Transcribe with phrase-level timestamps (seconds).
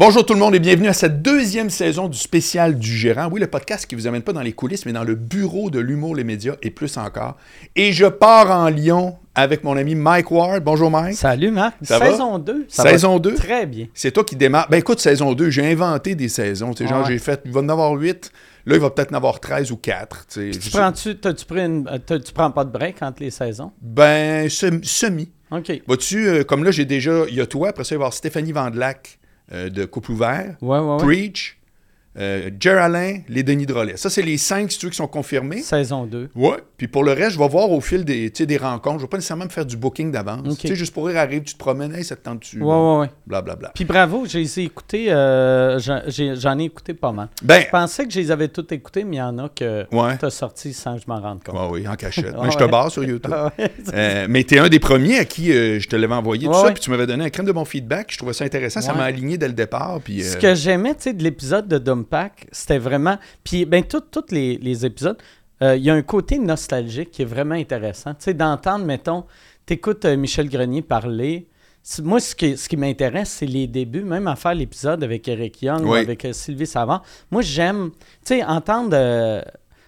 [0.00, 3.28] Bonjour tout le monde et bienvenue à cette deuxième saison du spécial du gérant.
[3.30, 5.78] Oui, le podcast qui vous amène pas dans les coulisses, mais dans le bureau de
[5.78, 7.36] l'humour, les médias et plus encore.
[7.76, 10.64] Et je pars en Lyon avec mon ami Mike Ward.
[10.64, 11.16] Bonjour Mike.
[11.16, 11.76] Salut Marc.
[11.82, 12.12] Ça va?
[12.12, 12.64] saison 2.
[12.68, 13.34] Saison 2?
[13.34, 13.88] Très bien.
[13.92, 14.68] C'est toi qui démarre.
[14.70, 16.72] Ben écoute, saison 2, j'ai inventé des saisons.
[16.72, 17.12] Tu sais, genre, Ouais.
[17.12, 18.32] j'ai fait, il va en avoir 8.
[18.64, 20.26] Là, il va peut-être en avoir 13 ou 4.
[20.32, 20.58] tu sais.
[20.58, 23.70] Tu Je- prends-tu, t'as-tu pris une, euh, tu prends pas de break entre les saisons?
[23.82, 25.30] Ben, sem- semi.
[25.50, 25.82] OK.
[25.86, 28.04] Vois-tu, euh, comme là, j'ai déjà, il y a toi, après ça, il va y
[28.04, 29.18] avoir Stéphanie Vandelac
[29.52, 30.56] euh, de Couple Ouvert.
[30.60, 30.98] Ouais, ouais, ouais.
[30.98, 31.58] Preach,
[32.18, 33.96] euh, Jer Alain, les Denis Drolet.
[33.96, 35.62] Ça, c'est les cinq, si tu veux, qui sont confirmés.
[35.62, 36.30] Saison 2.
[36.34, 36.56] Ouais.
[36.76, 38.98] Puis pour le reste, je vais voir au fil des, tu des rencontres.
[38.98, 40.46] Je vais pas nécessairement me faire du booking d'avance.
[40.52, 40.58] Ok.
[40.58, 42.60] Tu sais, juste pour rire, arrive, tu te promènes, hey, ça te tente-tu?
[42.62, 43.10] Ouais, ouais, ouais.
[43.26, 43.70] Blablabla.
[43.74, 44.44] Puis bravo, j'ai
[45.10, 47.28] euh, j'en, j'ai- j'en ai écouté pas mal.
[47.42, 49.86] Ben, Je pensais que je les avais toutes écoutées, mais il y en a que
[49.92, 50.16] ouais.
[50.18, 51.54] t'as sorti sans que je m'en rende compte.
[51.54, 52.34] Ouais, oui, en cachette.
[52.42, 53.20] Mais je te barre sur YouTube.
[53.32, 53.52] Ah.
[53.94, 56.50] Euh, mais tu es un des premiers à qui euh, je te l'avais envoyé, tout
[56.52, 56.72] Ouais, ça, ouais.
[56.72, 58.08] puis tu m'avais donné un crème de bon feedback.
[58.10, 58.80] Je trouvais ça intéressant.
[58.80, 60.00] Ça m'a aligné dès le départ.
[60.02, 63.18] Puis, Ce que j'aimais, tu sais, de l'épisode de Dumpack, c'était vraiment...
[63.44, 65.18] Puis, ben, tous les, les épisodes,
[65.62, 68.14] euh, il y a un côté nostalgique qui est vraiment intéressant.
[68.14, 69.24] Tu sais, d'entendre, mettons,
[69.66, 71.46] t'écoutes euh, Michel Grenier parler...
[72.02, 75.62] Moi, ce qui, ce qui m'intéresse, c'est les débuts, même à faire l'épisode avec Eric
[75.62, 76.00] Young Oui.
[76.00, 77.00] avec euh, Sylvie Savant.
[77.30, 79.40] Moi, j'aime, tu sais, entendre, euh,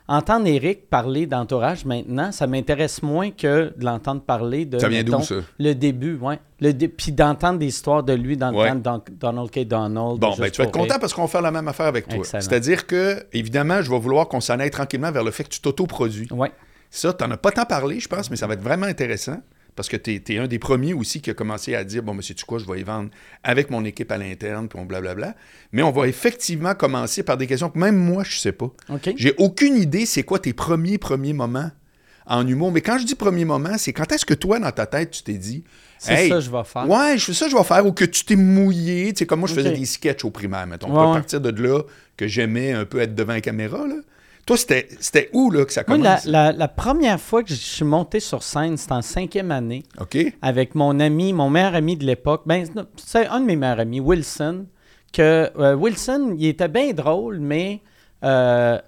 [0.09, 5.03] entendre Eric parler d'entourage maintenant, ça m'intéresse moins que de l'entendre parler de ça vient
[5.03, 5.37] mettons, ça?
[5.59, 6.39] le début, ouais.
[6.61, 8.69] Le dé- Puis d'entendre des histoires de lui dans le Ouais.
[8.69, 9.61] temps de Don- Donald K.
[9.67, 10.19] Donald.
[10.19, 12.25] Bon, ben, tu vas être content parce qu'on va faire la même affaire avec toi.
[12.25, 15.61] C'est-à-dire que, évidemment, je vais vouloir qu'on s'en aille tranquillement vers le fait que tu
[15.61, 16.29] t'autoproduis.
[16.33, 16.53] Ouais.
[16.91, 19.39] Ça, tu n'en as pas tant parlé, je pense, mais ça va être vraiment intéressant
[19.75, 22.35] parce que tu es, un des premiers aussi qui a commencé à dire Bon, monsieur,
[22.35, 23.11] tu quoi, je vais y vendre
[23.43, 25.35] avec mon équipe à l'interne, puis on blablabla.
[25.73, 28.71] Mais on va effectivement commencer par des questions que même moi, je sais pas.
[29.17, 31.71] J'ai aucune idée c'est quoi tes premiers, premiers moments
[32.27, 32.73] en humour.
[32.73, 35.23] Mais quand je dis premier moment, c'est quand est-ce que toi, dans ta tête, tu
[35.23, 35.65] t'es dit
[35.99, 36.89] C'est Hey, ça que je vais faire.
[36.89, 39.13] Ouais, je fais ça, je vais faire, ou que tu t'es mouillé.
[39.13, 40.93] Tu sais, comme moi, je faisais des sketchs au primaire, mettons.
[40.93, 41.15] Ouais, à ouais.
[41.15, 41.83] partir de là
[42.17, 43.97] que j'aimais un peu être devant la caméra, là.
[44.57, 46.25] Toi, c'était où, là, que ça Moi, commence?
[46.27, 49.83] la, la- la première fois que je suis monté sur scène, c'était en cinquième année,
[50.01, 50.19] OK?
[50.43, 52.43] avec mon ami, mon meilleur ami de l'époque.
[52.47, 52.65] Ben,
[52.97, 54.67] c'est un de mes meilleurs amis, Wilson.
[55.13, 57.81] Que euh, Wilson, il était bien drôle, mais
[58.25, 58.79] euh,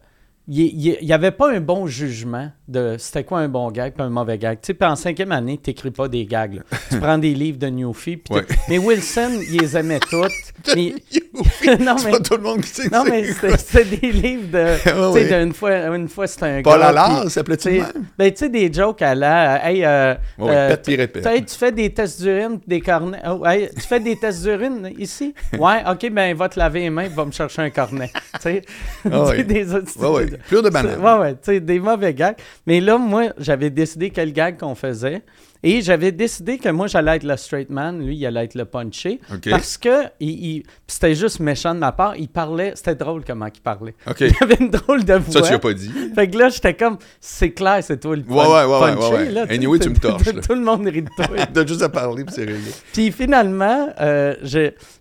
[0.49, 4.09] il n'y avait pas un bon jugement de c'était quoi un bon gag et un
[4.09, 4.59] mauvais gag.
[4.61, 6.55] Tu sais, puis en cinquième année, tu n'écris pas des gags.
[6.55, 6.63] là.
[6.91, 8.17] tu prends des livres de Newfie.
[8.17, 8.45] puis Ouais.
[8.71, 10.31] Mais Wilson, il les aimait toutes.
[10.75, 10.95] mais-
[11.81, 14.49] non, c'est mais- pas tout le monde qui sait Non, c'est mais c'était des livres
[14.51, 14.77] de.
[14.83, 14.95] tu sais,
[15.33, 15.45] ouais.
[15.45, 16.87] d'une fois, une fois c'était un Paul gars.
[16.89, 17.87] Allard, puis, s'appelait-tu même?
[18.17, 19.69] Ben, tu sais, des jokes à la.
[19.71, 20.97] Hey, euh, euh, puis
[21.45, 23.21] tu fais des tests d'urine, des cornets.
[23.29, 25.35] Oh, hey, tu fais des tests d'urine ici?
[25.59, 28.11] Ouais, ok, ben, va te laver les mains, va me chercher un cornet.
[28.35, 28.63] Tu sais,
[29.11, 29.43] Ah ouais.
[29.45, 30.27] des Ouais, ouais.
[30.49, 31.01] Plus de bananes.
[31.01, 32.37] Ouais, ouais, tu sais, des mauvais gags.
[32.67, 35.23] Mais là, moi, j'avais décidé quel gag qu'on faisait.
[35.65, 38.67] Et j'avais décidé que moi, j'allais être le straight man, lui, il allait être le
[38.67, 39.19] punché.
[39.33, 39.49] OK.
[39.51, 42.15] Parce que il, il- c'était juste méchant de ma part.
[42.17, 43.95] Il parlait, c'était drôle comment il parlait.
[44.09, 44.21] OK.
[44.21, 45.33] Il avait une drôle de voix.
[45.33, 45.91] Ça, tu l'as pas dit.
[46.15, 49.09] Fait que là, j'étais comme, c'est clair, c'est toi le Ouais, ouais, ouais, ouais, punché,
[49.09, 49.31] ouais, ouais.
[49.31, 50.25] là, Anyway, tu me torches.
[50.47, 51.27] Tout le monde rit de toi.
[51.55, 52.71] T'as juste à parler, puis c'est réglé.
[52.93, 54.35] Puis finalement, euh,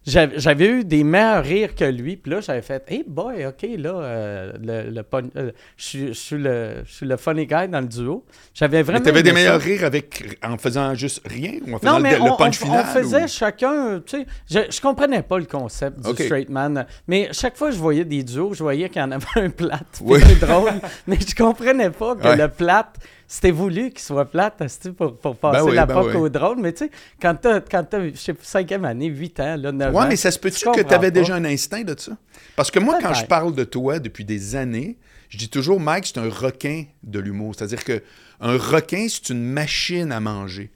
[0.06, 2.16] j'avais eu des meilleurs rires que lui.
[2.18, 6.38] Puis là, j'avais fait, hey boy, ok, là, euh, le, le pun- euh, je suis-
[6.38, 8.25] le, funny guy dans le duo.
[8.53, 9.03] J'avais Mais vraiment.
[9.03, 12.16] t'avais des meilleurs rires avec, en faisant juste rien ou en faisant Non, le, mais
[12.16, 12.86] le on, punch on- final?
[12.88, 16.86] on faisait ou- chacun, tu sais, je, je comprenais pas le concept du straight man,
[17.08, 19.50] mais chaque fois que je voyais des duos, je voyais qu'il y en avait un
[19.50, 20.19] plate, Oui.
[20.40, 20.72] drôle,
[21.08, 22.36] mais je comprenais pas que Ouais.
[22.38, 22.96] le plate,
[23.28, 24.62] c'était voulu qu'il soit plate
[24.96, 26.16] pour, pour passer oui, la ben POC oui.
[26.18, 29.40] au drôle, mais tu sais, quand t'as, quand t'as, je sais pas, cinquième année, 8
[29.40, 31.12] ans, là, 9 Ouais, ans, mais ça se peut-tu que tu avais pas.
[31.12, 32.12] déjà un instinct de ça?
[32.56, 34.97] Parce que moi, quand je parle de toi depuis des années,
[35.33, 37.55] je dis toujours, Mike, c'est un requin de l'humour.
[37.57, 38.03] C'est-à-dire que
[38.39, 40.71] un requin, c'est une machine à manger.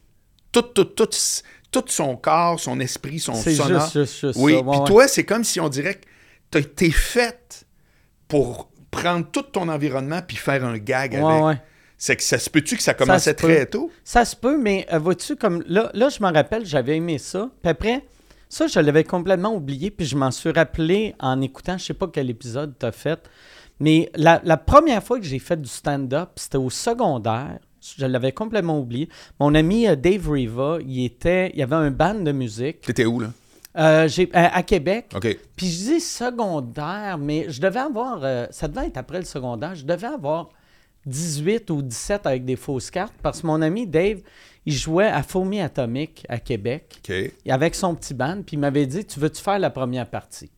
[0.52, 1.10] Tout, tout, tout,
[1.70, 3.82] tout son corps, son esprit, son sonore.
[3.82, 4.62] juste, juste, juste oui, ça.
[4.62, 6.08] puis ouais, toi, c'est comme si on dirait que
[6.50, 7.68] t'as été faite
[8.28, 11.44] pour prendre tout ton environnement puis faire un gag Ouais, avec.
[11.44, 11.62] ouais.
[12.00, 13.72] C'est que ça se peut-tu que ça commençait très peut.
[13.78, 13.92] tôt?
[14.04, 17.52] Ça se peut, mais euh, vois-tu, comme là, là je me rappelle, j'avais aimé ça.
[17.62, 18.04] Puis après,
[18.50, 22.08] ça, je l'avais complètement oublié, puis je m'en suis rappelé en écoutant, je sais pas
[22.08, 23.20] quel épisode tu as fait,
[23.80, 27.60] mais la, la première fois que j'ai fait du stand-up, c'était au secondaire.
[27.98, 29.08] Je l'avais complètement oublié.
[29.40, 33.06] Mon ami euh, Dave Riva, il était, il y avait un band de musique T'étais
[33.06, 33.28] où, là?
[33.78, 35.06] euh, j'ai- à, à Québec.
[35.56, 39.76] Puis je dis secondaire, mais je devais avoir, euh, ça devait être après le secondaire,
[39.76, 40.50] je devais avoir
[41.06, 44.20] 18 ou 17 avec des fausses cartes parce que mon ami Dave,
[44.66, 47.00] il jouait à Foamy Atomique à Québec
[47.48, 50.52] avec son petit band, puis il m'avait dit Tu veux-tu faire la première partie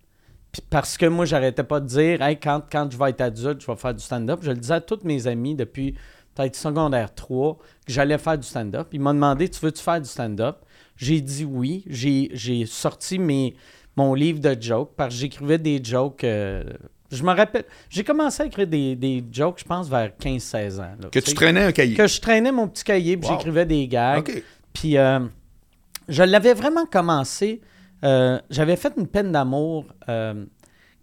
[0.51, 3.61] Puis parce que moi, j'arrêtais pas de dire hey, quand, quand je vais être adulte,
[3.61, 4.39] je vais faire du stand-up.
[4.41, 5.93] Je le disais à tous mes amis depuis
[6.35, 8.87] peut-être secondaire 3 que j'allais faire du stand-up.
[8.91, 10.57] Il m'a demandé Tu veux-tu faire du stand-up?
[10.95, 11.83] J'ai dit oui.
[11.87, 13.55] J'ai j'ai sorti mes,
[13.95, 16.23] mon livre de jokes, parce que j'écrivais des jokes.
[16.23, 16.63] euh,
[17.11, 20.95] je me rappelle, j'ai commencé à écrire des, des jokes, je pense, vers 15-16 ans.
[21.01, 21.95] là, Que tu traînais un cahier.
[21.95, 23.35] Que je traînais mon petit cahier, puis Wow.
[23.37, 24.43] j'écrivais des gags.
[24.73, 25.19] Puis euh,
[26.07, 27.61] je l'avais vraiment commencé.
[28.03, 30.45] Euh, j'avais fait une peine d'amour euh,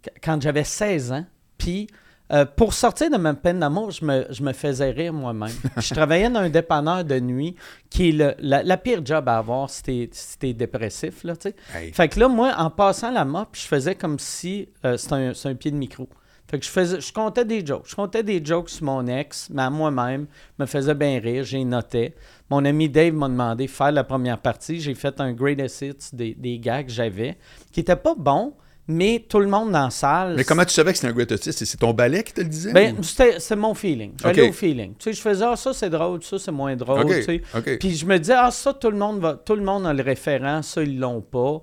[0.01, 1.25] qu- quand j'avais 16 ans.
[1.57, 1.87] Puis
[2.33, 5.53] euh, pour sortir de ma peine d'amour, je me, je me faisais rire moi-même.
[5.77, 7.55] je travaillais dans un dépanneur de nuit
[7.89, 11.23] qui est le- la, la pire job à avoir si t'es si t'es dépressif.
[11.23, 11.33] Là.
[11.73, 11.93] Hey.
[11.93, 14.67] Fait que là, moi, en passant la mop, je faisais comme si
[14.97, 16.09] c'était un, un pied de micro.
[16.49, 17.85] Fait que je faisais, je comptais des jokes.
[17.87, 20.27] Je comptais des jokes sur mon ex, mais à moi-même,
[20.59, 22.15] me faisait bien rire, j'ai noté.
[22.49, 24.79] Mon ami Dave m'a demandé de faire la première partie.
[24.79, 27.37] J'ai fait un greatest hits des, des gars que j'avais,
[27.71, 28.53] qui n'étaient pas bons,
[28.87, 30.35] mais tout le monde dans la salle.
[30.37, 31.65] Mais comment tu savais que c'était un great autiste?
[31.65, 32.71] C'est ton ballet qui te le disait?
[32.71, 34.13] Ben, ou- c'est mon feeling.
[34.21, 34.49] J'allais Ok.
[34.49, 34.93] au feeling.
[34.97, 37.05] Tu sais, je faisais, ah, ça c'est drôle, ça c'est moins drôle.
[37.07, 37.41] Tu sais.
[37.79, 40.01] Puis je me disais, ah, ça, tout le monde va, tout le monde a le
[40.03, 41.61] référent, ça, ils l'ont pas.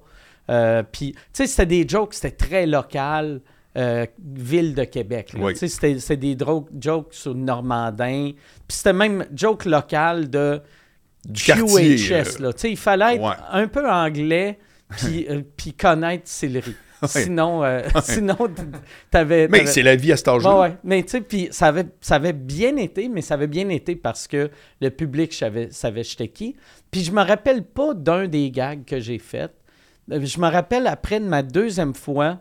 [0.50, 3.40] Euh, puis, tu sais, c'était des jokes, c'était très local,
[3.76, 5.32] euh, ville de Québec.
[5.36, 5.56] Oui.
[5.56, 6.36] C'était, des
[6.80, 8.30] jokes sur Normandin.
[8.68, 10.60] Puis c'était même joke local de
[11.28, 12.12] Du QHS.
[12.12, 12.50] euh, là.
[12.64, 13.34] Il fallait être ouais.
[13.50, 14.58] un peu anglais,
[14.90, 16.76] puis, euh, puis connaître Sillery.
[17.06, 18.36] Sinon, euh, sinon
[19.10, 19.48] t'avais...
[19.48, 20.60] Mais c'est la vie à cet âge-là.
[20.60, 20.76] Ouais.
[20.84, 23.94] Mais tu sais, puis ça avait, ça avait bien été, mais ça avait bien été
[23.96, 24.50] parce que
[24.80, 26.56] le public savait, savait j'étais qui.
[26.90, 29.52] Puis je me rappelle pas d'un des gags que j'ai fait.
[30.08, 32.40] Je me rappelle après de ma deuxième fois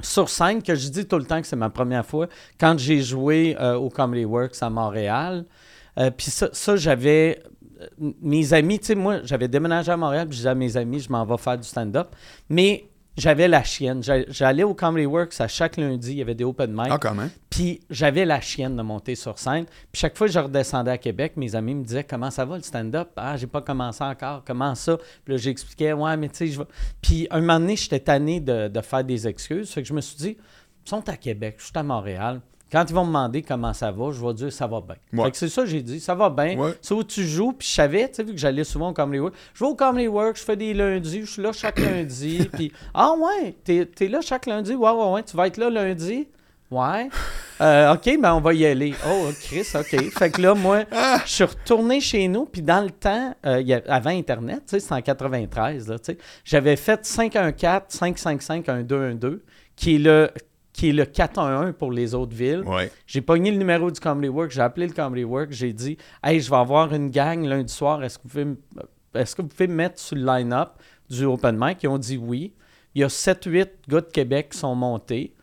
[0.00, 2.26] sur scène, que je dis tout le temps que c'est ma première fois,
[2.58, 5.44] quand j'ai joué euh, au Comedy Works à Montréal.
[5.98, 7.42] Euh, puis ça, ça, j'avais.
[7.80, 10.76] euh, Mes amis, tu sais, moi, j'avais déménagé à Montréal, puis je disais à mes
[10.76, 12.08] amis, je m'en vais faire du stand-up.
[12.48, 12.86] Mais
[13.16, 14.02] j'avais la chienne.
[14.02, 16.88] J'a- J'allais au Comedy Works à chaque lundi, il y avait des open mic.
[16.90, 17.30] Ah, quand même.
[17.50, 19.66] Puis j'avais la chienne de monter sur scène.
[19.66, 22.56] Puis chaque fois que je redescendais à Québec, mes amis me disaient Comment ça va
[22.56, 23.10] le stand-up?
[23.16, 24.42] Ah, j'ai pas commencé encore.
[24.46, 24.96] Comment ça?
[25.24, 26.66] Puis là, j'expliquais Ouais, mais tu sais, je vais.
[27.02, 29.70] Puis un moment donné, j'étais tanné de, de faire des excuses.
[29.70, 30.36] Fait que je me suis dit
[30.86, 32.40] Ils sont à Québec, je suis à Montréal.
[32.72, 34.96] Quand ils vont me demander comment ça va, je vais dire ça va bien.
[35.12, 35.26] Ouais.
[35.26, 36.56] Fait que c'est ça que j'ai dit, ça va bien.
[36.56, 36.72] Ouais.
[36.80, 39.18] C'est où tu joues, puis je savais, tu sais, vu que j'allais souvent au Comedy
[39.20, 39.34] Works.
[39.52, 42.48] Je vais au Comedy Works, je fais des lundis, je suis là chaque lundi.
[42.50, 44.74] Puis, ah ouais, t'es es là chaque lundi?
[44.74, 46.26] Ouais, ouais, ouais, tu vas être là lundi?
[46.70, 47.08] Ouais.
[47.60, 48.92] Euh, OK, ben on va y aller.
[49.06, 50.10] Oh, Chris, OK.
[50.18, 50.80] Fait que là, moi,
[51.24, 54.62] je suis retourné chez nous, puis dans le temps, euh, il y a- avant Internet,
[54.66, 59.38] tu sais, c'était en 93, là, tu sais, j'avais fait 514, 555, 1212,
[59.76, 60.30] qui est le
[60.72, 62.62] qui est le 411 pour les autres villes.
[62.64, 62.90] Ouais.
[63.06, 66.40] J'ai pogné le numéro du Comedy Work, j'ai appelé le Comedy Work, j'ai dit Hey,
[66.40, 68.56] je vais avoir une gang lundi soir, est-ce que vous pouvez me,
[69.14, 70.70] est-ce que vous pouvez me mettre sur le line-up
[71.10, 71.82] du open mic?
[71.82, 72.52] Ils ont dit oui.
[72.94, 75.34] Il y a 7-8 gars de Québec qui sont montés.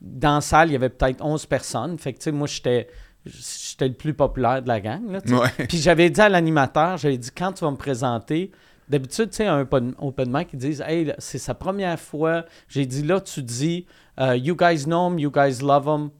[0.00, 1.98] Dans la salle, il y avait peut-être 11 personnes.
[1.98, 2.88] Fait que, moi, j'étais,
[3.24, 5.10] j'étais le plus populaire de la gang.
[5.10, 5.20] Là.
[5.26, 5.66] Ouais.
[5.68, 8.50] Puis j'avais dit à l'animateur, j'avais dit quand tu vas me présenter,
[8.88, 12.44] d'habitude, tu sais, un open, open mic, ils disent Hey, c'est sa première fois.
[12.68, 13.86] J'ai dit là, tu dis
[14.20, 16.10] euh, You guys know him, you guys love him,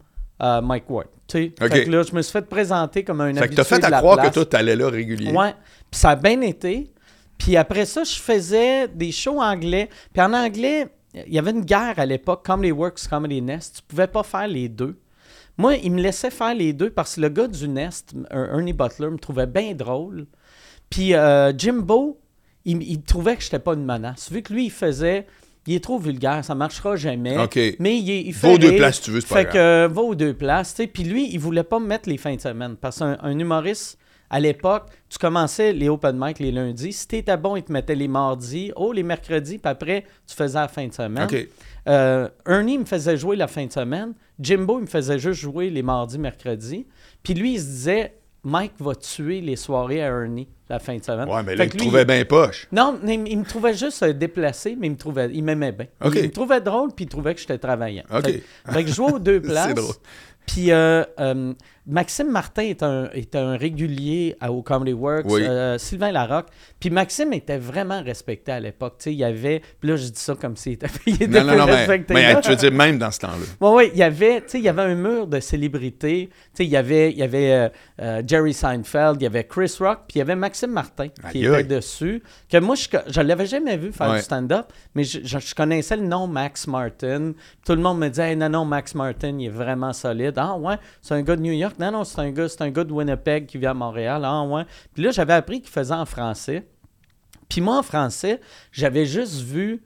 [0.43, 1.09] euh, Mike Ward.
[1.29, 1.69] Tu sais, OK.
[1.73, 3.79] Fait que là, je me suis fait présenter comme un Fait que habitué t'as fait
[3.81, 4.29] de à la croire place.
[4.29, 5.33] que toi, t'allais là régulier.
[5.33, 5.55] Ouais.
[5.91, 6.93] Puis ça a bien été.
[7.39, 9.89] Puis après ça, je faisais des shows anglais.
[10.13, 13.77] Puis en anglais, il y avait une guerre à l'époque, Comedy Works, Comedy Nest.
[13.77, 14.99] Tu pouvais pas faire les deux.
[15.59, 18.73] Moi, il me laissait faire les deux parce que le gars du Nest, Er- Ernie
[18.73, 20.27] Butler, me trouvait bien drôle.
[20.91, 22.21] Puis euh, Jimbo,
[22.65, 24.31] il, il trouvait que j'étais pas une menace.
[24.31, 25.27] Vu que lui, il faisait...
[25.67, 27.37] Il est trop vulgaire, ça marchera jamais.
[27.81, 29.45] Mais il, est- il fait Va aux deux places si tu veux, c'est pas Fait
[29.45, 29.55] grave.
[29.55, 30.87] que euh, va aux deux places, tu sais.
[30.87, 32.77] Puis lui, il voulait pas me mettre les fins de semaine.
[32.77, 33.99] Parce qu'un un humoriste,
[34.31, 36.93] à l'époque, tu commençais les open mic les lundis.
[36.93, 40.59] Si t'étais bon, il te mettait les mardis, oh, les mercredis, puis après, tu faisais
[40.59, 41.29] la fin de semaine.
[41.89, 44.15] Euh, Ernie me faisait jouer la fin de semaine.
[44.41, 46.87] Jimbo, il me faisait juste jouer les mardis, mercredis.
[47.23, 51.03] Puis lui, il se disait, Mike va tuer les soirées à Ernie la fin de
[51.05, 51.29] semaine.
[51.29, 52.67] Ouais, mais là, il te trouvait bien poche.
[52.73, 55.87] non, il me trouvait juste déplacé, mais il me trouvait, il m'aimait bien.
[56.05, 58.05] Il me trouvait drôle, puis il trouvait que j'étais travaillant.
[58.13, 58.25] OK.
[58.25, 58.43] Fait,
[58.73, 59.69] fait que je jouais aux deux places.
[59.69, 59.95] C'est drôle.
[60.47, 61.53] Puis euh, euh,
[61.89, 65.27] Maxime Martin est un, est un régulier à, au Comedy Works.
[65.29, 65.43] Oui.
[65.45, 66.49] euh, Sylvain Larocque.
[66.81, 68.95] Puis Maxime était vraiment respecté à l'époque.
[68.99, 69.63] Tu sais, il y avait.
[69.81, 72.15] Puis là, je dis ça comme s'il était, était Non, non, non, mais, respecté.
[72.15, 73.47] mais tu veux dire, même dans ce temps-là.
[73.61, 76.29] Oui, oui, il y avait, tu sais, il y avait un mur de célébrités.
[76.31, 77.69] Tu sais, il y avait, il y avait euh,
[78.03, 81.45] euh, Jerry Seinfeld, il y avait Chris Rock, puis il y avait Maxime Martin qui
[81.45, 82.23] était dessus.
[82.51, 84.17] Que moi, je, je l'avais jamais vu faire Ouais.
[84.17, 87.33] du stand-up, mais je, je- je connaissais le nom Max Martin.
[87.65, 90.35] Tout le monde me disait, Hey, non, non, Max Martin, il est vraiment solide.
[90.37, 91.75] Ah ouais, c'est un gars de New York.
[91.79, 94.23] Non, non, c'est un gars, c'est un gars de Winnipeg qui vient à Montréal.
[94.25, 94.65] Ah ouais.
[94.95, 96.67] Puis là, j'avais appris qu'il faisait en français.
[97.49, 98.41] Puis moi, en français,
[98.73, 99.83] j'avais juste vu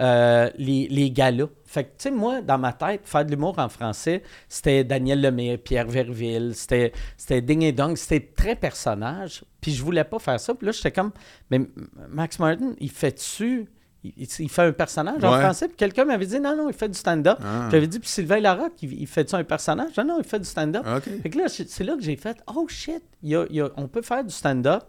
[0.00, 1.48] euh, les, les galas.
[1.64, 5.20] Fait que, tu sais, moi, dans ma tête, faire de l'humour en français, c'était Daniel
[5.20, 9.44] Lemay, Pierre Verville, c'était, c'était Ding et Dong, c'était très personnage.
[9.60, 10.54] Puis je voulais pas faire ça.
[10.54, 11.12] Puis là, j'étais comme,
[11.50, 11.60] mais
[12.08, 13.68] Max Martin, il fait dessus,
[14.04, 15.68] il, il fait un personnage en français.
[15.68, 17.38] Puis quelqu'un m'avait dit, non, non, il fait du stand-up.
[17.42, 17.68] Ah.
[17.70, 19.96] J'avais dit, puis Sylvain Larocque, il, il fait-tu un personnage?
[19.96, 20.84] Non, non, il fait du stand-up.
[20.96, 21.02] OK.
[21.22, 23.60] Fait que là, c'est là que j'ai fait Oh shit, il y a- il y
[23.60, 24.84] a- on peut faire du stand-up.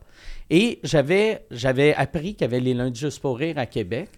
[0.50, 4.10] Et j'avais j'avais appris qu'il y avait les lundis juste pour rire à Québec.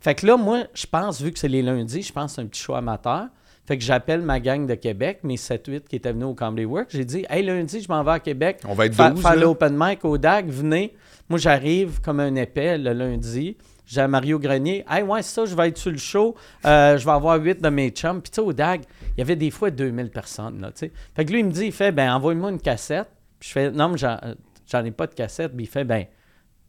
[0.00, 2.42] Fait que là, moi, je pense, vu que c'est les lundis, je pense que c'est
[2.42, 3.26] un petit show amateur.
[3.66, 6.86] Fait que j'appelle ma gang de Québec, mes 7-8 qui étaient venus au Comedy Work.
[6.90, 8.60] J'ai dit Hey, lundi, je m'en vais à Québec.
[8.66, 10.94] On va être Fa- 12, faire l'open mic au DAG, venez.
[11.28, 13.56] Moi, j'arrive comme un épais le lundi.
[13.86, 14.84] J'ai à Mario Grenier.
[14.90, 16.34] Hey, ouais, c'est ça, je vais être sur le show.
[16.64, 18.20] Euh, je vais avoir 8 de mes chums.
[18.20, 20.92] Puis, tu sais, au DAG, il y avait des fois 2000 personnes, là, tu sais.
[21.14, 23.08] Fait que lui, il me dit, il fait, ben, envoie-moi une cassette.
[23.38, 25.54] Puis, je fais, non, mais j'en, ai pas de cassette.
[25.54, 26.04] Puis, il fait, ben,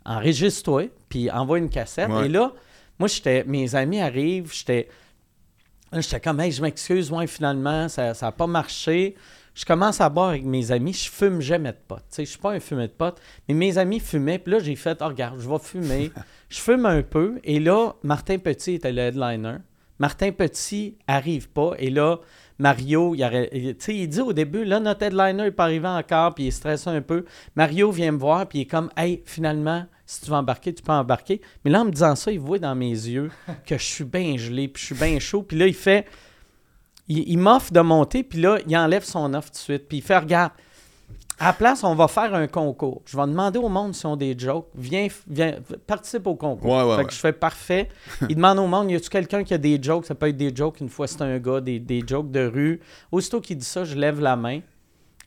[0.05, 2.09] enregistre-toi, puis envoie une cassette.
[2.09, 2.27] Ouais.
[2.27, 2.53] Et là,
[2.99, 4.87] moi, j'étais, mes amis arrivent, j'étais,
[5.91, 9.15] là, j'étais comme, hey, je m'excuse, moi, finalement, ça n'a pas marché.
[9.57, 12.03] Je commence à boire avec mes amis, je fume jamais de potes.
[12.11, 14.59] Tu sais, je suis pas un fumé de potes, mais mes amis fumaient, puis là,
[14.59, 16.11] j'ai fait, oh, regarde, je vais fumer.
[16.49, 19.55] je fume un peu, et là, Martin Petit était le headliner.
[19.97, 22.19] Martin Petit arrive pas, et là,
[22.59, 26.43] Mario, il, sais, il dit au début, là, notre headliner n'est pas arrivé encore, puis
[26.43, 27.25] il est stressé un peu.
[27.55, 30.83] Mario vient me voir, puis il est comme, hey, finalement, si tu veux embarquer, tu
[30.83, 31.41] peux embarquer.
[31.65, 33.31] Mais là, en me disant ça, il voit dans mes yeux
[33.65, 36.05] que je suis bien gelé, puis je suis bien chaud, puis là, il fait,
[37.07, 39.97] il, il m'offre de monter, puis là, il enlève son offre tout de suite, puis
[39.97, 40.51] il fait, regarde,
[41.39, 43.03] à la place, on va faire un concours.
[43.05, 44.69] Je vais demander au monde s'ils ont des jokes.
[44.75, 46.71] Viens, viens participe au concours.
[46.71, 47.05] Ouais, ouais, fait ouais.
[47.05, 47.89] que je fais parfait.
[48.29, 50.05] Il demande au monde, y a-tu quelqu'un qui a des jokes?
[50.07, 52.81] Ça peut être des jokes, une fois c'est un gars, des, des jokes de rue.
[53.11, 54.61] Aussitôt qu'il dit ça, je lève la main.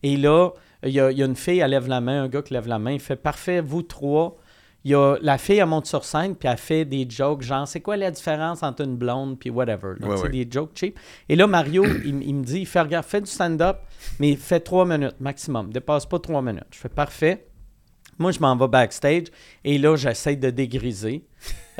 [0.03, 0.51] Et là,
[0.83, 2.55] il y a, il y a une fille, elle lève la main, un gars qui
[2.55, 2.93] lève la main.
[2.93, 4.37] Il fait parfait, vous trois.
[4.85, 7.69] Il y a, la fille, elle monte sur scène, puis elle fait des jokes, genre,
[7.69, 9.95] c'est quoi la différence entre une blonde, puis whatever.
[10.01, 10.29] Ouais, sais, ouais.
[10.31, 10.99] Des jokes cheap.
[11.29, 13.79] Et là, Mario, il, il me dit, il fait, regarde, fais du stand-up,
[14.19, 15.71] mais fais trois minutes maximum.
[15.71, 16.65] Dépasse pas trois minutes.
[16.71, 17.47] Je fais parfait.
[18.19, 19.29] Moi, je m'en vais backstage
[19.65, 21.25] et là, j'essaie de dégriser.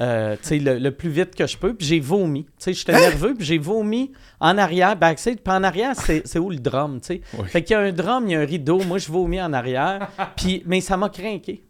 [0.01, 1.75] Euh, le, le plus vite que je peux.
[1.75, 2.47] Puis j'ai vomi.
[2.65, 5.37] J'étais nerveux, puis j'ai vomi en arrière, backstage.
[5.37, 7.21] Puis en arrière, c'est c'est où le drum, sais?
[7.39, 7.49] Oui.
[7.49, 8.83] Fait qu'il y a un drum, il y a un rideau.
[8.85, 10.09] Moi, je vomis en arrière.
[10.37, 11.65] Puis, mais ça m'a craqué?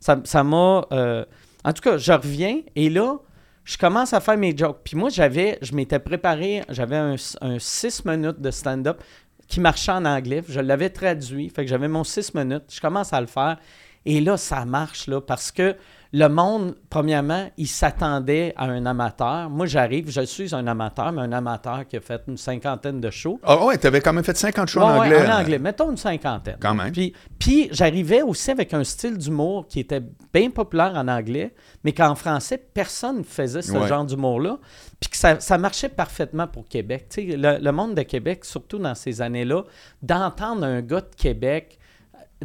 [0.00, 0.86] Ça ça m'a...
[0.92, 1.24] euh,
[1.64, 3.16] En tout cas, je reviens et là,
[3.64, 4.80] je commence à faire mes jokes.
[4.84, 5.58] Puis moi, j'avais...
[5.62, 6.62] Je m'étais préparé...
[6.70, 9.02] J'avais un, un six minutes de stand-up
[9.46, 10.42] qui marchait en anglais.
[10.48, 11.48] Je l'avais traduit.
[11.50, 12.64] Fait que j'avais mon six minutes.
[12.70, 13.58] Je commence à le faire.
[14.06, 15.76] Et là, ça marche, là, parce que
[16.12, 19.48] le monde, premièrement, il s'attendait à un amateur.
[19.48, 23.10] Moi, j'arrive, je suis un amateur, mais un amateur qui a fait une cinquantaine de
[23.10, 23.38] shows.
[23.44, 25.26] Ah ouais, t'avais quand même fait 50 shows Ouais, en ouais, anglais.
[25.26, 25.40] en hein.
[25.40, 25.58] anglais.
[25.60, 26.56] Mettons une cinquantaine.
[26.60, 26.90] Quand même.
[26.90, 30.02] Puis, puis j'arrivais aussi avec un style d'humour qui était
[30.34, 33.86] bien populaire en anglais, mais qu'en français, personne ne faisait ce Ouais.
[33.86, 34.58] genre d'humour-là.
[34.98, 37.06] Puis que ça, ça marchait parfaitement pour Québec.
[37.08, 39.62] Tu le, le monde de Québec, surtout dans ces années-là,
[40.02, 41.79] d'entendre un gars de Québec tu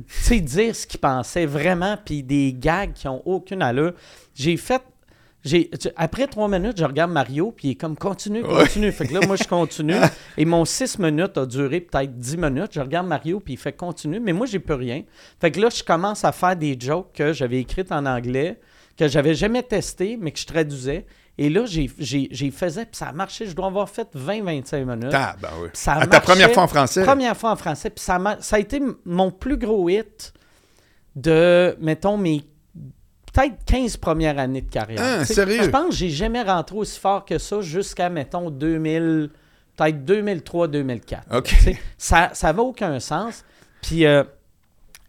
[0.07, 3.93] sais, dire ce qu'il pensait vraiment, puis des gags qui ont aucune allure.
[4.33, 4.81] J'ai fait.
[5.43, 8.91] J'ai, après trois minutes, je regarde Mario, puis il est comme continue, continue.
[8.91, 9.93] Fait que là, moi, je continue.
[10.37, 12.71] Et mon six minutes a duré peut-être dix minutes.
[12.71, 15.03] Je regarde Mario, puis il fait continue, mais moi, j'ai plus rien.
[15.39, 18.59] Fait que là, je commence à faire des jokes que j'avais écrites en anglais,
[18.97, 21.05] que j'avais jamais testé, mais que je traduisais.
[21.37, 21.87] Et là, j'ai,
[22.51, 23.45] faisais, puis ça a marché.
[23.45, 25.13] Je dois avoir fait 20-25 minutes.
[25.13, 25.67] Ah, ben oui.
[25.87, 27.03] À ta première fois en français.
[27.03, 27.89] Première fois en français.
[27.89, 30.33] Puis ça, m'a- ça a été mon plus gros hit
[31.15, 32.43] de, mettons, mes
[33.33, 35.01] peut-être 15 premières années de carrière.
[35.19, 35.63] Ah, sérieux?
[35.63, 39.29] Je pense que j'ai jamais rentré aussi fort que ça jusqu'à, mettons, 2000,
[39.75, 41.37] peut-être 2003-2004.
[41.37, 41.53] OK.
[41.97, 43.43] Ça va aucun sens.
[43.81, 44.23] Puis euh,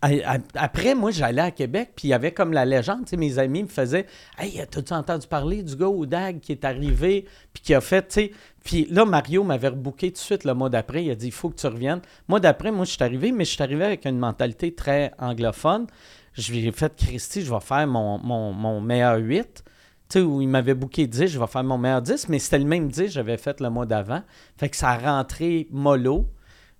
[0.00, 3.06] après, moi, j'allais à Québec, puis il y avait comme la légende.
[3.06, 4.06] Tu mes amis me faisaient
[4.38, 8.08] Hey, t'as-tu entendu parler du gars au DAG qui est arrivé, puis qui a fait,
[8.08, 8.32] tu sais.
[8.62, 11.04] Puis là, Mario m'avait rebooké tout de suite le mois d'après.
[11.04, 12.02] Il a dit Il faut que tu reviennes.
[12.28, 15.86] Mois d'après, moi, je suis arrivé, mais je suis arrivé avec une mentalité très anglophone.
[16.34, 19.64] J'ai fait Christy, je vais faire mon, mon, mon meilleur 8.
[20.08, 22.58] Tu sais, où il m'avait booké 10, je vais faire mon meilleur 10, mais c'était
[22.58, 24.22] le même 10 que j'avais fait le mois d'avant.
[24.56, 26.26] Fait que ça a rentré mollo.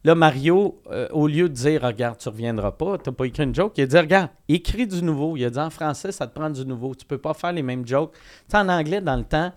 [0.06, 3.52] Là, Mario, euh, au lieu de dire Regarde, tu reviendras pas, t'as pas écrit une
[3.52, 5.36] joke, il a dit Regarde, écris du nouveau.
[5.36, 6.94] Il a dit En français, ça te prend du nouveau.
[6.94, 8.12] Tu peux pas faire les mêmes jokes.
[8.12, 9.50] Tu sais, en anglais, dans le temps,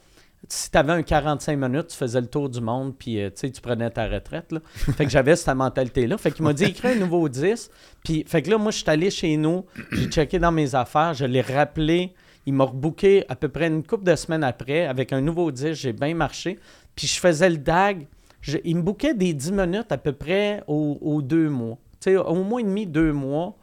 [0.47, 3.61] si tu avais un 45 minutes, tu faisais le tour du monde, puis euh, tu
[3.61, 4.51] prenais ta retraite.
[4.51, 4.59] Là.
[4.73, 6.17] Fait que j'avais cette mentalité-là.
[6.17, 7.69] Fait qu'il m'a dit écris un nouveau 10.
[8.03, 11.13] Puis, fait que là, moi, je suis allé chez nous, j'ai checké dans mes affaires,
[11.13, 12.15] je l'ai rappelé.
[12.47, 15.73] Il m'a rebooké à peu près une couple de semaines après avec un nouveau 10.
[15.73, 16.57] J'ai bien marché.
[16.95, 18.07] Puis je faisais le DAG.
[18.41, 21.77] Je- il me bouquait des 10 minutes à peu près aux, aux deux mois.
[22.01, 23.55] Tu sais, au mois et demi, deux mois.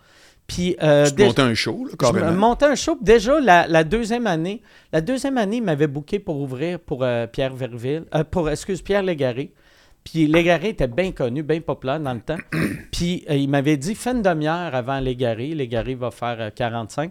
[0.46, 2.30] Puis, euh, Tu te déjà- montais un show, là, je carrément.
[2.30, 2.96] me montais un show.
[3.00, 7.26] Déjà, la, la deuxième année, la deuxième année, il m'avait booké pour ouvrir pour euh,
[7.26, 9.52] Pierre Verville, euh, pour, excuse, Pierre Légaré.
[10.04, 12.36] Puis Légaré était bien connu, bien populaire dans le temps.
[12.92, 15.48] Puis il m'avait dit, fais une demi-heure avant Légaré.
[15.52, 17.10] Légaré va faire euh, 45.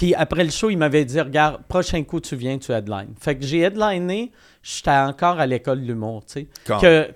[0.00, 3.08] Puis après le show, il m'avait dit Regarde, prochain coup, tu viens, tu headline.
[3.20, 6.48] Fait que j'ai headliné, j'étais encore à l'école de l'humour, tu sais.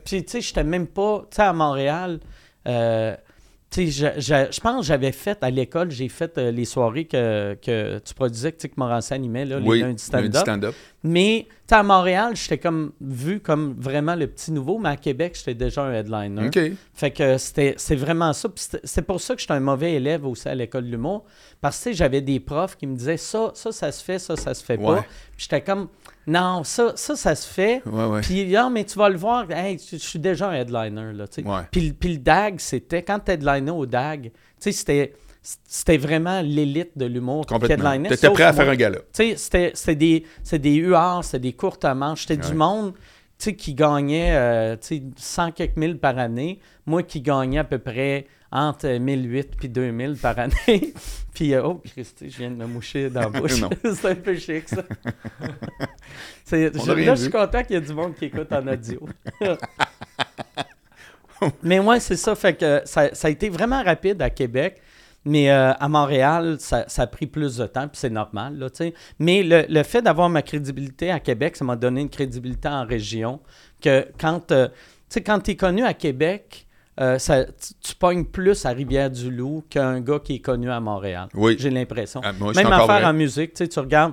[0.05, 2.21] Puis, tu sais, j'étais même pas, tu sais, à Montréal.
[2.69, 3.17] euh,
[3.75, 7.55] tu sais, je, pense que j'avais fait à l'école, j'ai fait euh, les soirées que,
[7.61, 10.75] que tu produisais, que, que Morancy animait, là, les Oui, lundis lundi stand-up.
[11.03, 15.55] Mais à Montréal, j'étais comme vu comme vraiment le petit nouveau, mais à Québec, j'étais
[15.55, 16.51] déjà un headliner.
[16.95, 18.49] Fait que c'était c'est vraiment ça.
[18.85, 21.25] C'est pour ça que j'étais un mauvais élève aussi à l'école de l'humour.
[21.61, 24.55] Parce que j'avais des profs qui me disaient ça, ça, ça se fait, ça, ça
[24.55, 24.97] se fait Ouais.
[24.97, 25.03] pas.
[25.37, 25.89] Puis j'étais comme
[26.27, 27.83] non, ça, ça, ça se fait.
[27.87, 28.21] Ouais, ouais.
[28.23, 31.13] Puis non, mais tu vas le voir, hey, je suis déjà un headliner.
[31.13, 31.43] Là, tu.
[31.43, 31.61] Ouais.
[31.71, 35.13] puis, le- puis le DAG, c'était quand tu headlinais au DAG, tu c'était.
[35.67, 37.91] C'était vraiment l'élite de l'humour qui Complètement.
[37.93, 38.09] headlinait.
[38.09, 39.01] T'étais sauf prêt à faire un gala.
[39.13, 42.95] Tu c'était, c'était des, c'était des UR, c'était des courtes manches, c'était du monde
[43.37, 46.61] tu qui gagnait euh, tu sais, 100 quelques mille par année.
[46.87, 50.55] Moi qui gagnais à peu près entre 1008 puis 2000 par année.
[51.35, 53.61] puis, euh, oh, Christy, je viens de me moucher dans la bouche.
[53.83, 54.83] C'est un peu chic, ça.
[56.51, 59.01] Je- là, je suis content qu'il y ait du monde qui écoute en audio.
[61.63, 62.35] Mais ouais, c'est ça.
[62.35, 64.81] Fait que ça, ça a été vraiment rapide à Québec.
[65.27, 68.59] Mais euh, à Montréal, ça, ça a pris plus de temps, puis c'est normal.
[68.59, 68.69] Là.
[69.19, 72.85] Mais le, le fait d'avoir ma crédibilité à Québec, ça m'a donné une crédibilité en
[72.85, 73.41] région.
[73.83, 74.69] Que quand euh,
[75.25, 76.67] quand tu es connu à Québec,
[77.01, 81.29] euh, ça- tu, pognes plus à Rivière-du-Loup qu'un gars qui est connu à Montréal.
[81.35, 81.57] Oui.
[81.59, 82.21] J'ai l'impression.
[82.25, 83.05] Ah, Même affaire vrai.
[83.05, 84.13] en musique, tu regardes,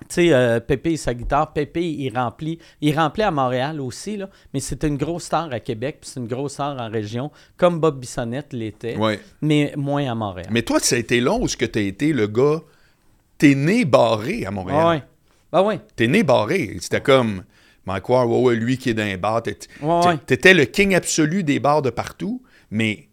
[0.00, 4.16] tu sais, euh, Pépé et sa guitare, Pépé, il remplit, il remplit à Montréal aussi,
[4.16, 7.30] là, mais c'est une grosse star à Québec, puis c'est une grosse star en région,
[7.56, 9.18] comme Bob Bissonnette l'était, Ouais.
[9.42, 10.48] mais moins à Montréal.
[10.50, 12.60] Mais toi, ça a été long où ce que tu as été le gars?
[13.38, 14.80] T'es né barré à Montréal.
[14.82, 15.02] Ah ouais.
[15.52, 15.80] Ben ouais.
[15.96, 16.76] T'es né barré.
[16.80, 17.42] C'était comme.
[17.88, 19.42] Mike Ward, ouais, ouais, lui qui est dans les bars.
[19.82, 20.16] Ouais.
[20.26, 22.42] T'étais le king absolu des bars de partout.
[22.70, 23.08] Mais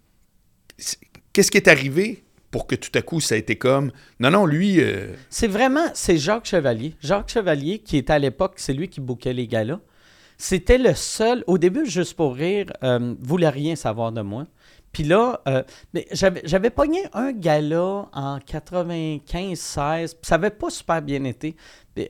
[1.34, 3.91] qu'est-ce qui est arrivé pour que tout à coup ça a été comme.
[4.20, 4.79] Non, non, lui.
[4.82, 6.94] euh, C'est vraiment, c'est Jacques Chevalier.
[7.01, 9.79] Jacques Chevalier, qui était à l'époque, c'est lui qui bouquait les galas.
[10.38, 14.46] C'était le seul, au début, juste pour rire, euh, voulait rien savoir de moi.
[14.96, 15.62] Puis là, euh,
[16.14, 21.58] j'avais, pogné un gala en 95-16, puis ça avait pas super bien été.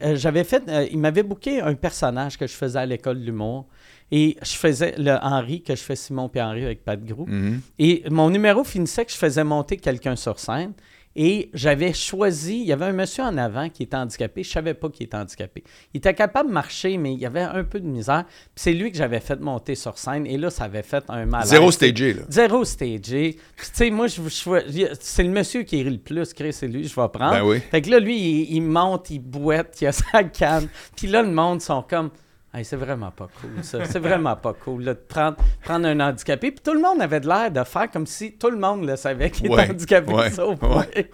[0.04, 3.26] Euh, j'avais fait, euh, il m'avait booké un personnage que je faisais à l'école de
[3.26, 3.65] l'humour.
[4.12, 7.26] Et je faisais le Henri, que je fais Simon puis Henri avec Pat Grou.
[7.26, 7.60] mhm.
[7.80, 10.74] Et mon numéro finissait que je faisais monter quelqu'un sur scène.
[11.17, 14.43] Et j'avais choisi, il y avait un monsieur en avant qui était handicapé.
[14.43, 15.63] Je savais pas qu'il était handicapé.
[15.93, 18.25] Il était capable de marcher, mais il y avait un peu de misère.
[18.28, 20.25] Puis c'est lui que j'avais fait monter sur scène.
[20.28, 21.49] Et là, ça avait fait un malaise.
[21.49, 22.23] Zéro stagé, là.
[22.30, 23.38] Zéro stagé.
[23.56, 26.67] Puis tu sais, moi, je, je- c'est le monsieur qui rit le plus, Chris, c'est
[26.67, 27.32] lui, je vais prendre.
[27.32, 27.60] Ben oui.
[27.71, 30.67] Fait que là, lui, il, il monte, il boite, il a sa canne.
[30.97, 32.10] Puis là, le monde sont comme.
[32.55, 33.83] Hey, c'est vraiment pas cool, ça.
[33.85, 36.51] C'est vraiment pas cool, là, de prendre, prendre un handicapé.
[36.51, 38.95] Puis tout le monde avait de l'air de faire comme si tout le monde le
[38.95, 40.13] savait qu'il Ouais, était handicapé.
[40.13, 41.09] ouais, sauf ouais.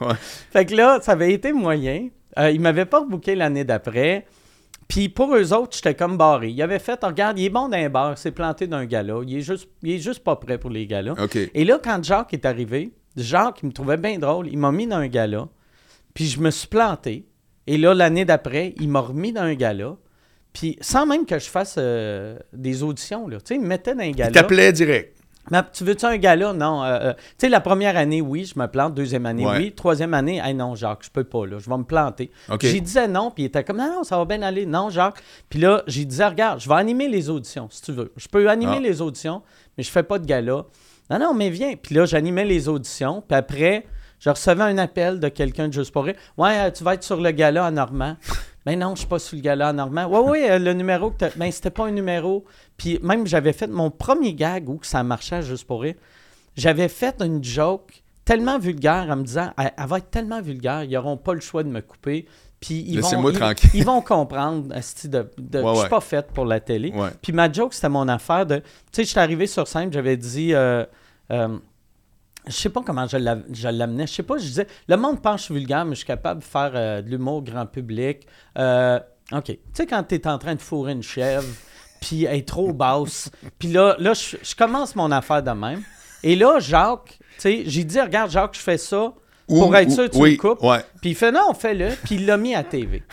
[0.51, 2.10] Fait que là, ça avait été moyen.
[2.38, 4.25] Euh, ils m'avaient pas rebooké l'année d'après.
[4.88, 6.49] Puis pour eux autres, j'étais comme barré.
[6.49, 9.21] Ils avaient fait, regarde, il est bon d'un bar, c'est planté d'un gala.
[9.25, 11.15] Il est juste, il est juste pas prêt pour les galas.
[11.56, 14.86] Et là, quand Jacques est arrivé, Jacques, il me trouvait bien drôle, il m'a mis
[14.88, 15.47] dans un gala,
[16.13, 17.25] puis je me suis planté.
[17.67, 19.95] Et là, l'année d'après, il m'a remis dans un gala,
[20.54, 23.38] puis sans même que je fasse euh, des auditions, là.
[23.38, 24.32] Tu sais, il me mettait dans un Il gala.
[24.32, 25.18] t'appelait direct.
[25.50, 26.54] Mais tu veux-tu un gala?
[26.54, 26.84] Non.
[26.84, 28.94] euh, euh, tu sais, la première année, oui, je me plante.
[28.94, 29.58] Deuxième année, Ouais.
[29.58, 29.72] oui.
[29.74, 31.58] Troisième année, hey, non, Jacques, je peux pas, là.
[31.58, 32.30] Je vais me planter.
[32.50, 32.64] OK.
[32.66, 34.66] J'y disais non, puis il était comme, non, non, ça va bien aller.
[34.68, 35.20] Non, Jacques.
[35.50, 38.14] Puis là, j'ai disais, regarde, je vais animer les auditions, si tu veux.
[38.18, 38.82] Je peux animer Ah.
[38.82, 39.42] les auditions,
[39.78, 40.66] mais je fais pas de gala.
[41.10, 41.74] Non, non, mais viens.
[41.76, 43.86] Puis là, j'animais les auditions, puis après,
[44.20, 46.16] je recevais un appel de quelqu'un de Juste pour rire.
[46.38, 48.16] Ouais, tu vas être sur le gala à Normand.
[48.65, 50.06] Ben non, je suis pas sur le gala Normand.
[50.08, 52.45] Ouais, oui, le numéro que t'as- Ben, c'était pas un numéro.
[52.78, 55.95] Puis même, j'avais fait mon premier gag où ça marchait juste pour rire.
[56.56, 60.84] J'avais fait une joke tellement vulgaire en me disant, elle, elle va être tellement vulgaire,
[60.84, 62.28] ils n'auront pas le choix de me couper.
[62.60, 63.39] Puis ils vont, ils-
[63.74, 65.89] ils vont comprendre, de, de, Ouais, je suis ouais.
[65.89, 66.93] pas faite pour la télé.
[67.24, 68.58] Puis ma joke, c'était mon affaire de.
[68.58, 70.54] Tu sais, je suis arrivé sur scène, j'avais dit.
[70.54, 70.86] euh,
[71.32, 71.58] euh,
[72.47, 74.08] je sais pas comment je l'a- je l'amenais.
[74.08, 74.67] Je sais pas, je disais.
[74.88, 77.10] Le monde pense que je suis vulgaire, mais je suis capable de faire euh, de
[77.10, 78.25] l'humour grand public.
[78.58, 78.99] Euh,
[79.32, 79.45] OK.
[79.45, 81.45] Tu sais, quand tu es en train de fourrer une chèvre,
[82.01, 83.30] puis elle est trop basse.
[83.60, 85.82] Puis là, là je, je commence mon affaire de même.
[86.23, 89.13] Et là, Jacques, tu sais, j'ai dit, regarde, Jacques, je fais ça.
[89.60, 90.64] Pour Ou- être ou- sûr, tu oui, le coupes.
[90.64, 90.80] Ouais.
[91.02, 91.90] Puis il fait non, fais-le.
[92.06, 93.04] Puis il l'a mis à TV.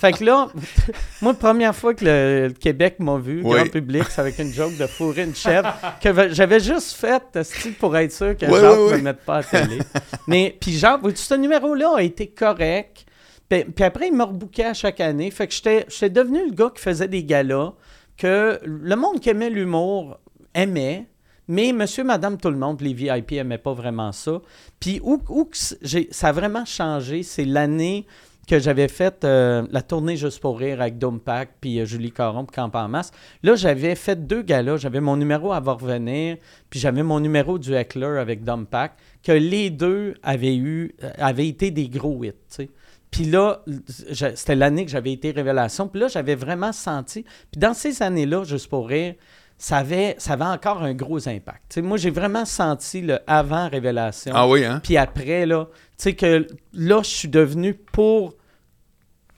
[0.00, 0.48] Fait que là,
[1.22, 3.54] moi, la première fois que le, le Québec m'a vu, Oui.
[3.56, 7.38] grand public, c'est avec une joke de fourrer une chèvre que j'avais juste faite
[7.78, 9.78] pour être sûr que Oui, Jacques ne me mette pas à télé.
[10.26, 13.06] Mais puis vois-tu, ce numéro-là a été correct.
[13.48, 15.30] Puis, puis après, il m'a rebooké à chaque année.
[15.30, 17.72] Fait que j'étais j'étais devenu le gars qui faisait des galas,
[18.16, 20.18] que le monde qui aimait l'humour
[20.54, 21.06] aimait.
[21.48, 24.40] Mais monsieur, madame, tout le monde, les VIP n'aimaient pas vraiment ça.
[24.80, 28.06] Puis où, où ça a vraiment changé, c'est l'année
[28.46, 32.12] que j'avais fait euh, la tournée Juste pour rire avec Dome Pack puis euh, Julie
[32.12, 33.10] Caron puis Camp en masse.
[33.42, 34.76] Là, j'avais fait deux galas.
[34.76, 36.36] J'avais mon numéro à va revenir,
[36.70, 41.10] puis j'avais mon numéro du Heckler avec Dome Pack, que les deux avaient eu, euh,
[41.18, 42.68] avaient été des gros hits.
[43.10, 45.86] Puis là, c'était l'année que j'avais été révélation.
[45.86, 47.22] Puis là, j'avais vraiment senti.
[47.22, 49.14] Puis dans ces années-là, juste pour rire,
[49.56, 51.78] ça avait, ça avait encore un gros impact.
[51.78, 54.32] Moi, j'ai vraiment senti le avant révélation.
[54.34, 54.80] Ah oui, hein?
[54.82, 58.34] Puis après, là, tu sais que là, je suis devenu pour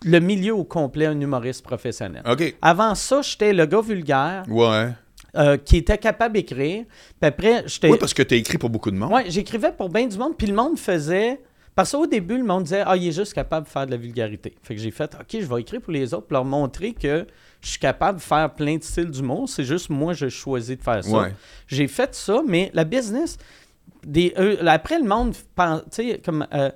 [0.05, 2.23] le milieu au complet un humoriste professionnel.
[2.29, 2.55] OK.
[2.63, 4.89] Avant ça, j'étais le gars vulgaire Ouais.
[5.37, 6.85] euh, qui était capable d'écrire.
[7.21, 7.89] Puis après, j'étais.
[7.91, 9.13] Oui, parce que tu as écrit pour beaucoup de monde.
[9.13, 11.41] Ouais, j'écrivais pour bien du monde, puis le monde faisait.
[11.75, 13.97] Parce qu'au début, le monde disait Ah, il est juste capable de faire de la
[13.99, 14.57] vulgarité.
[14.63, 17.27] Fait que j'ai fait OK, je vais écrire pour les autres, pour leur montrer que
[17.67, 19.49] je suis capable de faire plein de styles d'humour.
[19.49, 21.11] C'est juste moi, je choisis de faire ça.
[21.11, 21.35] Ouais.
[21.67, 23.39] J'ai fait ça, mais la business.
[24.05, 25.35] Des, euh, après, le monde.
[25.93, 26.47] Tu comme.
[26.55, 26.71] euh,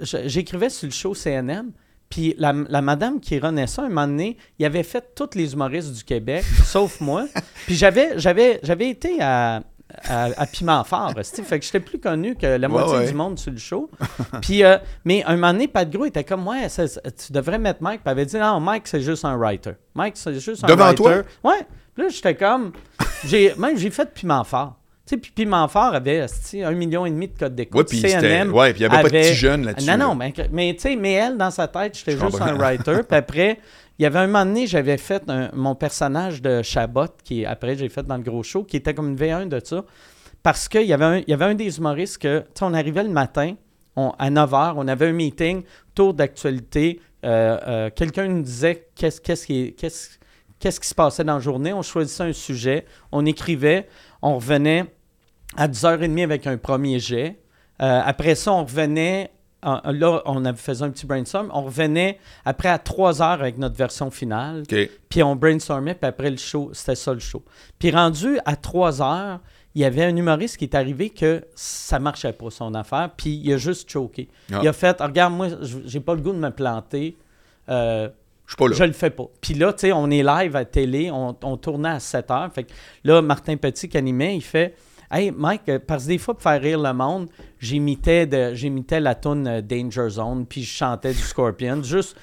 [0.00, 1.70] je- J'écrivais sur le show CNM.
[2.10, 5.52] Puis la, la madame qui renaît ça, un moment donné, il avait fait tous les
[5.52, 7.26] humoristes du Québec, sauf moi.
[7.66, 9.62] Puis j'avais, j'avais, j'avais été à,
[10.08, 13.06] à, à Piment Fort, fait que j'étais plus connu que la moitié ouais.
[13.08, 13.90] du monde sur le show.
[14.40, 18.00] Puis, euh, mais un moment donné, Pat Gros était comme, ouais, tu devrais mettre Mike.
[18.02, 19.72] Puis il avait dit, non, Mike, c'est juste un writer.
[19.94, 21.02] Mike, c'est juste un Devant writer.
[21.02, 21.12] toi?
[21.44, 21.66] Ouais.
[21.94, 22.72] Puis là, j'étais comme,
[23.24, 24.76] j'ai, même j'ai fait Piment Fort.
[25.06, 26.24] Tu sais, puis Piment Fort avait
[26.62, 27.76] un million et demi de codes d'écoute.
[27.76, 29.98] Ouais, puis c'était- CNM ouais, puis il y avait pas de petits jeunes là-dessus, Non,
[29.98, 33.00] non, mais, mais tu sais, mais elle, dans sa tête, j'étais juste un writer.
[33.06, 33.58] puis après,
[33.98, 37.76] il y avait un moment donné, j'avais fait un- mon personnage de Chabot, qui après
[37.76, 39.84] j'ai fait dans le gros show, qui était comme une V1 de ça.
[40.42, 43.54] Parce qu'il y avait un, y avait un des humoristes que, on arrivait le matin,
[43.96, 45.62] à 9h, on avait un meeting,
[45.94, 47.00] tour d'actualité.
[47.24, 50.18] euh, euh, Quelqu'un nous disait qu'est-ce qui, est- qu'est-ce-
[50.58, 51.72] qu'est-ce qui se passait dans la journée.
[51.72, 53.86] On choisissait un sujet, on écrivait,
[54.20, 54.84] on revenait
[55.56, 57.38] à 10h30 avec un premier jet.
[57.80, 59.30] Euh, après ça, on revenait.
[59.64, 61.50] Là, on avait fait un petit brainstorm.
[61.52, 64.64] On revenait après à 3 heures avec notre version finale.
[65.08, 67.42] Puis on brainstormait, puis après le show, c'était ça le show.
[67.78, 69.40] Puis rendu à 3 heures,
[69.74, 73.40] il y avait un humoriste qui est arrivé que ça marchait pas son affaire, puis
[73.42, 74.28] il a juste choqué.
[74.52, 74.60] Ah.
[74.62, 75.48] Il a fait Regarde, moi,
[75.84, 77.16] j'ai pas le goût de me planter.
[77.68, 78.08] Euh,
[78.46, 78.74] Je suis pas là.
[78.76, 79.24] je le fais pas.
[79.40, 82.52] Puis là, tu sais, on est live à télé, on, on tournait à 7 heures.
[82.52, 82.72] Fait que
[83.02, 84.76] là, Martin Petit qui animait, il fait
[85.10, 89.00] Hey Mike, euh, parce que des fois, pour faire rire le monde, j'imitais, de, j'imitais
[89.00, 92.16] la tune euh, Danger Zone, puis je chantais du Scorpion, juste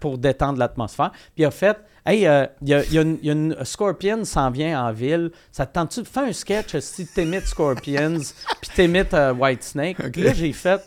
[0.00, 1.10] pour détendre l'atmosphère.
[1.12, 3.30] Puis il a fait Hey, euh, il y, a, il y a une, il y
[3.30, 5.32] a une- Scorpion s'en vient en ville.
[5.50, 8.20] Ça te tente-tu de faire un sketch si t'imites Scorpions,
[8.60, 10.12] puis t'imites euh, Whitesnake?
[10.12, 10.80] Puis là, j'ai fait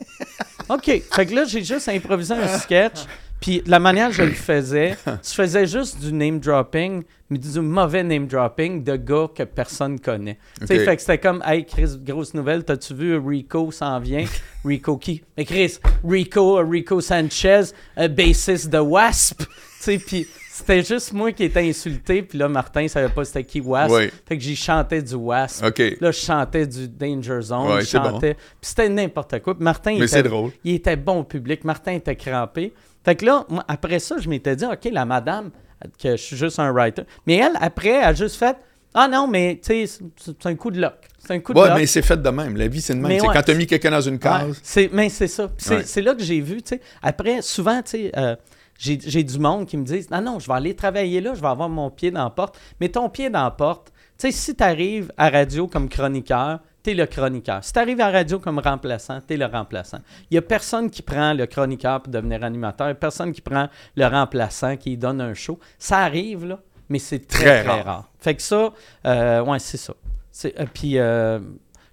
[0.69, 0.85] OK.
[1.11, 2.99] Fait que là, j'ai juste improvisé un sketch.
[3.39, 7.59] Puis la manière que je le faisais, je faisais juste du name dropping, mais du
[7.59, 10.37] mauvais name dropping de gars que personne connaît.
[10.59, 14.25] Tu sais, fait que c'était comme, hey Chris, grosse nouvelle, t'as-tu vu Rico s'en vient?
[14.65, 15.23] Rico qui?
[15.37, 19.39] Mais Chris, Rico, Rico Sanchez, euh, bassiste de Wasp.
[19.39, 19.45] Tu
[19.79, 20.27] sais, puis
[20.59, 23.93] c'était juste moi qui étais insulté, puis là, Martin savait pas c'était qui Wasp.
[24.27, 25.63] Fait que j'y chantais du Wasp.
[25.63, 28.03] Là, je chantais du Danger Zone, Ouais, je bon.
[28.11, 28.33] chantais.
[28.35, 29.55] Puis c'était n'importe quoi.
[29.55, 30.51] Puis Martin, il Mais c'est était, drôle.
[30.63, 31.63] il était bon au public.
[31.63, 32.73] Martin était crampé.
[33.03, 35.51] Fait que là, moi, après ça, je m'étais dit, OK, la madame,
[36.01, 37.03] que je suis juste un writer.
[37.25, 38.57] Mais elle, après, elle a juste fait,
[38.93, 40.95] ah non, mais tu sais, c'est un coup de luck.
[41.19, 41.77] C'est un coup de Ouais, luck.
[41.77, 42.57] mais c'est fait de même.
[42.57, 43.11] La vie, c'est de même.
[43.11, 44.59] Ouais, quand tu as mis quelqu'un dans une Ouais, case.
[44.63, 45.47] c'est, mais c'est ça.
[45.47, 45.83] Puis C'est, Ouais.
[45.85, 46.81] c'est là que j'ai vu, tu sais.
[47.01, 48.35] Après, souvent, tu sais, euh,
[48.79, 51.47] j'ai, du monde qui me disent Non, non, je vais aller travailler là, je vais
[51.47, 52.57] avoir mon pied dans la porte.
[52.79, 56.59] Mais ton pied dans la porte, tu sais, si tu arrives à radio comme chroniqueur,
[56.81, 57.61] t'es le chroniqueur.
[57.63, 59.99] Si tu arrives à radio comme remplaçant, t'es le remplaçant.
[60.31, 63.33] Il n'y a personne qui prend le chroniqueur pour devenir animateur, il y a personne
[63.33, 65.59] qui prend le remplaçant qui donne un show.
[65.77, 67.85] Ça arrive, là, mais c'est très, Très très, rare.
[67.85, 68.09] rare.
[68.19, 68.73] Fait que ça,
[69.05, 69.93] euh, ouais, c'est ça.
[70.31, 71.39] C'est, euh, puis, euh,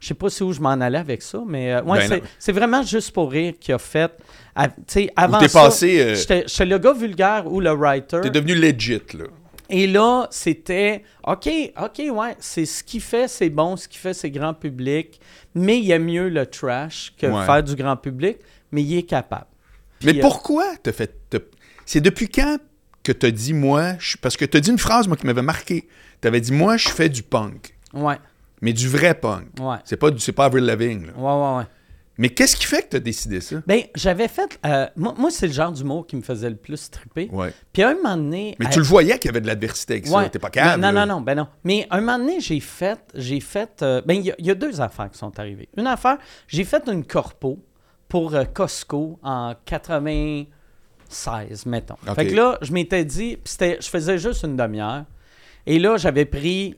[0.00, 2.52] je sais pas si où je m'en allais avec ça, mais euh, ouais, Ben c'est,
[2.52, 4.12] vraiment juste pour rire qui a fait.
[4.54, 8.20] à- tu sais, avant ça, passé, euh, j'étais, le gars vulgaire ou le writer.
[8.22, 9.24] T'es devenu legit, là.
[9.68, 11.48] Et là, c'était OK,
[11.82, 15.20] OK, ouais, c'est ce qu'il fait, c'est bon, ce qu'il fait, c'est grand public,
[15.54, 17.44] mais il y a mieux le trash que Ouais.
[17.44, 18.36] faire du grand public,
[18.70, 19.46] mais il est capable.
[20.04, 21.12] Mais euh, pourquoi t'as fait.
[21.84, 22.58] C'est depuis quand
[23.02, 25.88] que t'as dit, moi, je- parce que t'as dit une phrase, moi, qui m'avait marqué.
[26.20, 28.16] T'avais dit, moi, je fais du punk, Ouais,
[28.62, 29.46] mais du vrai punk.
[29.60, 31.12] ouais, C'est pas, du- c'est pas Avril Lavigne, là.
[31.16, 31.64] ouais, ouais, ouais.
[32.18, 33.56] Mais qu'est-ce qui fait que t'as décidé ça?
[33.66, 34.58] Ben, j'avais fait.
[34.64, 37.28] euh, moi, moi, c'est le genre d'humour qui me faisait le plus triper.
[37.30, 37.52] Ouais.
[37.74, 38.56] Puis à un moment donné.
[38.58, 40.16] Mais à- tu le voyais qu'il y avait de l'adversité avec ça.
[40.16, 40.30] Ouais.
[40.30, 40.80] T'es pas calme.
[40.80, 41.46] Non, non, non, ben non.
[41.62, 42.98] Mais un moment donné, j'ai fait.
[43.14, 43.82] J'ai fait.
[43.82, 45.68] euh, ben, il y, a- il y a deux affaires qui sont arrivées.
[45.76, 46.16] Une affaire,
[46.48, 47.58] j'ai fait une corpo
[48.08, 51.96] pour euh, Costco en 96, mettons.
[52.08, 52.14] Ok.
[52.14, 53.38] Fait que là, je m'étais dit.
[53.46, 55.04] je faisais juste une demi-heure.
[55.66, 56.76] Et là, j'avais pris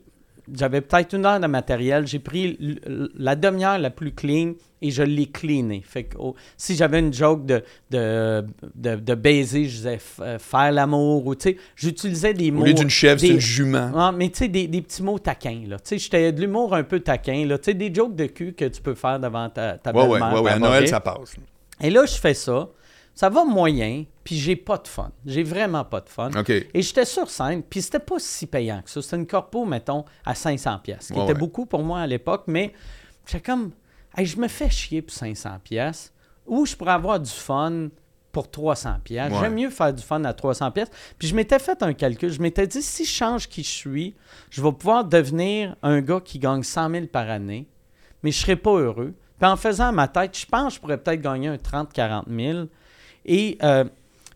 [0.57, 2.05] j'avais peut-être une heure de matériel.
[2.07, 2.79] J'ai pris
[3.17, 5.81] la demi-heure la plus clean et je l'ai cleané.
[5.85, 10.39] Fait que oh, si j'avais une joke de, de, de, de baiser, je disais euh,
[10.39, 12.61] faire l'amour ou tu sais, j'utilisais des mots.
[12.61, 13.91] Au lieu d'une chèvre, c'est une jument.
[13.95, 15.77] Ah, mais tu sais, des, des petits mots taquins, là.
[15.79, 17.57] Tu sais, j'étais de l'humour un peu taquin, là.
[17.57, 20.33] Tu sais, des jokes de cul que tu peux faire devant ta, ta Ouais, belle-mère.
[20.33, 20.51] ouais, ouais.
[20.51, 21.35] À Noël, ça passe.
[21.81, 22.69] Et là, je fais ça.
[23.19, 25.11] Ça va moyen, puis j'ai pas de fun.
[25.25, 26.31] J'ai vraiment pas de fun.
[26.73, 29.01] Et j'étais sur scène, puis c'était pas si payant que ça.
[29.01, 31.37] C'était une corpo, mettons, à 500 pièces, qui Ouais, était ouais.
[31.37, 32.71] beaucoup pour moi à l'époque, mais
[33.25, 33.71] j'étais comme,
[34.15, 36.13] Hey, je me fais chier pour 500 pièces,
[36.47, 37.89] ou je pourrais avoir du fun
[38.31, 39.33] pour 300 pièces.
[39.33, 39.39] Ouais.
[39.41, 40.91] J'aime mieux faire du fun à 300 pièces.
[41.17, 42.31] Puis je m'étais fait un calcul.
[42.31, 44.15] Je m'étais dit, si je change qui je suis,
[44.49, 47.67] je vais pouvoir devenir un gars qui gagne 100 000 par année,
[48.23, 49.13] mais je serais pas heureux.
[49.37, 52.67] Puis en faisant ma tête, je pense que je pourrais peut-être gagner un 30-40 000.
[53.29, 53.85] Et euh,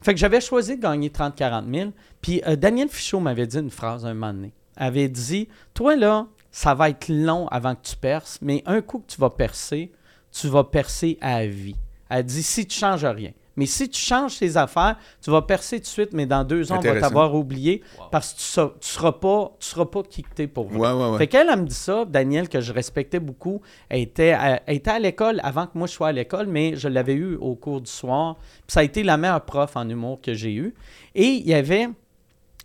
[0.04, 1.92] fait que j'avais choisi de gagner 30-40 000.
[2.22, 4.54] Puis euh, Daniel Fichot m'avait dit une phrase un moment donné.
[4.78, 8.82] Elle avait dit Toi, là, ça va être long avant que tu perces, mais un
[8.82, 9.92] coup que tu vas percer,
[10.32, 11.76] tu vas percer à vie.
[12.08, 13.32] Elle dit Si tu changes rien.
[13.56, 16.72] Mais si tu changes tes affaires, tu vas percer tout de suite, mais dans deux
[16.72, 20.48] ans, on va t'avoir oublié parce que tu ne seras pas, tu seras pas kické
[20.48, 20.80] pour vrai.
[20.80, 21.18] Ouais, ouais, ouais.
[21.20, 23.62] Fait qu'elle, elle me dit ça, Daniel, que je respectais beaucoup.
[23.90, 26.76] Elle était à, elle était à l'école avant que moi je sois à l'école, mais
[26.76, 28.38] je l'avais eu au cours du soir.
[28.38, 30.74] Puis ça a été la meilleure prof en humour que j'ai eue.
[31.14, 31.90] Et il y avait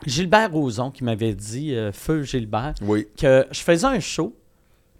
[0.06, 3.06] Gilbert Rozon qui m'avait dit, euh, Feu Gilbert, Oui.
[3.18, 4.34] que je faisais un show,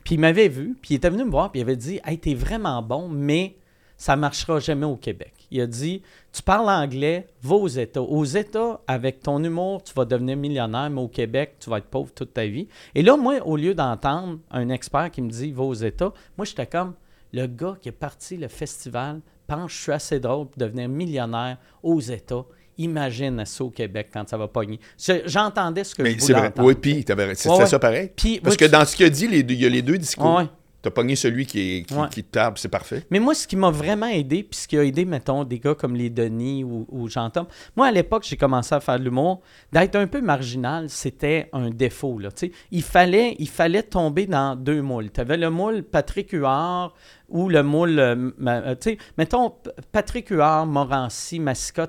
[0.04, 2.18] puis il m'avait vu, puis il était venu me voir, puis il avait dit Hey,
[2.18, 3.56] t'es vraiment bon, mais
[3.96, 5.32] ça marchera jamais au Québec.
[5.50, 8.02] Il a dit Tu parles anglais, va aux États.
[8.02, 11.86] Aux États, avec ton humour, tu vas devenir millionnaire, mais au Québec, tu vas être
[11.86, 12.68] pauvre toute ta vie.
[12.94, 16.44] Et là, moi, au lieu d'entendre un expert qui me dit Va aux États, moi,
[16.44, 16.94] j'étais comme
[17.32, 20.88] le gars qui est parti le festival pense que je suis assez drôle pour devenir
[20.90, 22.44] millionnaire aux États.
[22.76, 24.78] Imagine ça au Québec quand ça va pogner.
[24.98, 26.48] Je- J'entendais ce que Mais je voulais vrai.
[26.48, 26.68] entendre.
[26.68, 27.14] Oui, puis c'était
[27.62, 28.10] Ouais, ça pareil?
[28.42, 29.98] Parce que tu- dans ce qu'il a dit, les deux- il y a les deux
[29.98, 30.36] discours.
[30.36, 30.46] Ouais.
[30.88, 32.08] T'as pogné celui qui, est, qui, Ouais.
[32.10, 33.04] qui te tape, c'est parfait.
[33.10, 35.74] Mais moi, ce qui m'a vraiment aidé, puis ce qui a aidé, mettons, des gars
[35.74, 37.44] comme les Denis ou, ou Jean-Tom,
[37.76, 39.42] moi, à l'époque, j'ai commencé à faire de l'humour.
[39.70, 42.18] D'être un peu marginal, c'était un défaut.
[42.18, 42.30] Là,
[42.70, 45.10] il, fallait, il fallait tomber dans deux moules.
[45.12, 46.94] Tu avais le moule Patrick Huard
[47.28, 49.52] ou le moule, euh, euh, tu sais, mettons,
[49.92, 51.42] Patrick Huard, Morancy,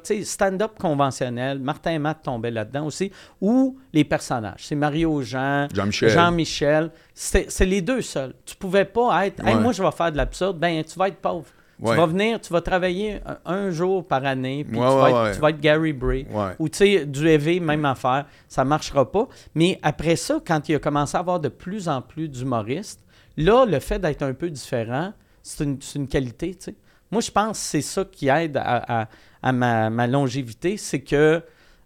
[0.03, 4.65] sais, stand-up conventionnel, Martin et Matt tombaient là-dedans aussi, ou les personnages.
[4.65, 6.09] C'est Mario Jean, Jean-Michel.
[6.09, 6.91] Jean-Michel.
[7.13, 8.33] C'est les deux seuls.
[8.45, 10.59] Tu pouvais pas être, Hey, moi, je vais faire de l'absurde.
[10.59, 11.45] Ben, tu vas être pauvre.
[11.79, 11.91] Ouais.
[11.91, 15.23] Tu vas venir, tu vas travailler un, jour par année, puis Ouais, tu, vas être,
[15.23, 15.31] ouais.
[15.33, 16.27] tu vas être Gary Bray.
[16.29, 16.51] Ouais.
[16.59, 19.29] Ou tu sais, du EV, même affaire, ça marchera pas.
[19.55, 23.01] Mais après ça, quand il a commencé à avoir de plus en plus d'humoristes,
[23.37, 25.13] là, le fait d'être un peu différent,
[25.57, 26.75] c'est une, une qualité, tu sais.
[27.11, 29.07] Moi, je pense que c'est ça qui aide à, à-
[29.41, 31.41] à ma, ma longévité, c'est que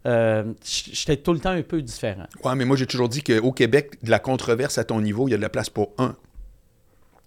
[0.06, 2.26] euh, j'étais tout le temps un peu différent.
[2.44, 5.32] Ouais, mais moi, j'ai toujours dit qu'au Québec, de la controverse à ton niveau, il
[5.32, 6.16] y a de la place pour un.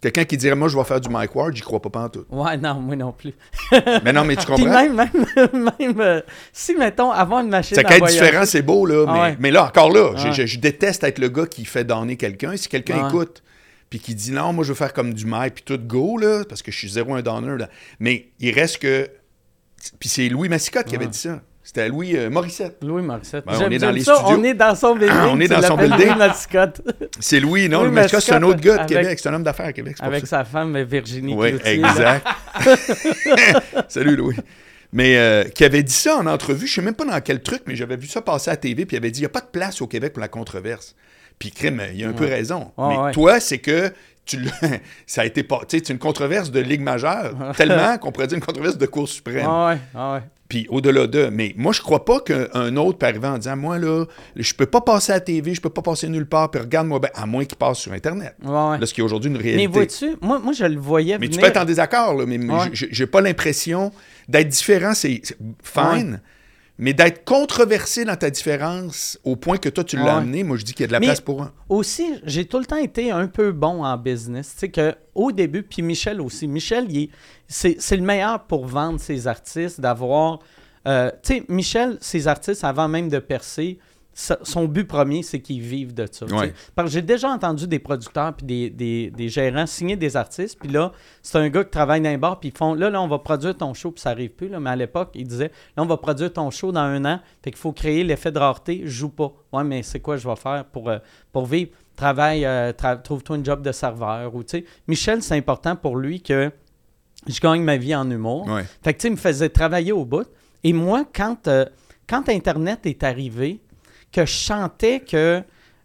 [0.03, 2.27] Quelqu'un qui dirait, moi, je vais faire du Mike Ward, j'y crois pas pantoute.
[2.31, 3.33] Ouais, non, moi non plus.
[4.05, 4.73] mais non, mais tu Puis comprends?
[4.83, 6.21] même, même, même euh,
[6.53, 9.07] si, mettons, avoir une machine Ça qu'être voyager- différent, c'est beau, là.
[9.09, 9.37] Ah mais, ouais.
[9.41, 10.33] mais là, encore là, je- Ouais.
[10.35, 12.55] je, je déteste être le gars qui fait donner quelqu'un.
[12.59, 13.09] Si quelqu'un Ouais.
[13.09, 13.43] écoute,
[13.91, 16.45] puis qui dit non, moi, je veux faire comme du Mike, puis tout go, là,
[16.49, 17.69] parce que je suis zéro un donner, là.
[18.01, 19.09] Mais il reste que.
[19.99, 21.41] Puis c'est Louis Massicotte qui avait dit ça.
[21.63, 22.77] C'était Louis euh, Morissette.
[22.81, 23.45] Louis Morissette.
[23.45, 24.37] Ben, on est dans les ça, studios.
[24.39, 25.17] On est dans son building.
[25.31, 26.07] On est dans son building.
[26.07, 26.81] Louis Mascotte.
[27.19, 29.07] C'est Louis, non, Louis Louis Massicotte, c'est un autre gars de Mascotte Québec.
[29.07, 29.97] avec- C'est un homme d'affaires à Québec.
[29.99, 30.39] Avec ça.
[30.39, 32.25] sa femme Virginie Oui, exact.
[33.89, 34.37] Salut Louis.
[34.93, 37.63] Mais euh, qui avait dit ça en entrevue, je sais même pas dans quel truc,
[37.67, 39.31] mais j'avais vu ça passer à la TV, puis il avait dit il n'y a
[39.31, 40.95] pas de place au Québec pour la controverse.
[41.39, 42.73] Puis crime, il a un peu raison.
[42.79, 43.13] Mais ouais.
[43.13, 43.93] toi, c'est que
[44.25, 44.39] tu
[45.07, 48.27] ça a été pas, tu sais, c'est une controverse de Ligue majeure, tellement qu'on pourrait
[48.27, 49.47] dire une controverse de Cour suprême.
[49.49, 50.21] Ah ouais, ouais.
[50.49, 51.27] Puis au-delà de.
[51.27, 54.05] Mais moi, je crois pas qu'un autre peut arriver en disant Moi, là,
[54.37, 57.01] je peux pas passer à la TV, je peux pas passer nulle part, puis regarde-moi,
[57.01, 58.37] ben, à moins qu'il passe sur Internet.
[58.45, 58.79] Ouais, ouais.
[58.79, 59.67] Là, ce qui est aujourd'hui une Mais réalité.
[59.67, 62.71] vois-tu, moi, moi, je le voyais Mais tu peux être en désaccord, là, mais Ouais.
[62.73, 63.93] j'ai- pas l'impression
[64.29, 65.21] d'être différent, c'est
[65.63, 66.21] fine.
[66.79, 70.11] Mais d'être controversé dans ta différence au point que toi tu l'as Ouais.
[70.11, 71.53] amené, moi je dis qu'il y a de la Mais- place pour un.
[71.71, 74.53] Aussi, j'ai tout le temps été un peu bon en business.
[74.53, 76.47] Tu sais que au début, puis Michel aussi.
[76.47, 76.87] Michel,
[77.49, 80.41] c'est c'est le meilleur pour vendre ses artistes, d'avoir.
[80.87, 83.79] euh, tu sais, Michel, ses artistes, avant même de percer,
[84.19, 86.25] son but premier, c'est qu'ils vivent de ça.
[86.25, 86.39] tu sais.
[86.41, 86.55] Ouais.
[86.75, 90.59] Parce que j'ai déjà entendu des producteurs puis des, des- des gérants signer des artistes,
[90.59, 90.91] puis là,
[91.23, 93.19] c'est un gars qui travaille dans un bar, puis ils font là, là, on va
[93.19, 95.87] produire ton show, puis ça arrive plus, là, mais à l'époque, ils disaient là, on
[95.87, 98.89] va produire ton show dans un an, fait qu'il faut créer l'effet de rareté, je
[98.91, 99.33] joue pas.
[99.53, 100.99] Ouais, mais c'est quoi je vais faire pour, euh,
[101.31, 101.73] pour vivre?
[101.95, 104.65] Travaille, euh, tra- trouve-toi une job de serveur, ou tu sais.
[104.89, 106.51] Michel, c'est important pour lui que
[107.27, 108.47] je gagne ma vie en humour.
[108.47, 108.65] Ouais.
[108.83, 110.27] Fait que, tu sais, il me faisait travailler au bout.
[110.65, 111.65] Et moi, quand, euh,
[112.09, 113.61] quand Internet est arrivé,
[114.17, 115.43] que je chantais que.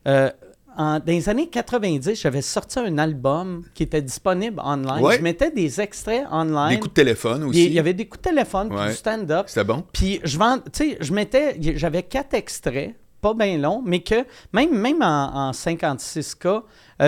[0.08, 0.30] euh,
[0.78, 5.04] en- dans les années 90, j'avais sorti un album qui était disponible online.
[5.04, 5.18] Ouais.
[5.18, 6.70] Je mettais des extraits online.
[6.70, 7.66] Des coups de téléphone aussi.
[7.66, 8.88] il y avait des coups de téléphone, Ouais.
[8.88, 9.46] du stand-up.
[9.48, 9.84] C'était bon.
[9.92, 10.38] Puis je
[10.72, 15.52] sais, je mettais, j'avais quatre extraits, pas bien longs, mais que même, même en, en
[15.52, 16.64] 56K,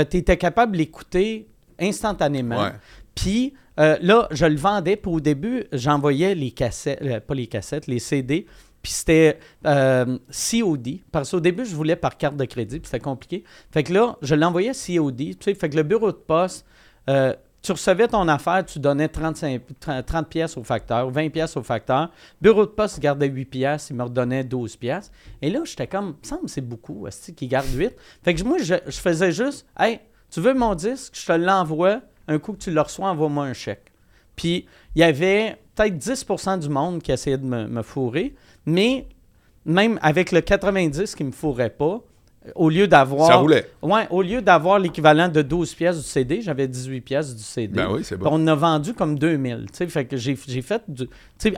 [0.09, 1.47] tu étais capable de l'écouter
[1.79, 2.67] instantanément.
[3.15, 7.47] Puis euh, là, je le vendais, puis au début, j'envoyais les cassettes, euh, pas les
[7.47, 8.45] cassettes, les CD,
[8.83, 12.99] puis c'était euh, COD, parce qu'au début, je voulais par carte de crédit, puis c'était
[12.99, 13.45] compliqué.
[13.71, 16.65] Fait que là, je l'envoyais COD, tu sais, fait que le bureau de poste,
[17.09, 21.55] euh, tu recevais ton affaire, tu donnais 35, 30 30 pièces au facteur, 20 pièces
[21.55, 22.11] au facteur.
[22.41, 25.11] Bureau de poste gardait 8 pièces, il me redonnait 12 pièces.
[25.41, 27.95] Et là, j'étais comme, me semble c'est beaucoup, est qui garde 8.
[28.21, 32.37] Fait que moi, je, faisais juste, hey, tu veux mon disque, je te l'envoie, un
[32.37, 33.93] coup que tu le reçois, envoie-moi un chèque.
[34.35, 34.65] Puis
[34.95, 38.35] il y avait peut-être 10% du monde qui essayait de me fourrer,
[38.65, 39.07] mais
[39.65, 42.01] même avec le 90 qui me fourrait pas,
[42.55, 43.27] au lieu d'avoir.
[43.27, 43.69] Ça roulait.
[43.81, 47.73] Ouais, au lieu d'avoir l'équivalent de 12 pièces du CD, j'avais 18 pièces du CD.
[47.73, 48.27] Ben oui, c'est bon.
[48.29, 49.67] On a vendu comme 2000.
[49.71, 51.07] tu sais, Fait que j'ai fait du.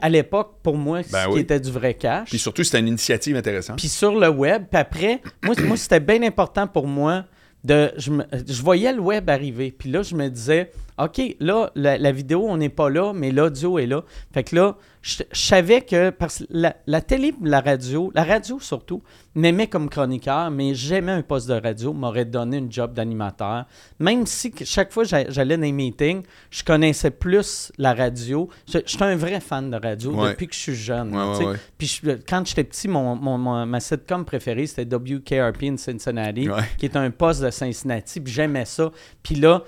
[0.02, 1.34] À l'époque, pour moi, Ben ce oui.
[1.34, 2.30] qui était du vrai cash.
[2.30, 3.80] Puis surtout, c'était une initiative intéressante.
[3.80, 7.24] Puis sur le web, puis après, moi, moi c'était bien important pour moi
[7.64, 7.92] de.
[7.98, 9.72] Je, me- je voyais le web arriver.
[9.76, 13.32] Puis là, je me disais, OK, là, la, la vidéo, on n'est pas là, mais
[13.32, 14.04] l'audio est là.
[14.34, 16.10] Fait que là, je, je savais que.
[16.10, 19.04] Parce que la, la télé, la radio, la radio surtout,
[19.36, 23.66] m'aimait comme chroniqueur, mais j'aimais un poste de radio, m'aurait donné une job d'animateur.
[24.00, 28.48] Même si que chaque fois j'a- j'allais dans les meetings, je connaissais plus la radio.
[28.68, 30.30] Je, je suis un vrai fan de radio Ouais.
[30.30, 31.14] depuis que je suis jeune.
[31.14, 31.56] Ouais, ouais.
[31.78, 36.48] Puis je- quand j'étais petit, mon, mon- mon- ma sitcom préférée, c'était WKRP in Cincinnati,
[36.78, 38.22] qui est un poste de Cincinnati.
[38.22, 38.92] Puis j'aimais ça.
[39.22, 39.62] Puis là,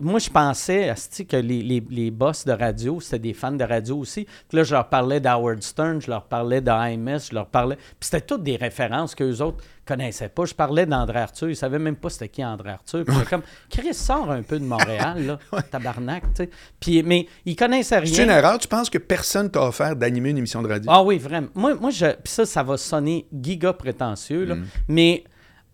[0.00, 3.64] moi, je pensais asti, que les, les, les boss de radio, c'était des fans de
[3.64, 4.24] radio aussi.
[4.48, 7.76] Puis là, je leur parlais d'Howard Stern, je leur parlais d'AMS, je leur parlais...
[7.76, 10.44] Puis c'était toutes des références qu'eux autres connaissaient pas.
[10.44, 13.04] Je parlais d'André Arthur, ils savaient même pas c'était qui André Arthur.
[13.04, 16.50] Puis comme, Chris, sort un peu de Montréal, là, tabarnak, tu sais.
[16.78, 18.14] Puis, mais ils connaissaient rien.
[18.14, 18.58] C'est une erreur.
[18.58, 20.90] Tu penses que personne t'a offert d'animer une émission de radio?
[20.92, 21.48] Ah oui, vraiment.
[21.54, 24.48] Moi, moi je, puis ça, ça va sonner giga prétentieux, Mm.
[24.48, 24.56] là.
[24.88, 25.24] mais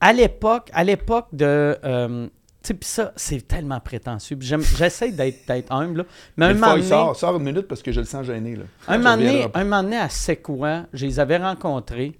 [0.01, 1.77] à l'époque, à l'époque de...
[1.85, 2.29] euh,
[2.74, 4.37] puis ça, c'est tellement prétentieux.
[4.40, 6.04] J'essaie d'être humble, là.
[6.37, 8.57] mais un Une moment donné, sort, sort une minute parce que je le sens gêné.
[8.57, 8.64] Là.
[8.88, 12.18] un moment donné, un moment donné, à Sequoia, je les avais rencontrés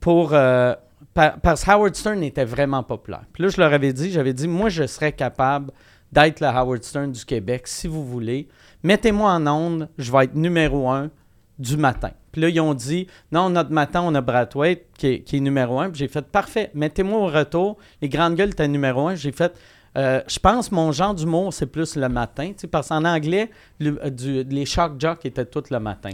[0.00, 0.32] pour...
[0.34, 0.74] euh,
[1.14, 3.22] par- parce que Howard Stern était vraiment populaire.
[3.32, 5.72] Puis là, je leur avais dit, j'avais dit, moi, je serais capable
[6.12, 8.48] d'être le Howard Stern du Québec, si vous voulez.
[8.82, 11.10] Mettez-moi en onde, je vais être numéro un
[11.58, 12.10] du matin.
[12.32, 15.40] Puis là, ils ont dit, non, notre matin, on a Brathwaite qui est, qui est
[15.40, 15.90] numéro un.
[15.90, 17.76] Puis j'ai fait, parfait, mettez-moi au retour.
[18.02, 19.14] Les grandes gueules étaient numéro un.
[19.16, 19.52] J'ai fait,
[19.98, 22.52] euh, je pense mon genre d'humour, c'est plus le matin.
[22.70, 26.10] Parce qu'en anglais, le- euh, du- les shock jocks étaient tous le matin.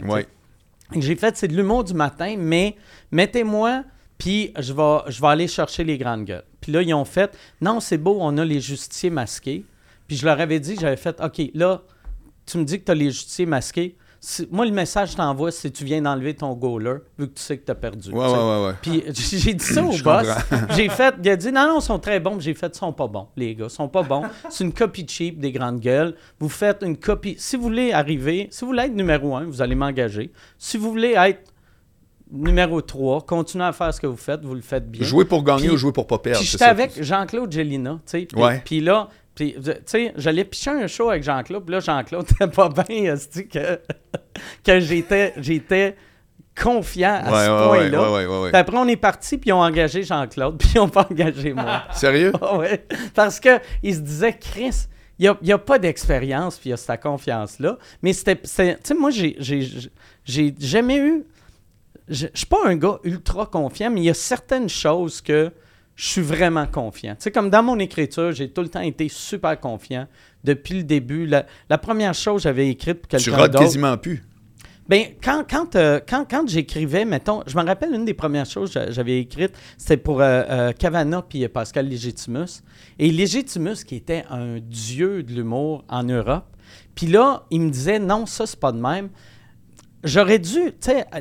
[0.93, 2.75] Et J'ai fait, c'est de l'humour du matin, mais
[3.11, 3.83] mettez-moi,
[4.17, 6.43] puis je vais, je vais aller chercher les grandes gueules.
[6.61, 9.65] Puis là, ils ont fait, non, c'est beau, on a les justiciers masqués.
[10.07, 11.81] Puis je leur avais dit, j'avais fait, OK, là,
[12.45, 13.95] tu me dis que tu as les justiciers masqués.
[14.51, 17.33] Moi, le message que je t'envoie, c'est que tu viens d'enlever ton goaler, vu que
[17.35, 18.11] tu sais que tu as perdu.
[18.11, 18.73] Ouais, ouais, ouais, ouais.
[18.81, 20.27] Puis j'ai dit ça au boss.
[20.75, 22.39] J'ai fait, il a dit non, non, ils sont très bons.
[22.39, 24.23] J'ai fait, ils sont pas bons, les gars, ils sont pas bons.
[24.49, 26.15] C'est une copie cheap des grandes gueules.
[26.39, 27.35] Vous faites une copie.
[27.37, 30.31] Si vous voulez arriver, si vous voulez être numéro un, vous allez m'engager.
[30.57, 31.53] Si vous voulez être
[32.29, 35.03] numéro 3, continuez à faire ce que vous faites, vous le faites bien.
[35.05, 36.43] Jouer pour gagner Puis- ou jouer pour pas perdre.
[36.43, 38.27] J'étais avec Jean-Claude Gélina, tu sais.
[38.65, 39.07] Puis là,
[39.37, 41.63] puis, tu sais, j'allais picher un show avec Jean-Claude.
[41.63, 43.79] Puis là, Jean-Claude n'était pas bien, que,
[44.65, 45.95] que j'étais, j'étais
[46.59, 48.11] confiant à Ouais, ce ouais, point-là.
[48.41, 48.49] ouais.
[48.49, 51.53] Puis après, on est parti, puis ils ont engagé Jean-Claude, puis ils n'ont pas engagé
[51.53, 51.83] moi.
[51.91, 52.31] Sérieux?
[52.57, 52.83] Ouais.
[53.13, 54.87] Parce qu'ils se disaient, Chris,
[55.19, 57.77] il n'y a, pas d'expérience, puis il y a cette confiance-là.
[58.01, 58.37] Mais c'était.
[58.37, 59.37] Tu sais, moi, j'ai-
[60.59, 61.25] jamais eu.
[62.07, 65.51] Je je suis pas un gars ultra confiant, mais il y a certaines choses que
[65.97, 67.15] je suis vraiment confiant.
[67.15, 70.07] Tu sais, comme dans mon écriture, j'ai tout le temps été super confiant
[70.45, 71.25] depuis le début.
[71.25, 73.63] La, la première chose que j'avais écrite pour Tu quelqu'un rates d'autre.
[73.65, 74.23] quasiment plus.
[74.87, 78.69] Ben, quand, quand, euh, quand, quand j'écrivais, mettons, je me rappelle une des premières choses
[78.69, 82.61] que j'a- j'avais écrites, c'était pour euh, euh, Cavana puis euh, Pascal Légitimus.
[82.97, 86.45] Et Légitimus, qui était un dieu de l'humour en Europe,
[86.95, 89.09] puis là, il me disait, non, ça, c'est pas de même.
[90.03, 90.71] J'aurais dû,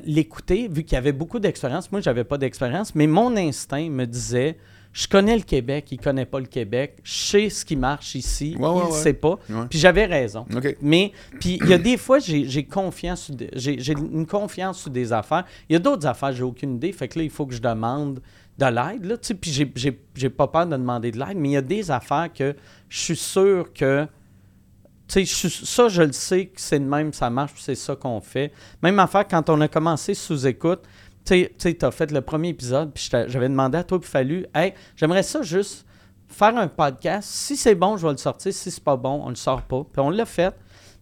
[0.04, 1.90] l'écouter, vu qu'il y avait beaucoup d'expérience.
[1.90, 4.58] Moi, j'avais pas d'expérience, mais mon instinct me disait,
[4.92, 8.56] je connais le Québec, il connaît pas le Québec, je sais ce qui marche ici,
[8.58, 8.98] Ouais, ouais, il ouais.
[8.98, 9.38] sait pas.
[9.68, 10.46] Puis j'avais raison.
[10.80, 15.44] Mais, puis il y a des fois, j'ai confiance, j'ai une confiance sur des affaires.
[15.68, 16.92] Il y a d'autres affaires, j'ai aucune idée.
[16.92, 18.20] Fait que là, il faut que je demande
[18.58, 19.04] de l'aide.
[19.04, 19.68] là, tu sais, Puis
[20.14, 22.54] j'ai pas peur de demander de l'aide, mais il y a des affaires que
[22.88, 24.06] je suis sûr que.
[25.08, 28.52] Ça, je le sais que c'est de même, ça marche, c'est ça qu'on fait.
[28.82, 30.82] Même affaire, quand on a commencé sous-écoute,
[31.24, 34.46] tu sais, tu t'as fait le premier épisode, puis j'avais demandé à toi, puis fallu,
[34.54, 35.86] hey, j'aimerais ça juste
[36.28, 37.28] faire un podcast.
[37.28, 38.52] Si c'est bon, je vais le sortir.
[38.52, 39.84] Si c'est pas bon, on le sort pas.
[39.84, 40.54] Puis on l'a fait.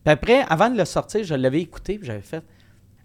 [0.05, 2.45] Puis après, avant de le sortir, je l'avais écouté, puis j'avais fait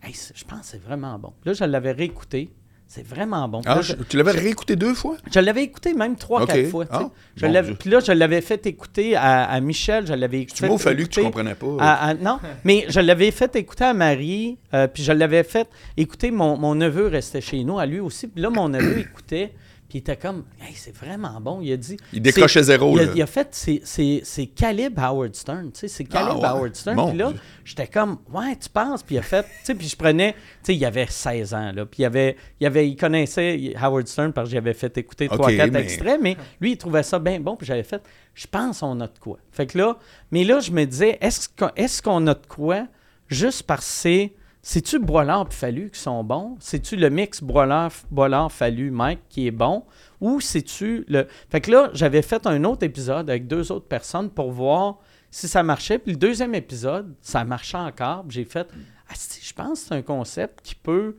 [0.01, 1.33] Hey, je pense que c'est vraiment bon.
[1.43, 2.53] Là, je l'avais réécouté.
[2.91, 3.61] C'est vraiment bon.
[3.67, 5.15] Ah, là, je- je, tu l'avais réécouté deux fois?
[5.31, 6.85] je l'avais écouté même trois, quatre fois.
[6.85, 6.91] tu.
[6.95, 10.07] Ah, Je puis là, je l'avais fait écouter à, à Michel.
[10.07, 11.67] Je l'avais Tu fait m'as fallu que tu comprenais pas.
[11.79, 15.67] à- à- non, mais je l'avais fait écouter à Marie, euh, puis je l'avais fait
[15.97, 18.27] écouter, mon, mon neveu restait chez nous, à lui aussi.
[18.27, 19.53] Puis là, mon neveu écoutait,
[19.89, 21.61] puis il était comme, hey, c'est vraiment bon.
[21.61, 21.97] Il a dit.
[22.13, 23.11] Il décrochait zéro, Il a, là.
[23.15, 26.59] il a fait, c'est- calibre Howard Stern, tu sais, c'est calibre Ah ouais?
[26.59, 26.95] Howard Stern.
[26.95, 27.33] Mon Puis là,
[27.65, 30.39] j'étais comme, ouais, tu penses, puis il a fait, tu sais, puis je prenais, tu
[30.63, 34.31] sais, il avait 16 ans, là, puis il avait, il avait, il connaissait Howard Stern
[34.31, 37.39] parce que j'avais fait écouter Ok, 3-4 mais- extraits, mais lui, il trouvait ça bien
[37.39, 38.01] bon, puis j'avais fait,
[38.35, 39.39] je pense qu'on a de quoi.
[39.51, 39.97] Fait que là,
[40.31, 42.85] mais là, je me disais, est-ce qu'on est qu'on a de quoi
[43.27, 44.33] juste parce que c'est.
[44.71, 46.55] C'est-tu Boilard et Fallu qui sont bons?
[46.59, 49.83] C'est-tu le mix Boilard, Boilard Fallu, Mike qui est bon?
[50.21, 51.25] Ou c'est-tu le.
[51.49, 54.99] Fait que là, j'avais fait un autre épisode avec deux autres personnes pour voir
[55.31, 55.97] si ça marchait.
[55.97, 58.25] Puis le deuxième épisode, ça marchait encore.
[58.29, 58.67] J'ai fait,
[59.09, 61.17] ah, si, je pense que c'est un concept qui peut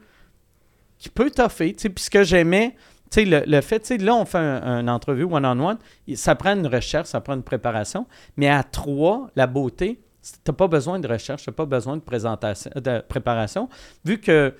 [0.98, 1.72] qui peut toffer.
[1.72, 2.76] Puis ce que j'aimais,
[3.10, 6.16] tu sais, le, le fait, tu sais, là, on fait un- une entrevue one-on-one, il-
[6.16, 10.54] ça prend une recherche, ça prend une préparation, mais à trois, la beauté, tu n'as
[10.54, 13.68] pas besoin de recherche, tu n'as pas besoin de, présentation, de préparation,
[14.04, 14.54] vu que,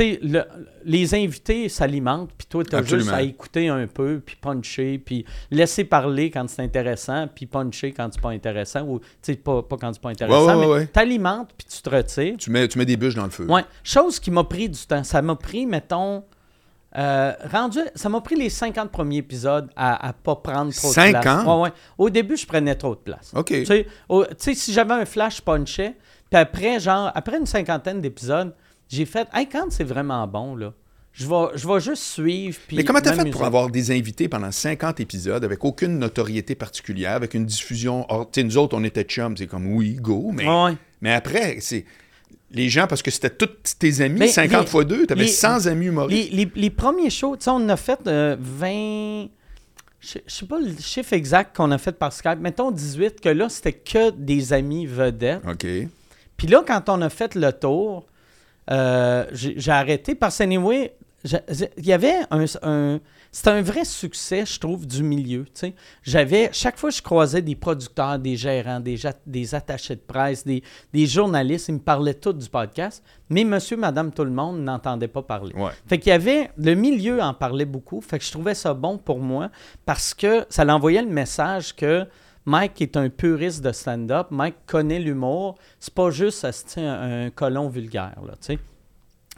[0.00, 0.44] le-
[0.84, 5.24] les invités s'alimentent, puis toi, tu as juste à écouter un peu, puis puncher, puis
[5.50, 9.00] laisser parler quand c'est intéressant, puis puncher quand c'est pas intéressant, ou,
[9.44, 12.36] pas, pas quand c'est pas intéressant, ouais, ouais, mais t'alimentes, puis tu te retires.
[12.38, 13.46] Tu mets, tu mets des bûches dans le feu.
[13.46, 15.04] Ouais, chose qui m'a pris du temps.
[15.04, 16.24] Ça m'a pris, mettons,
[16.96, 20.94] euh, rendu, ça m'a pris les 50 premiers épisodes à, à pas prendre trop de
[20.94, 21.22] 50?
[21.22, 21.44] place.
[21.46, 21.72] Ouais, ouais.
[21.98, 23.32] Au début, je prenais trop de place.
[23.34, 23.46] OK.
[23.48, 25.94] Tu sais, au- tu sais, si j'avais un flash, je punchais.
[26.30, 28.54] Puis après, genre, après une cinquantaine d'épisodes,
[28.88, 30.72] j'ai fait, hey, quand c'est vraiment bon, là,
[31.12, 32.58] je vais, je vais juste suivre.
[32.72, 37.12] Mais comment t'as fait pour avoir des invités pendant 50 épisodes avec aucune notoriété particulière,
[37.12, 38.06] avec une diffusion.
[38.32, 40.76] Tu sais, nous autres, on était chums, c'est comme oui, go, mais, ouais.
[41.00, 41.84] mais après, c'est...
[42.56, 45.28] Les gens, parce que c'était tous tes amis, Mais 50 les- fois 2, t'avais les-
[45.28, 46.32] 100 amis humoristes.
[46.32, 49.26] Les, les- premiers shows, tu sais, on a fait euh, 20.
[50.00, 52.38] Je sais- je sais pas le chiffre exact qu'on a fait par Skype.
[52.40, 55.42] Mettons 18, que là, c'était que des amis vedettes.
[55.48, 55.66] OK.
[56.36, 58.06] Puis là, quand on a fait le tour,
[58.70, 60.92] euh, j'ai arrêté parce que, anyway,
[61.24, 62.44] il y avait un.
[62.62, 63.00] un-
[63.36, 65.44] c'était un vrai succès, je trouve, du milieu.
[66.02, 66.48] J'avais.
[66.54, 70.42] Chaque fois que je croisais des producteurs, des gérants, des, ja- des attachés de presse,
[70.46, 73.04] des, des journalistes, ils me parlaient tous du podcast.
[73.28, 75.54] Mais monsieur, madame, tout le monde n'entendait pas parler.
[75.54, 75.70] Ouais.
[75.86, 76.50] Fait qu'il y avait.
[76.56, 78.00] Le milieu en parlait beaucoup.
[78.00, 79.50] Fait que je trouvais ça bon pour moi
[79.84, 82.06] parce que ça l'envoyait le message que
[82.46, 84.28] Mike est un puriste de stand-up.
[84.30, 85.56] Mike connaît l'humour.
[85.78, 86.46] C'est pas juste
[86.78, 88.58] un, un colon vulgaire, là, tu sais.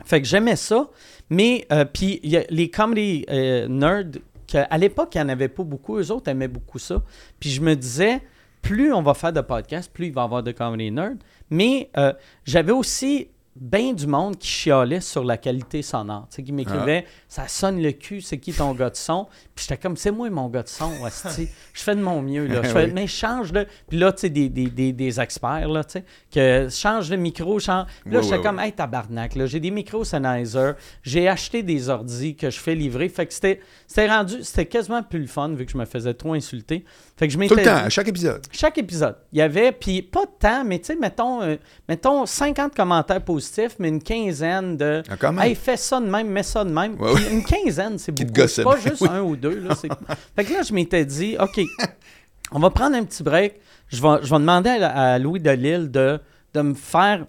[0.04, 0.88] Fait que j'aimais ça.
[1.30, 4.20] Mais, euh, puis, les comedy euh, nerds,
[4.50, 5.98] que, à l'époque, il n'y en avait pas beaucoup.
[5.98, 7.02] Eux autres aimaient beaucoup ça.
[7.38, 8.22] Puis je me disais,
[8.62, 11.16] plus on va faire de podcasts, plus il va y avoir de comedy nerds.
[11.50, 12.12] Mais euh,
[12.44, 13.28] j'avais aussi
[13.60, 16.26] bien du monde qui chialait sur la qualité sonore.
[16.30, 19.66] Tu sais, qui m'écrivait Ça sonne le cul, c'est qui ton gars de son Puis
[19.68, 20.90] j'étais comme C'est moi mon gars de son.
[21.72, 22.46] Je fais de mon mieux.
[22.46, 22.62] Là.
[22.62, 22.92] Je fais, Oui.
[22.92, 23.66] Mais change le.
[23.88, 27.16] Puis là, tu sais, des, des, des, des experts, là, tu sais, que change le
[27.16, 27.86] micro, change.
[28.04, 31.88] Puis là, j'étais ouais, comme Hey, tabarnak, là, j'ai des micros Sennheiser, j'ai acheté des
[31.88, 33.08] ordis que je fais livrer.
[33.08, 33.60] Fait que c'était
[34.08, 36.84] rendu, c'était quasiment plus le fun vu que je me faisais trop insulter.
[37.18, 38.46] Fait que je Tout le temps, à chaque épisode.
[38.52, 41.56] chaque épisode, il y avait, puis pas de temps, mais tu sais, mettons, euh,
[41.88, 45.44] mettons 50 commentaires positifs, mais une quinzaine de Ah.
[45.44, 46.94] Hey, fais ça de même, mets ça de même.
[47.00, 48.46] Ouais, Une quinzaine, c'est beaucoup.
[48.46, 49.08] C'est pas bien, juste oui.
[49.10, 49.58] un ou deux.
[49.58, 49.74] Là,
[50.36, 51.60] fait que là, je m'étais dit, OK,
[52.52, 53.56] on va prendre un petit break.
[53.88, 56.20] Je vais, je vais demander à, à Louis Delisle de,
[56.54, 57.26] de me faire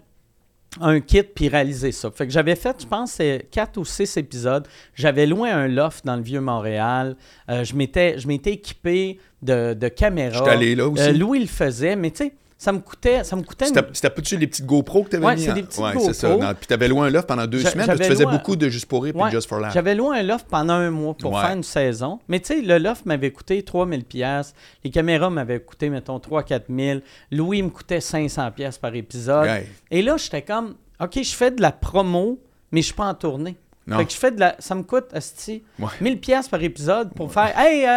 [0.80, 2.10] un kit puis réaliser ça.
[2.10, 4.66] Fait que j'avais fait, je pense, quatre ou six épisodes.
[4.94, 7.16] J'avais loué un loft dans le vieux Montréal.
[7.48, 10.38] Euh, je m'étais je m'étais équipé de, de caméras.
[10.38, 11.02] J'étais allé là aussi.
[11.02, 12.32] Euh, Louis le faisait, mais tu sais,
[12.62, 15.34] ça me coûtait, ça me coûtait une- C'était pas-tu les petites GoPro que t'avais Ouais,
[15.34, 15.46] mis?
[15.46, 16.28] des petites ouais, ça.
[16.28, 19.02] Non, Puis t'avais loué un loft pendant deux semaines, tu faisais beaucoup de Juste pour
[19.02, 19.72] rire puis Ouais, Just for Laugh.
[19.72, 21.40] J'avais loué un loft pendant un mois pour Ouais.
[21.40, 22.18] faire une saison.
[22.28, 24.52] Mais tu sais, le loft m'avait coûté 3000 pièces.
[24.84, 27.00] Les caméras m'avaient coûté, mettons, 3-4 000.
[27.30, 29.48] Louis me coûtait 500 pièces par épisode.
[29.90, 32.38] Et là, j'étais comme, OK, je fais de la promo,
[32.72, 33.56] mais je suis pas en tournée.
[33.98, 34.56] Fait que je fais de la...
[34.58, 35.88] Ça me coûte, asti, Ouais.
[36.00, 37.88] 1000 pièces par épisode pour faire «Hey, euh,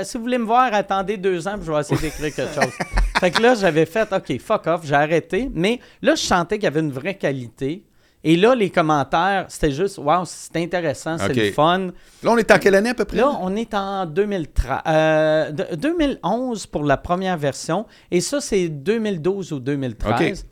[0.00, 2.54] euh, si vous voulez me voir, attendez deux ans, puis je vais essayer d'écrire quelque
[2.54, 2.72] chose.»
[3.20, 5.50] Fait que là, j'avais fait «OK, fuck off», j'ai arrêté.
[5.54, 7.84] Mais là, je sentais qu'il y avait une vraie qualité.
[8.24, 11.78] Et là, les commentaires, c'était juste «Wow, c'est intéressant, c'est le fun.»
[12.22, 13.16] Là, on est en quelle année à peu près?
[13.16, 17.86] Là, on est en 2013, euh, 2011 pour la première version.
[18.10, 20.44] Et ça, c'est 2012 ou 2013.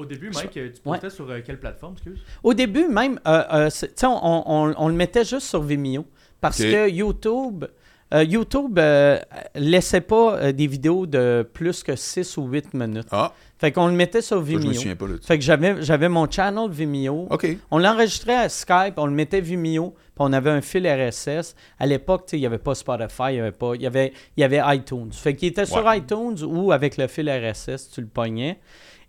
[0.00, 2.20] Au début, Mike, tu postais sur euh, quelle plateforme, excuse?
[2.42, 5.62] Au début, même, euh, euh, c'est- tu sais, on, on- on le mettait juste sur
[5.62, 6.04] Vimeo
[6.40, 7.66] parce que YouTube,
[8.14, 9.18] euh, YouTube euh,
[9.54, 13.06] laissait pas euh, des vidéos de plus que 6 ou 8 minutes.
[13.12, 14.72] Ah, Fait qu'on le mettait sur ça, je me Vimeo.
[14.74, 15.14] souviens pas là.
[15.22, 17.28] Fait que j'avais, j'avais mon channel Vimeo.
[17.30, 17.46] OK.
[17.70, 21.54] On l'enregistrait à Skype, on le mettait Vimeo, puis on avait un fil RSS.
[21.78, 23.86] À l'époque, tu sais, il n'y avait pas Spotify, il y avait pas, il y
[23.86, 25.10] avait, il y avait iTunes.
[25.12, 28.58] Fait qu'il était sur iTunes ou avec le fil RSS, tu le pognais.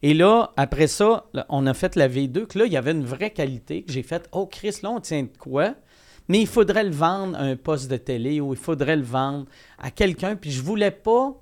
[0.04, 2.92] Et là, après ça, là, on a fait la V2, que là, il y avait
[2.92, 5.76] une vraie qualité, que j'ai fait, oh Chris, là, on tient de quoi?
[6.28, 9.46] Mais il faudrait le vendre à un poste de télé ou il faudrait le vendre
[9.78, 11.34] à quelqu'un, puis je voulais pas...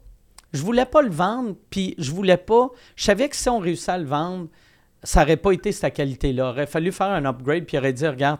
[0.52, 2.70] Je voulais pas le vendre, puis je voulais pas...
[2.96, 4.48] Je savais que si on réussissait à le vendre,
[5.04, 6.34] ça n'aurait pas été cette qualité-là.
[6.34, 8.40] Il aurait fallu faire un upgrade, puis il aurait dit Regarde,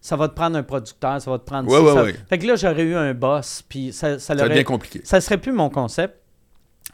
[0.00, 2.14] ça va te prendre un producteur, ça va te prendre Ouais, ci, ouais, ça- ouais.
[2.28, 5.00] Fait que là, j'aurais eu un boss, puis ça, ça Ça l'aurait- devient compliqué.
[5.04, 6.16] ça serait plus mon concept.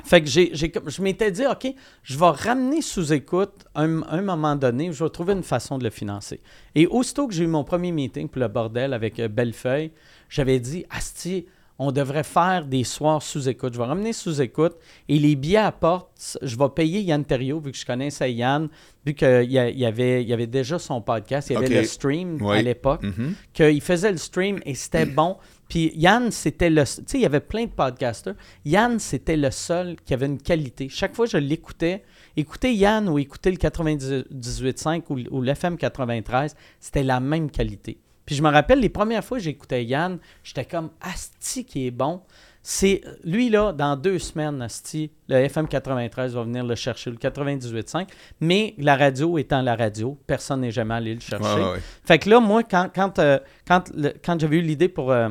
[0.05, 1.67] Fait que je m'étais dit, OK,
[2.03, 5.85] je vais ramener sous écoute un, un moment donné, je vais trouver une façon de
[5.85, 6.41] le financer.
[6.75, 9.91] Et aussitôt que j'ai eu mon premier meeting pour le bordel avec euh, Bellefeuille,
[10.29, 11.47] j'avais dit, Asti,
[11.79, 13.75] on devrait faire des soirs sous écoute.
[13.75, 14.75] Je vais ramener sous écoute
[15.09, 18.69] et les billets à porte, je vais payer Yann Terriot, vu que je connaissais Yann,
[19.05, 22.39] vu qu'il y, avait, il y avait déjà son podcast, il y avait le stream
[22.41, 22.57] Oui.
[22.59, 23.35] à l'époque Mhm.
[23.53, 25.37] qu'il faisait le stream et c'était bon.
[25.69, 26.85] Puis Yann, c'était le.
[26.85, 28.35] Tu sais, il y avait plein de podcasters.
[28.65, 30.89] Yann, c'était le seul qui avait une qualité.
[30.89, 32.05] Chaque fois que je l'écoutais,
[32.37, 37.99] écouter Yann ou écouter le 98.5 ou, ou l'FM 93, c'était la même qualité.
[38.27, 41.91] Puis je me rappelle, les premières fois que j'écoutais Yann, j'étais comme Asti qui est
[41.93, 42.21] bon.
[42.69, 47.17] C'est lui là, dans deux semaines, Asti, le FM 93 va venir le chercher, le
[47.17, 48.09] 98.5.
[48.41, 51.45] Mais la radio étant la radio, personne n'est jamais allé le chercher.
[51.45, 51.81] Ouais, ouais, ouais.
[52.05, 55.29] Fait que là, moi, quand, quand, euh, quand, le- quand j'avais eu l'idée pour euh,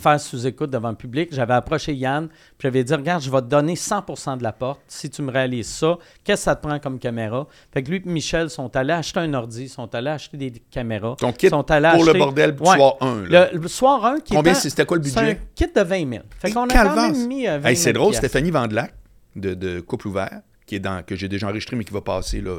[0.00, 3.46] faire sous-écoute devant le public, j'avais approché Yann, puis j'avais dit Regarde, je vais te
[3.46, 5.98] donner 100% de la porte si tu me réalises ça.
[6.24, 7.46] Qu'est-ce que ça te prend comme caméra?
[7.72, 11.16] Fait que lui et Michel sont allés acheter un ordi, sont allés acheter des caméras.
[11.18, 12.76] Ton kit sont allés pour le acheter- bordel du Ouais.
[12.76, 13.22] soir 1.
[13.28, 13.50] Là.
[13.52, 15.40] Le, le soir 1, qui Combien c'était quoi le c'est un budget?
[15.54, 16.24] kit de 20 000.
[16.38, 18.14] Fait qu'on a quand même mis euh, 20 Hey, 000 c'est drôle.
[18.14, 18.94] Stéphanie Vandelac
[19.36, 22.40] de, de Couple Ouvert, qui est dans, que j'ai déjà enregistré, mais qui va passer
[22.40, 22.56] là,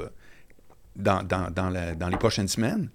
[0.96, 2.90] dans, dans, dans, la- dans les prochaines semaines.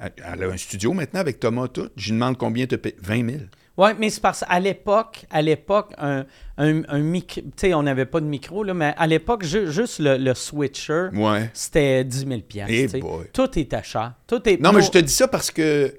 [0.00, 1.88] Elle, elle a un studio maintenant avec Thomas tout.
[1.96, 2.94] Je lui demande combien te paye.
[3.00, 3.42] 20 000.
[3.76, 6.24] Oui, mais c'est parce qu'à l'époque, à l'époque, un,
[6.58, 9.70] un, un micro, tu sais, on n'avait pas de micro, là, mais à l'époque, ju-
[9.72, 11.50] juste le, le switcher, Ouais.
[11.52, 12.98] c'était 10 000 piastres, Eh tu sais.
[13.00, 13.26] boy.
[13.32, 14.12] Tout était cher.
[14.28, 15.92] Tout est Non, mais pour- je te dis ça parce que.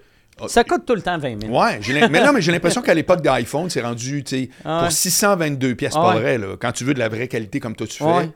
[0.47, 1.53] Ça coûte tout le temps 20 000.
[1.53, 4.83] Ouais, mais non, mais j'ai l'impression qu'à l'époque d'iPhone, c'est rendu, tu sais, Ah pour
[4.87, 4.91] ouais.
[4.91, 6.21] 622 pièces, Ah pas ouais.
[6.21, 6.55] vrai, là.
[6.59, 8.03] Quand tu veux de la vraie qualité comme toi tu fais.
[8.05, 8.29] Ouais.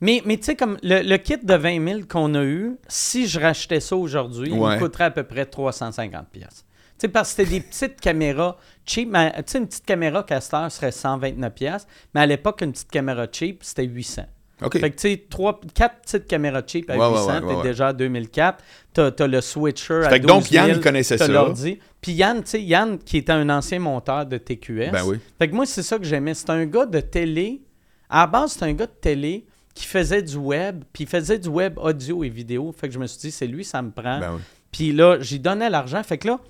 [0.00, 3.26] Mais, mais tu sais, comme le, le kit de 20 000 qu'on a eu, si
[3.26, 6.64] je rachetais ça aujourd'hui, il me coûterait à peu près 350 pièces.
[6.98, 9.08] Sais, parce que c'était des petites caméras cheap.
[9.10, 12.90] mais, Tu sais, une petite caméra Caster serait 129 pièces, mais à l'époque, une petite
[12.90, 14.22] caméra cheap, c'était 800.
[14.62, 14.80] OK.
[14.80, 15.24] Fait que tu sais,
[15.72, 18.64] quatre petites caméras cheap à Ouais, ouais, 800, ouais, ouais, t'es déjà à 2004.
[18.92, 21.28] T'as as le switcher à Fait que 12 donc, Yann, 000, il connaissait ça.
[21.28, 21.78] l'ordi.
[22.00, 24.90] Puis Yann, tu sais, Yann, qui était un ancien monteur de TQS.
[24.90, 25.18] Ben oui.
[25.38, 26.34] Fait que moi, c'est ça que j'aimais.
[26.34, 27.62] C'était un gars de télé.
[28.10, 31.38] À la base, c'était un gars de télé qui faisait du web, puis il faisait
[31.38, 32.74] du web audio et vidéo.
[32.76, 34.18] Fait que je me suis dit, c'est lui, ça me prend.
[34.18, 34.40] Ben oui.
[34.72, 36.02] Puis là, j'y donnais l'argent.
[36.02, 36.40] Fait que là,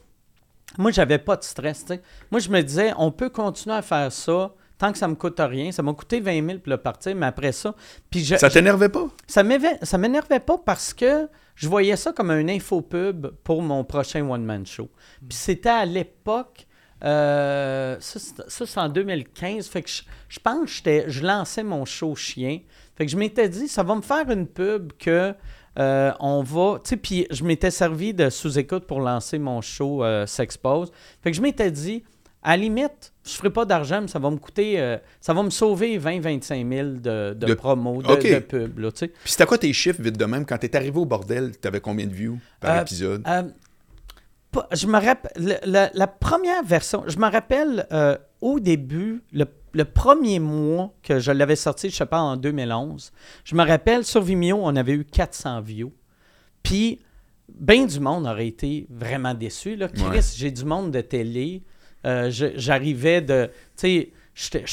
[0.76, 1.84] moi, j'avais pas de stress.
[1.84, 2.02] tu sais.
[2.30, 5.40] Moi, je me disais, on peut continuer à faire ça tant que ça me coûte
[5.40, 5.72] rien.
[5.72, 7.74] Ça m'a coûté 20 000 pour le partir, mais après ça.
[8.10, 9.08] Puis je- Ça t'énervait pas?
[9.26, 14.64] ça m'énervait pas parce que je voyais ça comme un infopub pour mon prochain one-man
[14.66, 14.88] show.
[15.28, 16.66] Puis c'était à l'époque,
[17.04, 21.64] euh, ça, c'est- ça, c'est en 2015, fait que je, je pense que je lançais
[21.64, 22.60] mon show chien.
[22.96, 25.34] Fait que je m'étais dit, ça va me faire une pub que
[25.78, 26.80] euh, on va...
[26.82, 30.90] Tu sais, puis je m'étais servi de sous-écoute pour lancer mon show euh, S'expose.
[31.22, 32.02] Fait que je m'étais dit,
[32.42, 34.80] à la limite, je ferai pas d'argent, mais ça va me coûter...
[34.80, 38.22] euh, ça va me sauver 20-25 000 de, de, De- promo, de, OK.
[38.30, 39.08] de pub, là, tu sais.
[39.08, 40.44] Puis c'était quoi tes chiffres vite de même?
[40.46, 43.22] Quand t'es arrivé au bordel, t'avais combien de views par épisode?
[44.72, 47.86] Je me rappelle, la, la première version, je me rappelle
[48.40, 49.44] au début, le,
[49.78, 53.12] le premier mois que je l'avais sorti, je sais pas, en 2011,
[53.44, 55.92] je me rappelle, sur Vimeo, on avait eu 400 views.
[56.64, 56.98] Puis,
[57.48, 59.76] bien du monde aurait été vraiment déçu.
[59.76, 59.86] Là.
[59.88, 60.20] Chris, Ouais.
[60.36, 61.62] j'ai du monde de télé.
[62.04, 63.50] Euh, J'arrivais de.
[63.76, 64.64] Tu sais,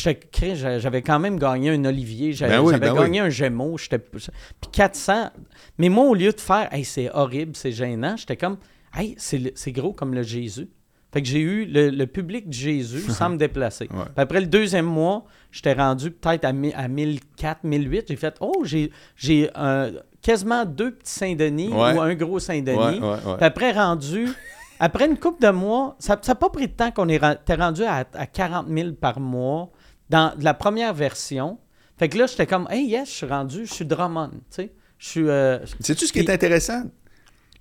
[0.80, 2.34] j'avais quand même gagné un Olivier.
[2.34, 3.78] J'avais Ben oui, j'avais ben gagné un Gémeaux.
[3.78, 4.28] j'étais- Puis
[4.72, 5.30] 400.
[5.78, 8.58] Mais moi, au lieu de faire, hey, c'est horrible, c'est gênant, j'étais comme,
[8.96, 10.68] hey, c'est gros comme le Jésus.
[11.16, 13.88] Fait que j'ai eu le, le public de Jésus sans me déplacer.
[13.92, 14.04] Ouais.
[14.18, 18.06] Après le deuxième mois, j'étais rendu peut-être à, à 1004, 1008.
[18.10, 19.92] J'ai fait, oh, j'ai j'ai euh,
[20.22, 21.94] quasiment deux petits Saint-Denis Ouais.
[21.94, 23.00] ou un gros Saint-Denis.
[23.00, 24.28] Ouais, après, rendu,
[24.82, 28.04] après une couple de mois, ça n'a pas pris de temps qu'on t'es rendu à,
[28.14, 29.70] à 40 000 par mois
[30.10, 31.58] dans la première version.
[31.98, 34.74] Fait que là, j'étais comme, hey, yes, je suis rendu, je suis Drummond, tu sais.
[34.98, 35.30] Je suis.
[35.30, 36.84] euh, Sais-tu ce qui est intéressant?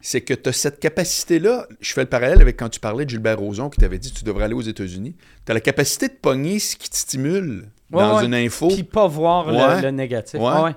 [0.05, 1.67] C'est que tu as cette capacité-là.
[1.81, 4.19] Je fais le parallèle avec quand tu parlais de Gilbert Rozon qui t'avait dit que
[4.19, 5.17] tu devrais aller aux États-unis.
[5.47, 8.69] Tu as la capacité de pogner ce qui te stimule dans une info.
[8.69, 10.39] Puis pas voir le, négatif.
[10.39, 10.73] Ouais.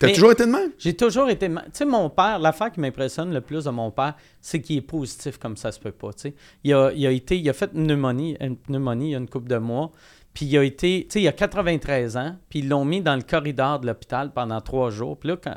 [0.00, 0.72] T'as toujours été de même?
[0.78, 4.16] J'ai toujours été Tu sais, mon père, l'affaire qui m'impressionne le plus de mon père,
[4.40, 6.12] c'est qu'il est positif comme ça se peut pas.
[6.14, 6.34] Tu sais.
[6.64, 9.18] Il a, il a été, il a fait une pneumonie, une pneumonie il y a
[9.18, 9.92] une couple de mois.
[10.34, 13.16] Puis il a été, tu sais, il a 93 ans, puis ils l'ont mis dans
[13.16, 15.18] le corridor de l'hôpital pendant trois jours.
[15.18, 15.54] Puis là, quand,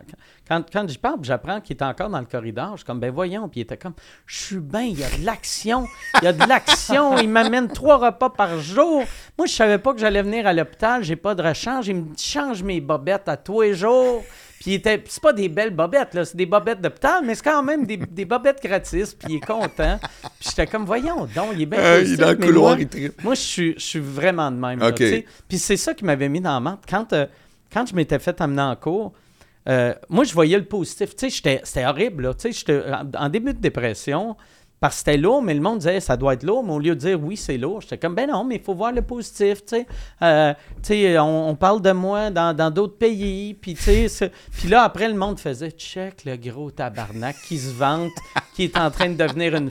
[0.47, 2.71] quand, quand j'y parle, j'apprends qu'il était encore dans le corridor.
[2.71, 3.47] Je suis comme, ben voyons.
[3.47, 3.93] Puis il était comme,
[4.25, 5.87] je suis bien, il y a de l'action.
[6.21, 7.17] Il y a de l'action.
[7.17, 9.03] il m'amène trois repas par jour.
[9.37, 11.03] Moi, je savais pas que j'allais venir à l'hôpital.
[11.03, 11.87] J'ai pas de rechange.
[11.87, 14.23] Il me change mes bobettes à tous les jours.
[14.59, 17.85] Puis c'est pas des belles bobettes, là, c'est des bobettes d'hôpital, mais c'est quand même
[17.85, 19.99] des, des, bobettes gratis, puis il est content.
[20.39, 22.81] Puis j'étais comme, voyons donc, il est bien euh, Il est dans le couloir, moi,
[22.81, 23.23] il tripe.
[23.23, 24.79] Moi, je suis, je suis vraiment de même.
[25.47, 26.83] puis c'est ça qui m'avait mis dans la menthe.
[26.89, 27.25] Quand, euh,
[27.71, 29.13] quand je m'étais fait amener en cours,
[29.67, 31.15] euh, moi, je voyais le positif.
[31.15, 32.33] Tu sais, c'était horrible, là.
[32.33, 32.81] Tu sais, j'étais
[33.17, 34.35] en début de dépression
[34.79, 36.95] parce que c'était lourd, mais le monde disait ça doit être lourd, mais au lieu
[36.95, 39.65] de dire oui, c'est lourd, j'étais comme ben non, mais il faut voir le positif,
[39.65, 39.87] tu sais.
[40.21, 40.53] Euh,
[41.19, 45.39] on, parle de moi dans d'autres pays, puis tu sais, puis là après le monde
[45.39, 48.11] faisait check le gros tabarnak qui se vante,
[48.53, 49.69] qui est en train de devenir une,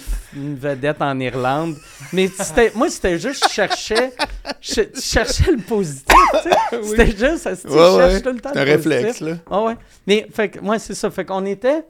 [0.57, 1.77] vedette en Irlande.
[2.13, 4.13] Mais c'était moi c'était juste je cherchais
[4.61, 6.83] je, cherchais le positif, tu sais.
[6.83, 9.35] C'était juste je cherche tout le temps le un réflexe là.
[9.51, 9.77] Ah ouais.
[10.07, 11.85] Mais fait que moi c'est ça, fait qu'on était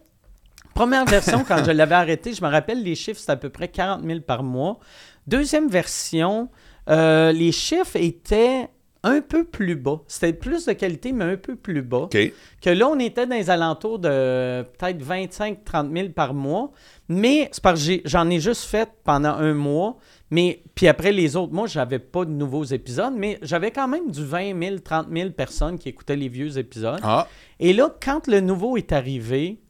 [0.75, 3.69] Première version, quand je l'avais arrêté, je me rappelle, les chiffres, c'était à peu près
[3.69, 4.79] 40 000 par mois.
[5.27, 6.51] Deuxième version,
[6.91, 8.69] euh, les chiffres étaient
[9.05, 10.01] un peu plus bas.
[10.09, 12.09] C'était plus de qualité, mais un peu plus bas.
[12.11, 16.73] Que là, on était dans les alentours de peut-être 25-30 000 par mois.
[17.09, 19.99] Mais c'est parce que j'en ai, juste fait pendant un mois.
[20.31, 24.11] Mais puis après les autres mois, j'avais pas de nouveaux épisodes, mais j'avais quand même
[24.11, 27.01] du 20 000, 30 000 personnes qui écoutaient les vieux épisodes.
[27.03, 27.29] Ah.
[27.61, 29.61] Et là, quand le nouveau est arrivé,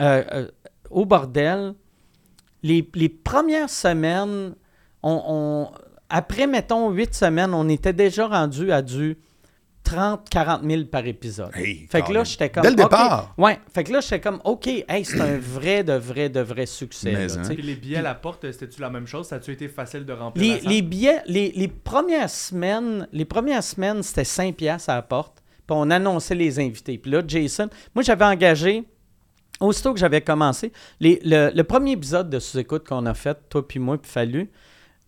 [0.00, 0.48] euh, euh,
[0.90, 1.74] au bordel,
[2.62, 4.54] les, premières semaines,
[5.02, 5.68] on,
[6.08, 9.18] après, mettons, huit semaines, on était déjà rendu à du
[9.84, 11.50] 30, 40 000 par épisode.
[11.52, 12.62] fait que là, j'étais comme.
[12.62, 13.34] Dès le départ.
[13.38, 13.58] Ouais.
[13.72, 17.14] Fait que là, j'étais comme, OK, hey, c'est un vrai, de vrai, de vrai succès.
[17.14, 17.54] Hein.
[17.56, 19.28] les billets à la porte, c'était-tu la même chose?
[19.28, 20.58] Ça a-tu été facile de remplir?
[20.62, 25.02] Les, les billets, les, les, premières semaines, les premières semaines, c'était 5 piastres à la
[25.02, 25.42] porte.
[25.66, 26.98] Puis on annonçait les invités.
[26.98, 28.84] Puis là, Jason, moi, j'avais engagé
[29.60, 33.98] Aussitôt que j'avais commencé, le, premier épisode de Sous-Écoute qu'on a fait, toi puis moi,
[33.98, 34.50] puis Fallu,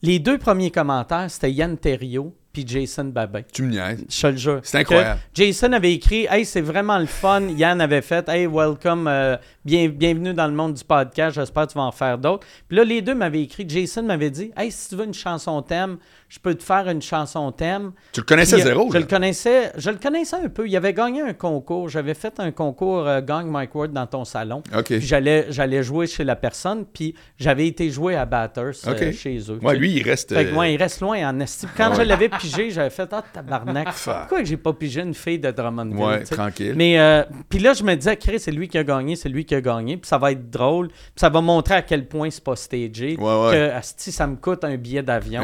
[0.03, 3.43] les deux premiers commentaires, c'était Yann Terriot puis Jason Babin.
[3.53, 4.05] Tu me niaises.
[4.09, 4.61] Je te le jure.
[4.65, 5.21] C'est incroyable.
[5.35, 7.43] Jason avait écrit Hey, c'est vraiment le fun.
[7.43, 11.37] Yann avait fait Hey, welcome, euh, bien, bienvenue dans le monde du podcast.
[11.37, 12.47] J'espère que tu vas en faire d'autres.
[12.67, 13.65] Puis là, les deux m'avaient écrit.
[13.69, 15.99] Jason m'avait dit Hey, si tu veux une chanson thème,
[16.31, 17.91] je peux te faire une chanson thème.
[18.13, 20.69] Tu le connaissais euh, zéro, Je le connaissais, je le connaissais un peu.
[20.69, 21.89] Il avait gagné un concours.
[21.89, 24.63] J'avais fait un concours euh, Gang Mike Ward dans ton salon.
[24.77, 25.01] OK.
[25.01, 29.59] j'allais, j'allais jouer chez la personne, puis j'avais été joué à Batters euh, chez eux.
[29.61, 30.33] Ouais, lui, il reste.
[30.33, 31.69] Fait que, il reste loin en estime.
[31.77, 33.89] Quand je l'avais pigé, j'avais fait Ah, tabarnak.
[34.05, 36.01] Pourquoi que j'ai pas pigé une fille de Drummondville?
[36.01, 36.75] Ouais, tranquille.
[36.77, 39.57] Mais, puis là, je me disais, Chris, c'est lui qui a gagné, c'est lui qui
[39.57, 42.45] a gagné, puis ça va être drôle, puis ça va montrer à quel point c'est
[42.45, 43.17] pas stagé.
[43.19, 45.43] Ouais, Que, ça me coûte un billet d'avion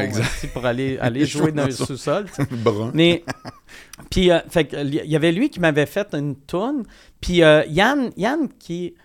[0.53, 2.25] pour aller, aller jouer dans le sous-sol.
[2.93, 3.23] Mais,
[4.09, 6.83] puis, euh, fait il y avait lui qui m'avait fait une tourne.
[7.21, 8.95] Puis euh, Yann, Yann, qui,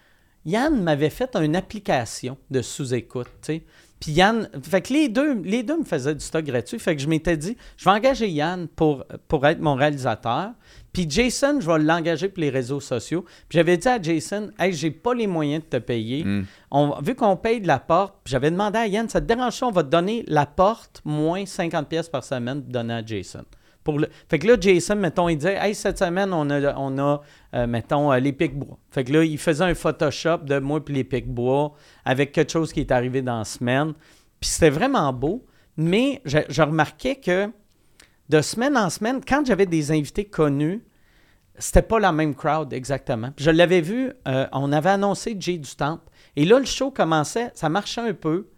[0.44, 3.28] Yann m'avait fait une application de sous-écoute,
[4.00, 6.78] Puis Yann, fait que les deux, les deux me faisaient du stock gratuit.
[6.78, 10.52] Fait que je m'étais dit, je vais engager Yann pour, pour être mon réalisateur.
[10.92, 13.24] Puis Jason, je vais l'engager pour les réseaux sociaux.
[13.48, 16.24] Puis j'avais dit à Jason, hey, j'ai pas les moyens de te payer.
[16.70, 19.70] On, vu qu'on paye de la porte, j'avais demandé à Yann, ça te dérange on
[19.70, 23.44] va te donner la porte moins 50 pièces par semaine donner à Jason?
[23.84, 24.08] Pour le...
[24.28, 27.20] Fait que là, Jason, mettons, il disait, hey, cette semaine, on a, on a
[27.54, 28.78] euh, mettons, euh, les pics-bois.
[28.90, 31.72] Fait que là, il faisait un Photoshop de moi puis les pics-bois
[32.04, 33.92] avec quelque chose qui est arrivé dans la semaine.
[34.40, 35.44] Puis c'était vraiment beau.
[35.76, 37.50] Mais je, je remarquais que
[38.32, 40.82] de semaine en semaine, quand j'avais des invités connus,
[41.58, 43.30] c'était pas la même crowd exactement.
[43.36, 46.08] je l'avais vu, euh, on avait annoncé Jay du Temple.
[46.34, 48.48] Et là, le show commençait, ça marchait un peu.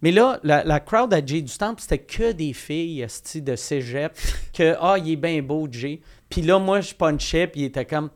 [0.00, 3.04] Mais là, la, crowd à Jay du Temple, c'était que des filles
[3.34, 4.16] de cégep,
[4.54, 6.00] que Ah, il est bien beau, Jay.
[6.30, 8.10] Puis là, moi, je punchais, puis il était comme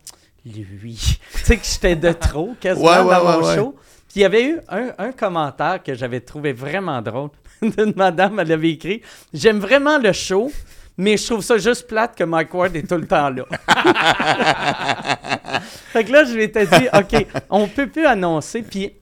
[0.47, 1.19] Lui.
[1.35, 3.75] tu sais que j'étais de trop quasiment dans mon show.
[4.09, 7.31] Puis il y avait eu un, un commentaire que j'avais trouvé vraiment drôle.
[7.63, 10.53] Une madame, elle avait écrit J'aime vraiment le show,
[10.97, 13.45] mais je trouve ça juste plate que Mike Ward est tout le temps là.
[15.93, 18.63] fait que là, je m'étais dit, OK, on peut plus annoncer.
[18.63, 18.93] Puis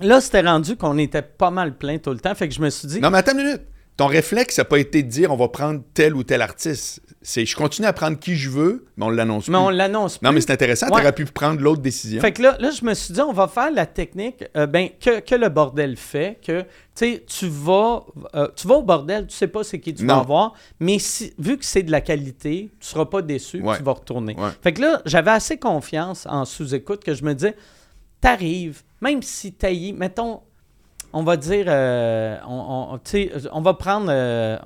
[0.00, 2.34] là, c'était rendu qu'on était pas mal plein tout le temps.
[2.34, 3.00] Fait que je me suis dit.
[3.00, 3.62] Non, mais attends une minute.
[3.96, 7.00] Ton réflexe n'a pas été de dire on va prendre tel ou tel artiste.
[7.24, 10.26] C'est je continue à prendre qui je veux, mais on l'annonce Mais on l'annonce plus.
[10.26, 10.96] Non, mais c'est intéressant, Ouais.
[10.96, 12.20] tu aurais pu prendre l'autre décision.
[12.20, 14.88] Fait que là, là, je me suis dit, on va faire la technique euh, ben,
[15.00, 19.26] que, que le bordel fait, que tu sais, tu vas, euh, tu vas au bordel,
[19.28, 20.16] tu sais pas c'est qui tu Non.
[20.16, 23.76] vas voir, mais si, vu que c'est de la qualité, tu seras pas déçu, Ouais.
[23.76, 24.34] tu vas retourner.
[24.36, 24.50] Ouais.
[24.62, 27.54] Fait que là, j'avais assez confiance en sous-écoute que je me disais,
[28.20, 30.40] t'arrives, même si taillis, mettons,
[31.12, 34.06] on va dire, euh, on, va prendre...
[34.10, 34.58] euh,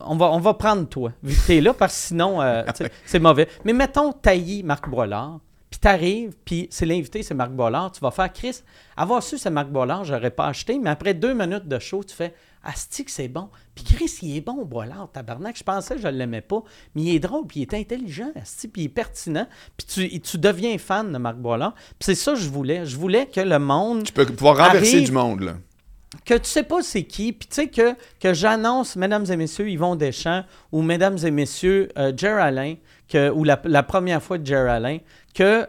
[0.00, 2.62] on va, on va prendre toi, vu que t'es là, parce que sinon, euh,
[3.04, 3.48] c'est mauvais.
[3.64, 5.40] Mais mettons, taillis Marc Boilard,
[5.70, 8.62] puis t'arrives, puis c'est l'invité, c'est Marc Boilard, tu vas faire Chris.
[8.96, 12.14] Avoir su c'est Marc Boilard, j'aurais pas acheté, mais après deux minutes de show, tu
[12.14, 12.34] fais
[12.66, 13.48] Asti que c'est bon.
[13.74, 15.56] Puis Chris, il est bon, Boilard, tabarnak.
[15.56, 16.62] Je pensais que je l'aimais pas,
[16.94, 19.46] mais il est drôle, puis il est intelligent, Asti, puis il est pertinent.
[19.76, 21.74] Puis tu, tu deviens fan de Marc Boilard.
[21.74, 22.84] Puis c'est ça que je voulais.
[22.84, 25.54] Je voulais que le monde tu peux pouvoir renverser du monde, là.
[26.24, 29.68] que tu sais pas c'est qui, puis tu sais que, que j'annonce, mesdames et messieurs,
[29.68, 32.74] Yvon Deschamps, ou mesdames et messieurs, euh, Jer Alain,
[33.08, 34.98] que, ou la, la première fois de Jer Alain,
[35.34, 35.66] que,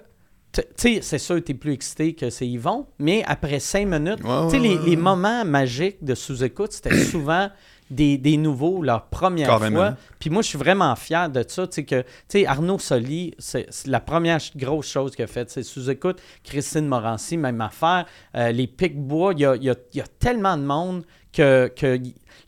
[0.62, 4.24] tu sais, c'est sûr, tu es plus excité que c'est Yvon, mais après cinq minutes,
[4.24, 7.49] Ouais, tu sais, ouais, les, moments magiques de sous-écoute, c'était souvent
[7.89, 9.78] des, des nouveaux, leur première Carrément.
[9.78, 9.95] fois.
[10.20, 11.68] Puis moi, je suis vraiment fier de ça.
[11.68, 15.49] Tu sais, que, tu sais, Arnaud Soli, c'est la première grosse chose qu'il a faite.
[15.49, 16.20] C'est sous-écoute.
[16.43, 18.05] Christine Morancy, même affaire.
[18.36, 21.05] Euh, les Pic-Bois, il y a, il y a- il y a tellement de monde
[21.32, 21.97] que, que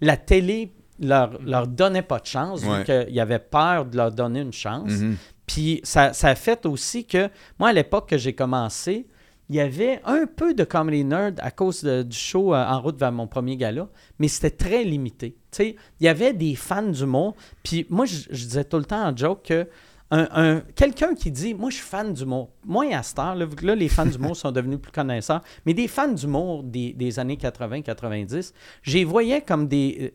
[0.01, 2.79] la télé leur, leur donnait pas de chance, Ouais.
[2.79, 4.91] vu qu'il y avait peur de leur donner une chance.
[4.91, 5.15] Mhm.
[5.49, 7.27] Puis ça, ça a fait aussi que,
[7.57, 9.07] moi, à l'époque que j'ai commencé,
[9.49, 12.99] il y avait un peu de comedy nerd à cause du show euh, En route
[12.99, 13.87] vers mon premier gala,
[14.19, 15.35] mais c'était très limité.
[15.57, 19.41] Il y avait des fans d'humour, puis moi, je, disais tout le temps en joke
[19.45, 19.67] que
[20.11, 23.45] un, un- quelqu'un qui dit Moi, je suis fan d'humour, moins à cette heure, là,
[23.45, 26.93] vu que là, les fans d'humour sont devenus plus connaisseurs, mais des fans d'humour des,
[26.93, 30.13] des années 80-90, j'ai voyais comme des,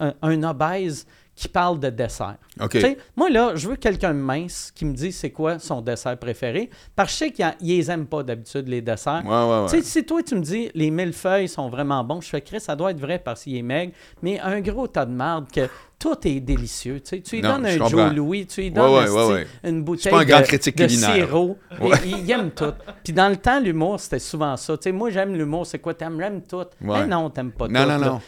[0.00, 1.06] euh, un obèse
[1.36, 2.36] qui parle de dessert.
[2.58, 2.70] OK.
[2.70, 6.16] Tu sais, moi, là, je veux quelqu'un mince qui me dit c'est quoi son dessert
[6.16, 6.70] préféré.
[6.96, 9.22] Parce que je sais qu'ils les aiment pas d'habitude, les desserts.
[9.24, 9.68] Ouais, ouais, ouais.
[9.68, 12.60] Tu sais, si toi, tu me dis les millefeuilles sont vraiment bons, je fais Chris,
[12.60, 15.68] ça doit être vrai parce qu'il est maigre, mais un gros tas de marde que
[15.98, 17.00] tout est délicieux.
[17.00, 18.06] Tu, sais, tu lui Non, donnes un comprends.
[18.06, 19.46] Joe Louis, tu lui donnes ouais, ouais, ouais.
[19.64, 21.58] une bouteille pas un grand de, sirop.
[22.04, 22.72] Il, aime tout.
[23.04, 24.76] Puis dans le temps, l'humour, c'était souvent ça.
[24.78, 25.66] Tu sais, moi, j'aime l'humour.
[25.66, 25.92] C'est quoi?
[25.92, 26.18] T'aimes?
[26.18, 26.64] J'aime tout.
[26.80, 27.88] Mais non, t'aimes pas Non, tout.
[27.90, 28.06] non, là.
[28.06, 28.20] non.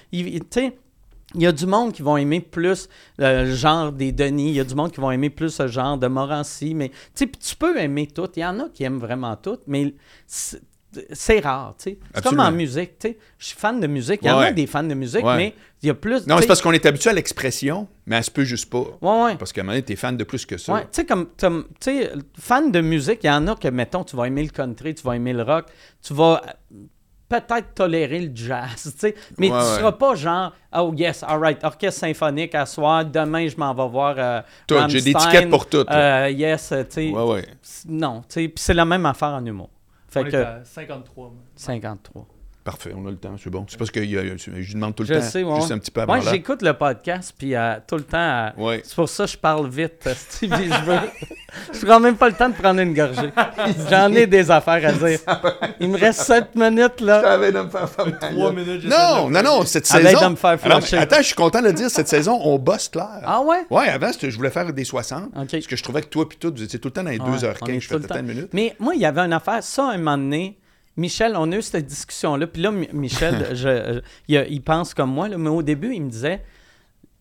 [1.34, 2.88] Il- y a du monde qui vont aimer plus
[3.20, 5.66] euh, le genre des Denis, il y a du monde qui vont aimer plus ce
[5.68, 8.28] genre de Morancy, mais tu peux aimer tout.
[8.36, 9.94] Il y en a qui aiment vraiment tout, mais
[11.12, 11.98] c'est rare, tu sais.
[12.14, 13.18] C'est comme en musique, tu sais.
[13.38, 14.20] Je suis fan de musique.
[14.22, 14.46] Il y en Ouais.
[14.46, 15.36] a des fans de musique, Ouais.
[15.36, 16.26] mais il y a plus.
[16.26, 18.84] Non, c'est parce qu'on est habitué à l'expression, mais elle se peut juste pas.
[19.02, 19.36] Ouais.
[19.36, 20.72] Parce qu'à un moment donné, t'es fan de plus que ça.
[20.72, 21.46] Ouais, tu sais, comme, tu
[21.80, 22.10] sais,
[22.40, 25.02] fan de musique, il y en a que, mettons, tu vas aimer le country, tu
[25.02, 25.66] vas aimer le rock,
[26.02, 26.40] tu vas
[27.28, 29.76] peut-être tolérer le jazz, tu sais, mais Ouais, tu ouais.
[29.78, 34.14] seras pas genre, oh yes, alright, orchestre symphonique à soir, demain je m'en vais voir
[34.18, 34.40] euh,
[34.88, 37.46] j'ai des tickets pour tout, euh, yes, tu sais, Ouais, ouais.
[37.88, 39.70] non, tu sais, puis c'est la même affaire en humour.
[40.08, 41.24] Fait On est que, à 53.
[41.26, 41.34] moi.
[41.54, 42.26] 53.
[42.68, 43.64] Parfait, on a le temps, c'est bon.
[43.66, 45.56] C'est parce que il y a- je lui demande tout le Je temps, sais, ouais.
[45.56, 48.50] juste un petit peu avant Moi, j'écoute le podcast, puis euh, tout le temps, euh,
[48.58, 48.82] Ouais.
[48.84, 50.06] c'est pour ça que je parle vite,
[50.42, 50.46] je
[50.84, 50.98] veux...
[51.72, 53.30] Je prends même pas le temps de prendre une gorgée.
[53.90, 55.18] J'en ai des affaires à dire.
[55.80, 57.22] Il me reste 7 minutes, là.
[57.22, 60.20] T'avais de me faire faire Trois minutes, Non, de- non, non, cette saison.
[60.26, 62.88] de me faire Alors, attends, je suis content de le dire, cette saison, on bosse
[62.90, 63.22] clair.
[63.24, 63.64] Ah ouais?
[63.70, 65.30] Ouais, avant, je voulais faire des 60.
[65.34, 65.48] Ok.
[65.52, 67.18] Parce que je trouvais que toi puis tout, vous étiez tout le temps dans les
[67.18, 68.14] Ouais, 2h15, on est je tout le fais temps.
[68.16, 68.50] tant de minutes.
[68.52, 70.58] Mais moi, il y avait une affaire, ça, un moment donné,
[70.98, 75.28] Michel, on a eu cette discussion-là, puis là, Mi- Michel, je- il, pense comme moi,
[75.28, 76.44] là, mais au début, il me disait,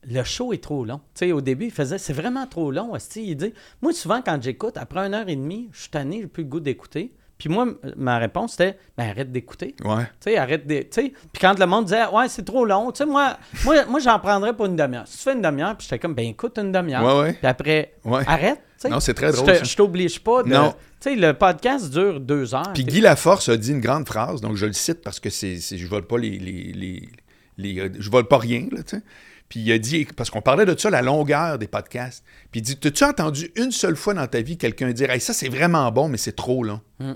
[0.09, 0.97] le show est trop long.
[1.13, 2.91] Tu sais, au début, il faisait, c'est vraiment trop long.
[3.15, 6.27] Il dit, moi, souvent, quand j'écoute, après une heure et demie, je suis tanné, j'ai
[6.27, 7.13] plus le goût d'écouter.
[7.37, 9.75] Puis moi, ma réponse, c'était, ben arrête d'écouter.
[9.83, 10.03] Ouais.
[10.19, 10.79] Tu sais, arrête de.
[10.79, 13.85] Tu sais, puis quand le monde disait, ouais, c'est trop long, tu sais, moi, moi,
[13.85, 15.07] moi j'en prendrais pour une demi-heure.
[15.07, 17.03] Si tu fais une demi-heure, puis j'étais comme, ben écoute une demi-heure.
[17.03, 17.33] Ouais, ouais.
[17.33, 18.23] Puis après, Ouais.
[18.25, 18.59] arrête.
[18.89, 19.53] Non, c'est très drôle.
[19.63, 20.49] Je t'oblige pas de.
[20.49, 20.73] Non.
[20.99, 22.73] Tu sais, le podcast dure deux heures.
[22.73, 25.57] Puis Guy Laforce a dit une grande phrase, donc je le cite parce que c'est,
[25.57, 27.09] c'est- je vole pas les, les, les-
[27.57, 29.03] les- euh, je vole pas rien, là, tu sais.
[29.49, 32.23] Puis il a dit, parce qu'on parlait de ça, la longueur des podcasts.
[32.51, 35.33] Puis il dit, t'as-tu entendu une seule fois dans ta vie quelqu'un dire, hey, ça
[35.33, 36.81] c'est vraiment bon, mais c'est trop long.
[36.99, 37.13] Hmm.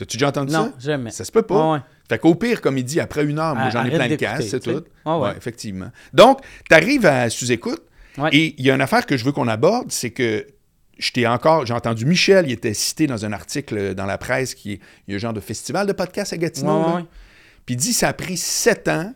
[0.00, 0.72] T'as-tu déjà entendu Non, ça?
[0.90, 1.10] jamais.
[1.10, 1.72] Ça se peut pas.
[1.74, 1.78] Ouais.
[2.08, 4.16] Fait qu'au pire, comme il dit, après une heure, moi Ah, j'en ai plein de
[4.16, 4.82] casses, c'est tu tout.
[5.04, 5.28] Ah ouais.
[5.28, 5.90] Ouais, effectivement.
[6.12, 7.82] Donc, t'arrives à sous-écoute,
[8.18, 8.30] Ouais.
[8.32, 10.46] et il y a une affaire que je veux qu'on aborde, c'est que
[11.26, 14.80] encore, j'ai entendu Michel, il était cité dans un article dans la presse qui est,
[15.06, 16.98] il y a un genre de festival de podcast à Gatineau.
[17.66, 19.12] Puis il dit ça a pris sept ans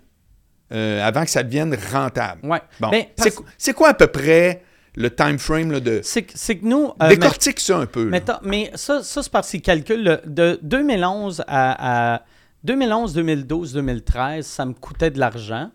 [0.72, 2.47] euh, avant que ça devienne rentable.
[2.47, 2.61] Ouais.
[2.80, 4.62] Bon, Ben, parce- c'est quoi à peu près
[4.97, 6.92] le time frame là, de C'est que, nous.
[7.03, 8.11] euh, décortique ça un peu.
[8.42, 12.22] mais, ça, ça c'est parce qu'il calcule le- de 2011 à, à
[12.62, 15.70] 2011, 2012, 2013, ça me coûtait de l'argent.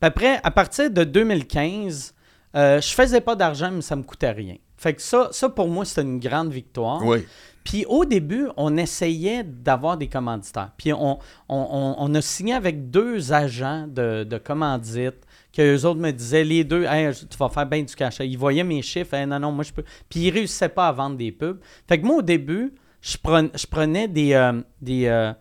[0.00, 2.14] Puis après, à partir de 2015,
[2.56, 4.56] euh, je faisais pas d'argent, mais ça me coûtait rien.
[4.76, 7.02] Fait que ça, ça pour moi, c'était une grande victoire.
[7.04, 7.24] Oui.
[7.64, 10.70] Puis au début, on essayait d'avoir des commanditaires.
[10.76, 11.18] Puis on,
[11.48, 15.16] on- on a signé avec deux agents de, de commandite
[15.54, 18.26] que eux autres me disaient, les deux, Hey, tu vas faire bien du cachet.
[18.26, 19.84] Ils voyaient mes chiffres, Hey, non, non, moi je peux.
[20.08, 21.58] Puis ils réussissaient pas à vendre des pubs.
[21.88, 25.32] Fait que moi, au début, je prenais, je prenais des, euh, des, euh,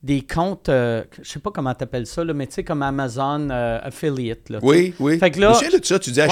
[0.00, 2.82] des comptes, euh, je sais pas comment tu appelles ça, là, mais tu sais, comme
[2.82, 4.48] Amazon euh, Affiliate.
[4.48, 4.60] Là.
[4.62, 5.18] Oui, oui.
[5.18, 5.98] Fait que là- de ça.
[5.98, 6.28] Tu dis, Ouais.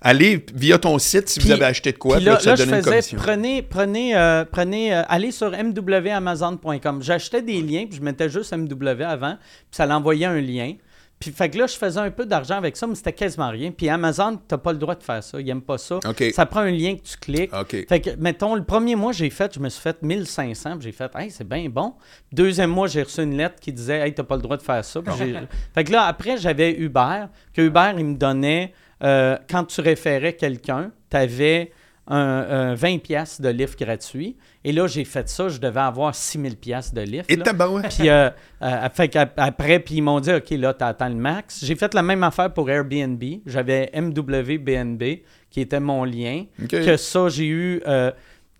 [0.00, 2.40] allez via ton site si Puis- vous avez acheté de quoi, Puis puis là, là,
[2.40, 3.18] ça là, te je donne une faisais, commission.
[3.18, 7.02] prenez, prenez, prenez, allez sur mwamazon.com.
[7.02, 10.72] J'achetais des liens, puis je mettais juste MW avant, puis ça l'envoyait un lien.
[11.20, 13.70] Puis fait que là, je faisais un peu d'argent avec ça, mais c'était quasiment rien.
[13.72, 15.38] Puis Amazon, tu n'as pas le droit de faire ça.
[15.38, 16.00] Ils n'aiment pas ça.
[16.32, 17.50] Ça prend un lien que tu cliques.
[17.88, 20.92] Fait que, mettons, le premier mois, j'ai fait, je me suis fait 1500, puis j'ai
[20.92, 21.92] fait, hey, c'est bien bon.
[22.32, 24.82] Deuxième mois, j'ai reçu une lettre qui disait, hey, t'as pas le droit de faire
[24.82, 25.02] ça.
[25.74, 30.32] Fait que là, après, j'avais Uber, que Uber, il me donnait, euh, quand tu référais
[30.32, 31.70] quelqu'un, tu avais
[32.06, 32.16] un,
[32.70, 34.36] un 20 pièces de livre gratuit.
[34.64, 37.24] Et là, j'ai fait ça, je devais avoir 6000 pièces de livre.
[37.28, 37.44] Et là.
[37.44, 37.94] tabarouette.
[37.96, 38.30] Puis euh,
[38.62, 41.64] euh, fait après, puis ils m'ont dit, OK, là, t'attends le max.
[41.64, 43.22] J'ai fait la même affaire pour Airbnb.
[43.46, 45.02] J'avais MWBNB,
[45.50, 46.44] qui était mon lien.
[46.68, 47.82] Que ça, j'ai eu...
[47.86, 48.10] euh,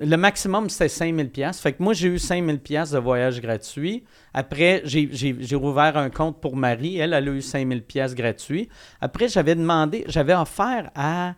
[0.02, 1.60] le maximum, c'était 5000 pièces.
[1.60, 4.04] Fait que moi, j'ai eu 5000 pièces de voyage gratuit.
[4.32, 6.96] Après, j'ai- rouvert un compte pour Marie.
[6.96, 8.70] Elle, elle a eu 5000 pièces gratuits.
[9.02, 11.34] Après, j'avais demandé, j'avais offert à...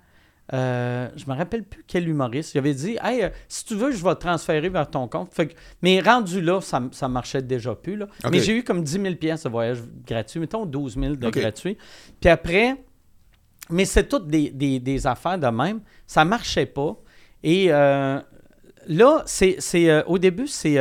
[0.53, 2.53] euh, je me rappelle plus quel humoriste.
[2.55, 5.33] J'avais dit, hey, euh, si tu veux, je vais te transférer vers ton compte.
[5.33, 7.97] Fait que- mais rendu là, ça, ça marchait déjà plus.
[7.97, 8.07] Là.
[8.31, 11.79] Mais j'ai eu comme 10 000 pièces de voyage gratuit, mettons 12 000 de gratuit.
[12.21, 12.77] Puis après,
[13.71, 15.81] mais c'est toutes des, des- des affaires de même.
[16.07, 16.97] Ça marchait pas.
[17.43, 18.21] Et euh,
[18.89, 20.77] là, c'est, c'est, au début, c'est,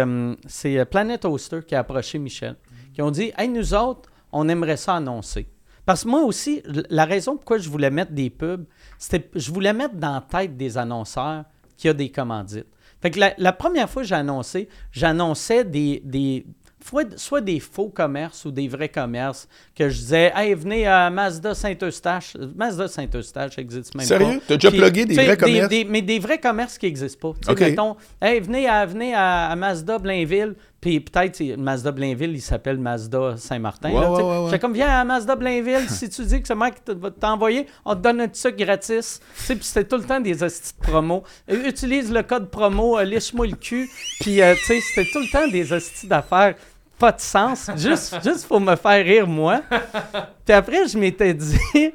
[0.47, 2.55] c'est Planet Oster qui a approché Michel,
[2.93, 5.47] qui ont dit Hey, nous autres, on aimerait ça annoncer.
[5.86, 8.65] Parce que moi aussi, la raison pourquoi je voulais mettre des pubs,
[9.35, 11.45] je voulais mettre dans la tête des annonceurs
[11.77, 12.67] qu'il y a des commandites.
[13.01, 16.45] Fait que la, la première fois que j'ai annoncé, j'annonçais des, des
[16.85, 21.09] soit, soit des faux commerces ou des vrais commerces que je disais Hey, venez à
[21.09, 22.37] Mazda Saint-Eustache.
[22.55, 24.17] Mazda Saint-Eustache existe même pas.
[24.19, 24.41] Sérieux?
[24.47, 25.69] T'as déjà plugué des vrais commerces?
[25.69, 27.39] des- mais des vrais commerces qui n'existent pas.
[27.39, 27.59] Tu sais, OK.
[27.61, 32.77] mettons, hey, venez à, venez à, à Mazda Blainville, puis peut-être Mazda Blainville, il s'appelle
[32.79, 33.91] Mazda Saint-Martin.
[33.91, 34.45] Ouais.
[34.45, 37.11] J'étais comme, viens à Mazda Blainville, si tu dis que c'est moi qui te- va
[37.11, 39.21] t'envoyer, on te donne un truc gratis.
[39.47, 41.23] Puis c'était tout le temps des hosties de promo.
[41.51, 43.88] Euh, Utilise le code promo, euh, lèche-moi le cul.
[44.21, 46.55] Puis, euh, c'était tout le temps des hosties d'affaires.
[46.97, 49.61] Pas de sens, juste, juste pour me faire rire, moi.
[50.45, 51.57] Puis après, je m'étais dit,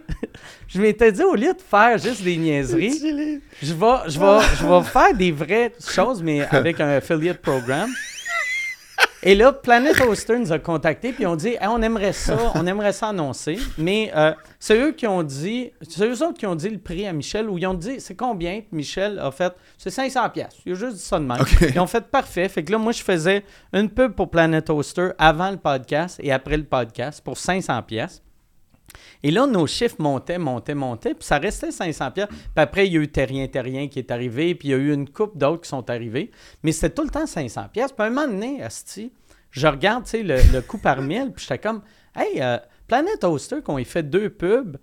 [0.68, 2.98] je m'étais dit, au lieu de faire juste des niaiseries,
[3.62, 7.90] je vais, je, vais, je vais faire des vraies choses, mais avec un affiliate programme.
[9.28, 12.52] Et là, Planet Oster nous a contactés puis ils ont dit Hey, on aimerait ça,
[12.54, 13.58] on aimerait ça annoncer.
[13.76, 17.08] Mais euh, c'est eux qui ont dit, c'est eux autres qui ont dit le prix
[17.08, 19.52] à Michel ou ils ont dit c'est combien Puis Michel a fait?
[19.78, 20.56] C'est 500 pièces.
[20.64, 21.38] Il a juste dit ça de même.
[21.60, 22.48] Ils ont fait parfait.
[22.48, 26.30] Fait que là, moi, je faisais une pub pour Planet Oster avant le podcast et
[26.30, 28.22] après le podcast pour 500 pièces.
[29.22, 32.28] Et là, nos chiffres montaient, montaient, montaient, puis ça restait 500 pièces.
[32.28, 34.78] Puis après, il y a eu Terrien Terrien qui est arrivé, puis il y a
[34.78, 36.30] eu une coupe d'autres qui sont arrivés.
[36.62, 37.92] Mais c'était tout le temps 500 pièces.
[37.92, 39.12] Puis à un moment donné, asti,
[39.50, 41.82] je regarde, tu sais, le, le coût par mille, puis j'étais comme,
[42.14, 44.76] hey, euh, Planet Oster, qu'on y fait deux pubs,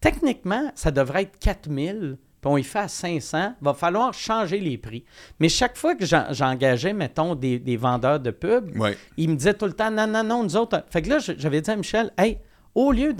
[0.00, 4.78] techniquement, ça devrait être 4000 puis on y fait à 500, va falloir changer les
[4.78, 5.04] prix.
[5.40, 8.96] Mais chaque fois que j'en- j'engageais, mettons, des, des vendeurs de pubs, Ouais.
[9.18, 10.82] il me disait tout le temps, non, non, non, nous autres.
[10.88, 12.38] Fait que là, j'avais dit à Michel, hey,
[12.74, 13.12] au lieu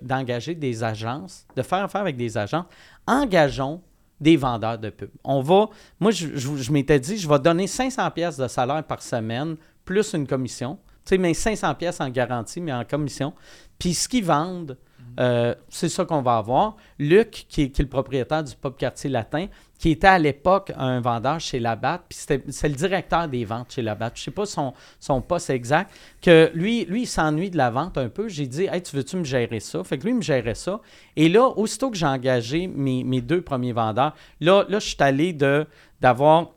[0.00, 2.66] d'engager des agences, de faire affaire avec des agences,
[3.06, 3.80] engageons
[4.20, 5.10] des vendeurs de pubs.
[5.24, 5.68] On va,
[5.98, 9.56] moi, je, je- je m'étais dit, je vais donner 500 pièces de salaire par semaine,
[9.84, 10.78] plus une commission.
[11.04, 13.32] Tu sais, mais 500 pièces en garantie, mais en commission.
[13.78, 14.78] Puis ce qu'ils vendent,
[15.20, 16.76] euh, c'est ça qu'on va avoir.
[16.98, 19.46] Luc, qui est, le propriétaire du pub quartier latin,
[19.78, 23.82] qui était à l'époque un vendeur chez Labatt, puis c'est le directeur des ventes chez
[23.82, 24.12] Labatt.
[24.16, 28.28] Je sais pas son, poste exact, que lui, il s'ennuie de la vente un peu.
[28.28, 29.82] J'ai dit, hey, tu veux-tu me gérer ça?
[29.82, 30.80] Fait que lui, il me gérait ça.
[31.16, 35.32] Et là, aussitôt que j'ai engagé mes, deux premiers vendeurs, là, là je suis allé
[35.32, 36.52] d'avoir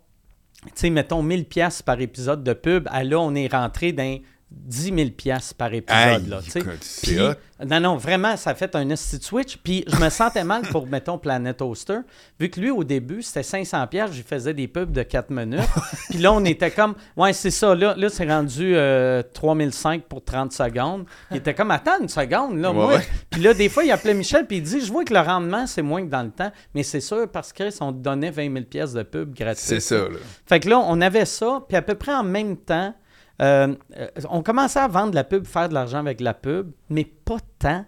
[0.67, 4.19] tu sais, mettons 1000 pièces par épisode de pub, à là, on est rentré dans
[4.55, 5.97] 10 000 pièces par épisode.
[5.97, 9.57] Aïe, là, écoute, non, non, vraiment, ça a fait un esti switch.
[9.57, 11.99] Puis je me sentais mal pour, mettons, Planet Oster.
[12.39, 15.29] Vu que lui, au début, c'était 500 pièces, je lui faisais des pubs de 4
[15.29, 15.61] minutes.
[16.09, 17.73] Puis là, on était comme, ouais, c'est ça.
[17.73, 21.05] Là, là c'est rendu euh, 3005 pour 30 secondes.
[21.31, 22.99] Il était comme, attends une seconde, là, Ouais, moi.
[23.29, 25.65] Puis là, des fois, il appelait Michel, puis il dit, je vois que le rendement,
[25.65, 26.51] c'est moins que dans le temps.
[26.73, 29.65] Mais c'est sûr, parce que on te donnait 20 000 pièces de pub gratuites.
[29.65, 30.17] C'est ça, là.
[30.45, 32.93] Fait que là, on avait ça, puis à peu près en même temps,
[33.41, 37.05] euh, euh, on commençait à vendre la pub, faire de l'argent avec la pub, mais
[37.05, 37.85] pas tant.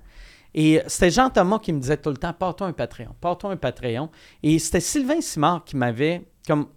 [0.54, 4.10] Et c'était Jean-Thomas qui me disait tout le temps, pars-toi un Patreon, pars-toi un Patreon.
[4.43, 6.68] Et c'était Sylvain Simard qui m'avait comme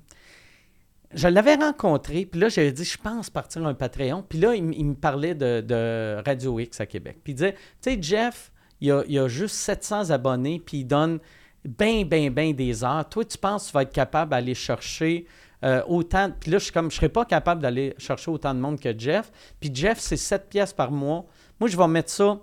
[1.12, 4.25] je l'avais rencontré, puis là, j'avais dit, je pense partir un Patreon.
[4.29, 7.18] Puis là, il, me parlait de, Radio X à Québec.
[7.25, 11.18] Puis il disait, tu sais, Jeff, il a, a, juste 700 abonnés, puis il donne
[11.64, 13.09] bien, bien, bien des heures.
[13.09, 15.27] Toi, tu penses que tu vas être capable d'aller chercher
[15.64, 16.30] euh, autant.
[16.38, 19.30] Puis là, je suis serais pas capable d'aller chercher autant de monde que Jeff.
[19.61, 21.26] Puis Jeff, c'est 7 pièces par mois.
[21.58, 22.38] Moi, je vais mettre ça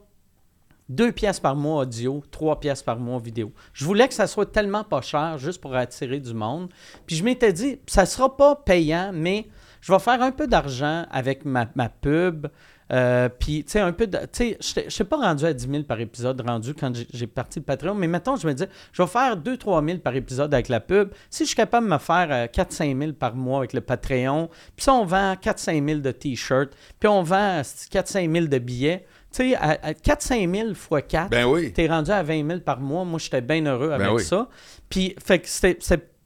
[0.90, 3.52] deux pièces par mois audio, trois pièces par mois vidéo.
[3.74, 6.70] Je voulais que ça soit tellement pas cher juste pour attirer du monde.
[7.06, 9.48] Puis je m'étais dit, ça sera pas payant, mais
[9.82, 12.48] je vais faire un peu d'argent avec ma, pub.
[12.94, 14.18] Euh, puis, tu sais, un peu de.
[14.18, 17.28] Tu sais, je ne suis pas rendu à 10 000 par épisode rendu quand j'ai
[17.28, 18.64] parti le Patreon, mais maintenant, je me dis,
[18.94, 21.10] je vais faire 2-3 000 par épisode avec la pub.
[21.30, 24.50] Si je suis capable de me faire 4-5 euh, 000 par mois avec le Patreon,
[24.76, 29.06] puis si on vend 4-5 000 de t-shirts, puis on vend 4-5 000 de billets,
[29.34, 31.74] tu sais, à, 4-5 000 fois 4, ben oui.
[31.74, 33.04] tu es rendu à 20 000 par mois.
[33.04, 34.48] Moi, j'étais bien heureux ben avec ça.
[34.90, 35.48] Puis, fait que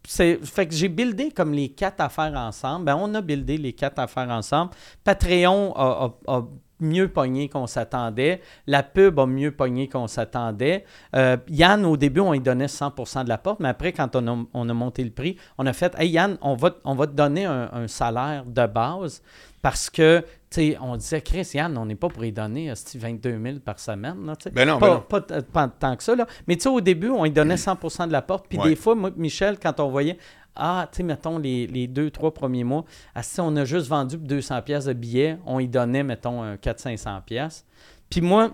[0.07, 2.85] fait que j'ai buildé comme les quatre affaires ensemble.
[2.85, 4.71] Ben, on a buildé les quatre affaires ensemble.
[5.03, 6.43] Patreon a,
[6.79, 8.41] mieux pogné qu'on s'attendait.
[8.65, 10.83] La pub a mieux pogné qu'on s'attendait.
[11.15, 14.27] Euh, Yann, au début, on lui donnait 100 de la porte, mais après, quand on
[14.27, 17.45] a, on a, monté le prix, on a fait Hey Yann, on va te donner
[17.45, 19.21] un salaire de base
[19.61, 23.39] parce que, tu sais, on disait, Chris, Yann, on n'est pas pour y donner 22
[23.43, 24.25] 000 par semaine.
[24.25, 25.41] Là, ben non, pas, ben non.
[25.43, 26.15] Pas, tant que ça.
[26.15, 26.25] Là.
[26.47, 28.47] Mais tu sais, au début, on y donnait 100 de la porte.
[28.49, 30.17] Puis des fois, moi, Michel, quand on voyait,
[30.55, 33.87] ah, tu sais, mettons, les, les, deux, trois premiers mois, ah, si on a juste
[33.87, 37.65] vendu 200 pièces de billets, on y donnait, mettons, 400-500 pièces.
[38.09, 38.51] Puis moi,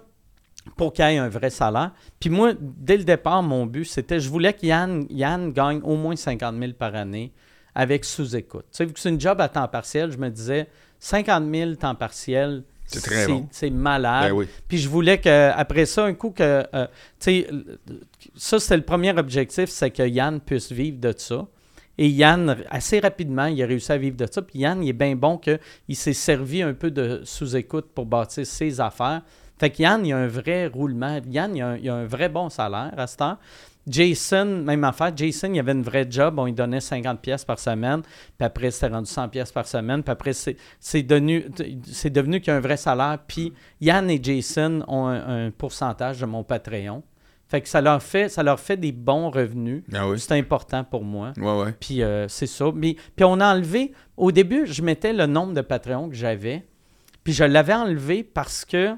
[0.76, 1.91] pour qu'il y ait un vrai salaire.
[2.20, 5.95] Puis moi, dès le départ, mon but, c'était, je voulais que Yann, Yann gagne au
[5.95, 7.32] moins 50 000 par année
[7.74, 8.66] avec sous-écoute.
[8.72, 10.68] Tu sais, vu que c'est une job à temps partiel, je me disais,
[11.00, 13.48] 50 000 temps partiel, c'est très bon.
[13.52, 14.34] C'est malade.
[14.34, 16.66] Ben Puis je voulais qu'après ça, un coup que.
[16.74, 16.88] Euh,
[17.20, 17.48] tu sais,
[18.36, 21.45] ça, c'était le premier objectif, c'est que Yann puisse vivre de ça.
[21.98, 24.41] Et Yann, assez rapidement, il a réussi à vivre de ça.
[24.41, 28.45] Puis Yann, il est bien bon qu'il s'est servi un peu de sous-écoute pour bâtir
[28.45, 29.22] ses affaires.
[29.60, 31.20] Fait que Yann, il a un vrai roulement.
[31.28, 33.38] Yann, il a un, il a un vrai bon salaire à ce temps.
[33.88, 35.11] Jason, même affaire.
[35.15, 36.38] Jason, il avait une vraie job.
[36.38, 38.01] On lui donnait 50 pièces par semaine.
[38.01, 40.03] Puis après, c'était rendu 100 pièces par semaine.
[40.03, 41.45] Puis après, c'est devenu,
[42.05, 43.19] devenu qu'il y a un vrai salaire.
[43.27, 47.03] Puis Yann et Jason ont un, pourcentage de mon Patreon.
[47.49, 49.83] Fait que ça leur fait, ça leur fait des bons revenus.
[49.93, 51.31] Ah c'est important pour moi.
[51.38, 51.71] Ouais, ouais.
[51.79, 52.65] Puis euh, c'est ça.
[52.75, 56.65] Mais, puis on a enlevé, au début, je mettais le nombre de Patreons que j'avais.
[57.23, 58.95] Puis je l'avais enlevé parce que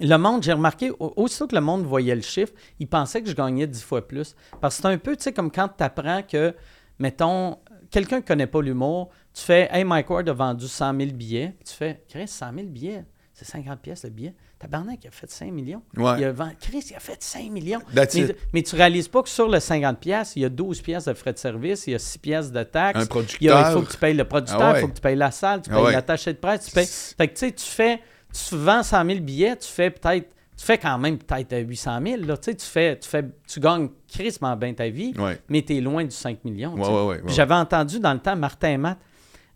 [0.00, 3.34] le monde, j'ai remarqué, aussitôt que le monde voyait le chiffre, il pensait que je
[3.34, 4.34] gagnais dix fois plus.
[4.60, 6.54] Parce que c'est un peu, tu sais, comme quand tu apprends que,
[6.98, 7.58] mettons,
[7.90, 11.54] quelqu'un ne connaît pas l'humour, tu fais Hey, Mike Ward a vendu 100 000 billets.
[11.64, 14.34] tu fais Chris, 100 000 billets, c'est 50 pièces le billet.
[14.58, 15.82] Tabarnak, il a fait 5 millions.
[15.96, 16.18] Ouais.
[16.18, 17.80] Il a Chris, il a fait 5 millions.
[17.94, 18.06] Mais,
[18.52, 21.14] mais, tu réalises pas que sur le 50 pièces, il y a 12 pièces de
[21.14, 23.02] frais de service, il y a 6 pièces de taxes.
[23.02, 23.68] Un producteur.
[23.70, 25.62] Il, faut que tu payes le producteur, ah il faut que tu payes la salle,
[25.62, 26.86] tu ah payes l'attaché de presse, tu payes.
[26.86, 28.00] Fait que tu sais, tu fais
[28.32, 32.22] tu vends 100 000 billets, tu fais peut-être, tu fais quand même peut-être 800 000.
[32.22, 35.14] Là, tu, sais, tu, fais, tu, fais, tu gagnes crissement bien ta vie,
[35.48, 36.74] mais tu es loin du 5 millions.
[37.26, 38.98] J'avais entendu dans le temps Martin Matt,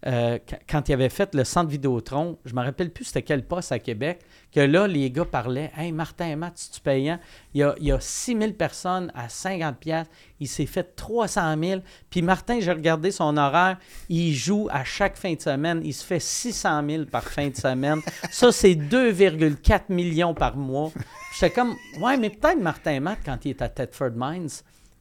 [0.06, 3.42] euh, quand il avait fait le centre Vidéotron, je ne me rappelle plus c'était quel
[3.46, 4.20] poste à Québec,
[4.54, 7.18] que là, les gars parlaient Hey, Martin Matt, si tu payant,
[7.52, 10.04] il y a, il y a 6 000 personnes à 50$,
[10.38, 11.80] il s'est fait 300 000.
[12.08, 13.78] Puis Martin, j'ai regardé son horaire,
[14.08, 17.56] il joue à chaque fin de semaine, il se fait 600 000 par fin de
[17.56, 18.00] semaine.
[18.30, 20.92] Ça, c'est 2,4 millions par mois.
[21.34, 24.48] J'étais comme Ouais, mais peut-être Martin Matt, quand il est à Thetford Mines,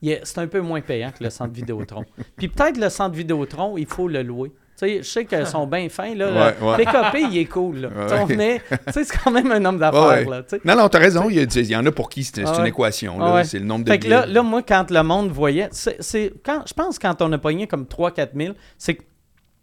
[0.01, 2.03] c'est un peu moins payant que le centre Vidéotron.
[2.35, 4.51] Puis peut-être le centre Vidéotron, il faut le louer
[4.81, 6.13] je sais qu'elles sont bien fins.
[6.15, 7.77] Là, PKP, il est cool.
[7.77, 7.89] Là.
[8.91, 10.25] c'est quand même un homme d'affaires.
[10.65, 11.29] non, non, tu as raison.
[11.29, 13.43] Il y, en a pour qui c'est une équation.
[13.43, 16.73] C'est le nombre de fait là, là, moi, quand le monde voyait, c'est quand je
[16.73, 18.97] pense quand on a pogné comme 3-4 000, c'est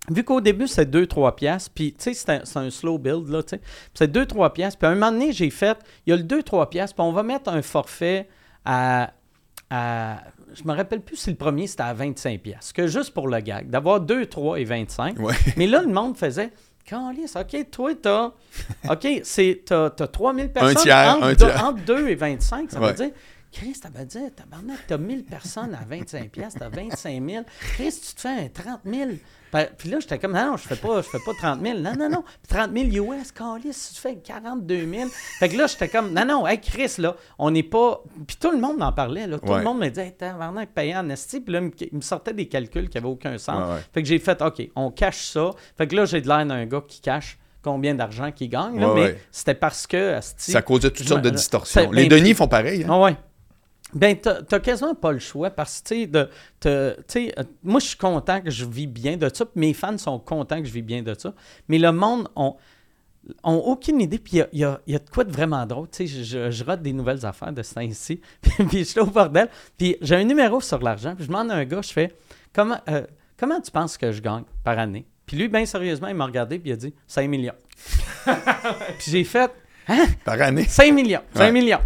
[0.08, 3.50] Vu qu'au début, c'est 2-3 piastres, puis tu sais, c'est un, slow build, là, tu
[3.50, 3.61] sais.
[3.94, 6.68] C'est 2-3 piastres, puis à un moment donné, j'ai fait, il y a le 2-3
[6.68, 8.26] piastres, puis on va mettre un forfait
[8.64, 9.12] à,
[9.68, 10.22] à
[10.55, 13.40] je me rappelle plus si le premier c'était à 25 pièces que juste pour le
[13.40, 15.16] gag, d'avoir 2, 3 et 25.
[15.57, 16.51] Mais là, le monde faisait
[16.84, 18.32] Calice, OK, toi, t'as.
[18.90, 20.76] OK, c'est, t'as, t'as 3000 personnes.
[20.76, 21.64] Un tiers, entre, un tiers.
[21.64, 23.11] entre 2 et 25, ça veut dire.
[23.53, 24.30] Chris, ça veut dire,
[24.86, 27.44] t'as 1000 personnes à 25 pièces, t'as 25 000.
[27.74, 29.11] Chris, tu te fais un 30 000.
[29.76, 31.78] Puis là, j'étais comme, non, non, je fais pas, je fais pas 30 000.
[31.80, 32.24] Non, non, non.
[32.48, 35.09] 30 000 US, calice, tu fais 42 000.
[35.40, 38.03] Fait que là, j'étais comme, non, non, hey, Chris, là, on n'est pas.
[38.26, 39.38] Puis tout le monde en parlait, là.
[39.40, 41.40] Tout le monde me disait, hey, vraiment payé en esti.
[41.40, 43.80] Puis là, il me sortait des calculs qui n'avaient aucun sens.
[43.92, 45.51] Fait que j'ai fait, OK, on cache ça.
[45.76, 48.30] Fait que là, j'ai de l'air d'un gars qui cache combien d'argent là,
[48.70, 49.20] Ouais, mais ouais.
[49.32, 50.14] c'était parce que.
[50.14, 51.90] asti, Ça causait toutes sortes de distorsions.
[51.90, 52.84] Les ben, Denis font pareil.
[52.88, 53.01] hein.
[53.03, 53.16] ouais.
[53.95, 56.18] Ben, t'as quasiment pas le choix parce que, tu
[57.09, 60.18] sais, euh, moi, je suis content que je vis bien de ça, mes fans sont
[60.18, 61.34] contents que je vis bien de ça,
[61.68, 62.57] mais le monde ont,
[63.43, 65.66] ont aucune idée, puis il y a, y a- y a de quoi de vraiment
[65.66, 68.20] drôle, tu sais, je, je, je rate des nouvelles affaires de ce temps-ci,
[68.68, 71.55] puis je suis au bordel, puis j'ai un numéro sur l'argent, puis je demande à
[71.57, 72.14] un gars, je fais,
[72.53, 73.05] comment, euh,
[73.36, 75.05] comment tu penses que je gagne par année?
[75.26, 77.55] Puis lui, bien sérieusement, il m'a regardé, puis il a dit, 5 millions.
[78.24, 79.51] puis j'ai fait,
[79.88, 80.07] hein?
[80.24, 80.64] Par année?
[80.64, 81.22] 5 millions.
[81.34, 81.53] 5 Ouais.
[81.53, 81.80] millions.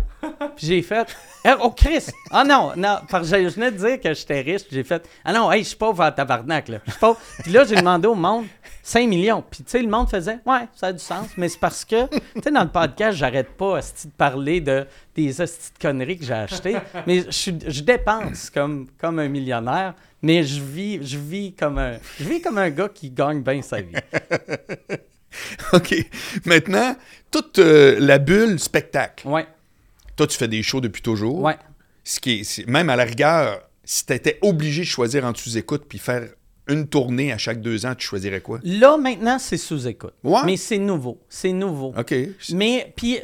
[0.57, 1.07] Puis j'ai fait.
[1.45, 2.07] Eh, Oh, Chris!
[2.31, 4.63] Ah non, non, parce que je venais de dire que j'étais riche.
[4.71, 5.07] J'ai fait.
[5.25, 6.79] Ah non, hey, je suis pauvre en tabarnak, là.
[6.87, 7.21] Je suis pauvre.
[7.43, 8.47] Puis là, j'ai demandé au monde
[8.83, 9.45] 5 millions.
[9.51, 10.39] Puis tu sais, le monde faisait.
[10.47, 11.29] Ouais, ça a du sens.
[11.37, 15.41] Mais c'est parce que, tu sais, dans le podcast, j'arrête pas de parler de, des
[15.41, 16.77] asti de conneries que j'ai achetées.
[17.07, 19.95] Mais je, je dépense comme, comme un millionnaire.
[20.23, 21.99] Mais je vis, je vis comme un.
[22.19, 23.95] Je vis comme un gars qui gagne bien sa vie.
[25.73, 25.95] OK.
[26.47, 26.97] Maintenant,
[27.31, 29.27] toute euh, la bulle spectacle.
[29.27, 29.47] Ouais,
[30.17, 31.41] Toi, tu fais des shows depuis toujours.
[31.41, 31.57] ouais.
[32.07, 35.85] Ce qui est, même à la rigueur, si tu étais obligé de choisir entre sous-écoute
[35.89, 36.29] puis faire
[36.69, 38.59] une tournée à chaque deux ans, tu choisirais quoi?
[38.63, 40.13] Là, maintenant, c'est sous-écoute.
[40.23, 40.41] Ouais.
[40.45, 41.19] Mais c'est nouveau.
[41.31, 41.95] C'est nouveau.
[41.97, 42.15] OK.
[42.53, 43.19] Mais, puis,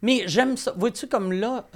[0.00, 0.72] mais j'aime ça.
[0.78, 1.66] Vois-tu, comme là,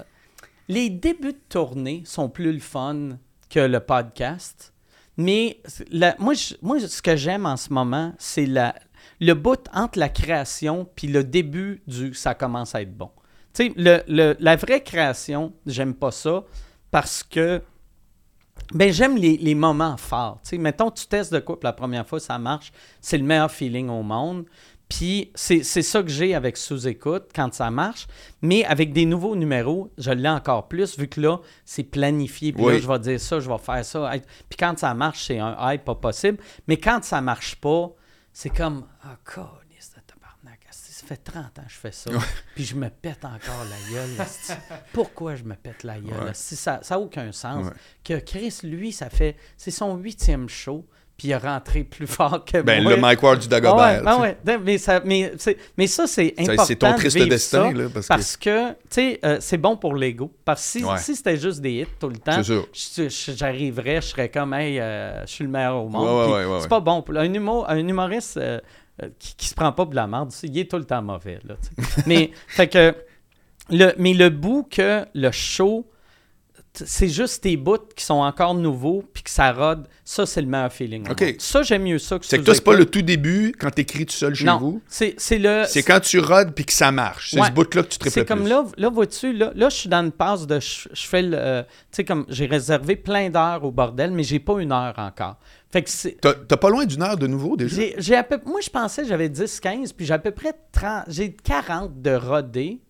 [0.69, 3.19] les débuts de tournée sont plus le fun
[3.51, 4.73] que le podcast.
[5.19, 5.59] Mais
[5.91, 8.75] la- moi, je- moi, ce que j'aime en ce moment, c'est la,
[9.21, 13.11] le bout entre la création puis le début du ça commence à être bon.
[13.55, 16.45] Tu sais, le, le- la vraie création, j'aime pas ça
[16.91, 17.63] parce que
[18.75, 20.41] ben, j'aime les, les moments forts.
[20.45, 23.51] Tu sais, mettons, tu testes de quoi la première fois, ça marche, c'est le meilleur
[23.51, 24.45] feeling au monde.
[24.89, 28.07] Puis c'est c'est ça que j'ai avec sous-écoute quand ça marche.
[28.43, 32.53] Mais avec des nouveaux numéros, je l'ai encore plus vu que là, c'est planifié.
[32.53, 34.11] Puis là, je vais dire ça, je vais faire ça.
[34.49, 36.39] Puis quand ça marche, c'est un hype pas possible.
[36.67, 37.91] Mais quand ça marche pas,
[38.33, 40.61] c'est comme Ah, câlisse de tabarnak.
[40.69, 42.11] asti, Ça fait 30 ans que je fais ça.
[42.55, 44.27] Puis je me pète encore la gueule.
[44.93, 46.31] Pourquoi je me pète la gueule?
[46.35, 47.67] Ça n'a aucun sens.
[48.05, 49.37] Que Chris, lui, ça fait.
[49.57, 50.87] C'est son huitième show.
[51.17, 52.95] Puis il est rentré plus fort que Ben, moi.
[52.95, 53.77] le Mike Ward du Dagobert.
[54.01, 54.21] ouais, ah sais.
[54.23, 54.39] ouais.
[54.43, 56.65] Ben, Mais, ça, mais, c'est- mais ça, c'est important.
[56.65, 59.37] c'est ton de triste vivre destin, ça là, parce parce, que- que, tu sais, euh,
[59.39, 60.33] c'est bon pour l'ego.
[60.47, 60.97] Parce que si, Ouais.
[60.97, 62.41] si c'était juste des hits tout le temps,
[63.27, 66.07] j'arriverais, je serais comme, hey, euh, je suis le meilleur au monde.
[66.07, 67.05] Ouais, ouais, Puis ouais, ouais, c'est pas bon.
[67.15, 68.59] Un, humo- un humoriste euh,
[69.19, 71.39] qui, qui se prend pas pour la merde, il est tout le temps mauvais.
[71.45, 71.57] Là,
[72.07, 72.95] mais, fait que,
[73.71, 75.87] le, mais le bout que le show,
[76.73, 80.47] c'est juste tes bouts qui sont encore nouveaux puis que ça rode, ça, c'est le
[80.47, 81.05] meilleur feeling.
[81.39, 84.07] Ça, j'aime mieux ça que C'est que toi, c'est pas le tout début quand t'écris
[84.07, 84.83] tout seul chez Non, vous.
[84.89, 85.65] c'est c'est le.
[85.67, 87.31] C'est quand tu rodes puis que ça marche.
[87.33, 87.49] C'est Ouais.
[87.49, 88.49] ce bout-là que tu triples C'est comme plus.
[88.51, 90.61] là, là vois-tu, là, là, je suis dans une passe de.
[90.61, 91.37] Je, je fais le.
[91.37, 94.95] euh, tu sais, comme j'ai réservé plein d'heures au bordel, mais j'ai pas une heure
[94.99, 95.37] encore.
[95.73, 96.19] Fait que c'est.
[96.21, 97.75] T'as t'as pas loin d'une heure de nouveau déjà?
[97.77, 100.53] J'ai, j'ai à peu, moi, je pensais que j'avais 10-15, puis j'ai à peu près
[100.73, 101.05] 30.
[101.09, 102.81] J'ai 40 de rodés.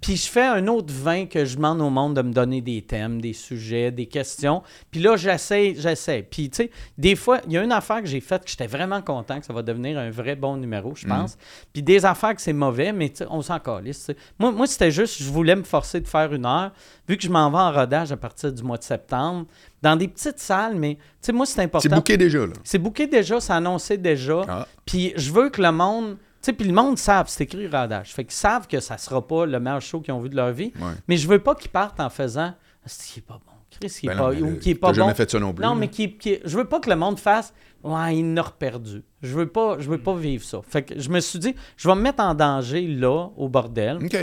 [0.00, 2.82] Puis je fais un autre 20 que je demande au monde de me donner des
[2.82, 4.62] thèmes, des sujets, des questions.
[4.90, 6.26] Puis là, j'essaie, j'essaie.
[6.28, 8.66] Puis tu sais, des fois, il y a une affaire que j'ai faite que j'étais
[8.66, 11.36] vraiment content que ça va devenir un vrai bon numéro, je pense.
[11.72, 14.10] Puis des affaires que c'est mauvais, mais tu sais, on s'en calisse.
[14.38, 16.72] Moi, moi c'était juste, je voulais me forcer de faire une heure,
[17.08, 19.46] vu que je m'en vais en rodage à partir du mois de septembre,
[19.82, 21.88] dans des petites salles, mais tu sais, moi, c'est important.
[21.88, 22.52] C'est bouqué déjà, là.
[22.64, 24.42] C'est booké déjà, c'est annoncé déjà.
[24.48, 24.66] Ah.
[24.84, 26.16] Puis je veux que le monde.
[26.40, 28.12] Sais, puis le monde savent, c'est écrit rodage.
[28.14, 30.52] Fait qu'ils savent que ça sera pas le meilleur show qu'ils ont vu de leur
[30.52, 30.72] vie.
[30.80, 30.92] Ouais.
[31.08, 32.52] Mais je veux pas qu'ils partent en faisant.
[32.86, 33.52] C'est qui est pas bon?
[33.70, 35.16] Chris, qui est Ben non, pas, mais ou qui est pas jamais bon.
[35.16, 37.52] fait ça non plus, Non, mais qui, qui- je veux pas que le monde fasse.
[37.84, 39.02] Ouais, il n'a perdu.
[39.22, 40.60] Je veux pas, je veux pas vivre ça.
[40.66, 43.98] Fait que je me suis dit, je vais me mettre en danger là, au bordel.
[44.02, 44.16] OK.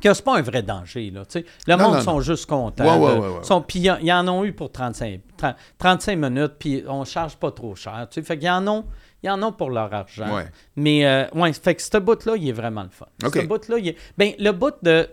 [0.00, 1.24] Que c'est pas un vrai danger, là.
[1.24, 1.46] tu sais.
[1.66, 2.20] Le Non, monde non, sont non.
[2.20, 2.84] juste contents.
[2.84, 6.82] Ouais, ouais, ouais, sont- Puis ils en- ont eu pour 35, 30 35 minutes, puis
[6.88, 8.06] on charge pas trop cher.
[8.10, 8.26] Tu sais.
[8.26, 8.84] Fait qu'ils en ont,
[9.26, 10.34] ils en ont pour leur argent.
[10.34, 10.46] Ouais.
[10.76, 13.06] Mais, euh, ouais, fait que ce bout-là, il est vraiment le fun.
[13.22, 13.96] Ce bout-là, il est.
[14.16, 15.08] Ben, le bout de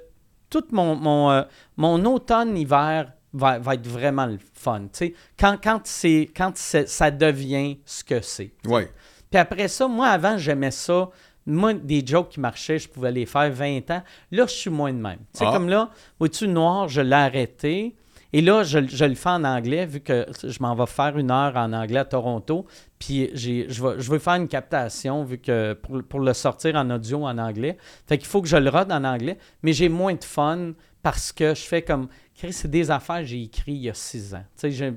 [0.49, 1.41] tout mon, mon, euh,
[1.77, 4.81] mon automne-hiver va, va être vraiment le fun.
[4.83, 5.13] tu sais.
[5.39, 8.53] Quand, quand, c'est, quand c'est- ça devient ce que c'est.
[8.65, 8.91] Ouais.
[9.31, 11.09] Puis après ça, moi, avant, j'aimais ça.
[11.45, 14.03] Moi, des jokes qui marchaient, je pouvais les faire 20 ans.
[14.31, 15.19] Là, je suis moins de même.
[15.33, 15.51] C'est Ah.
[15.51, 17.95] comme là, au-dessus noir, je l'ai arrêté.
[18.33, 21.29] Et là, je, je le fais en anglais, vu que je m'en vais faire une
[21.29, 22.65] heure en anglais à Toronto.
[22.97, 26.89] Puis je, vais, je veux faire une captation, vu que pour, pour le sortir en
[26.89, 27.77] audio en anglais.
[28.07, 29.37] Fait qu'il faut que je le rode en anglais.
[29.61, 30.73] Mais j'ai moins de fun
[31.03, 32.07] parce que je fais comme.
[32.33, 34.43] C'est des affaires que j'ai écrites il y a 6 ans.
[34.59, 34.93] Tu sais,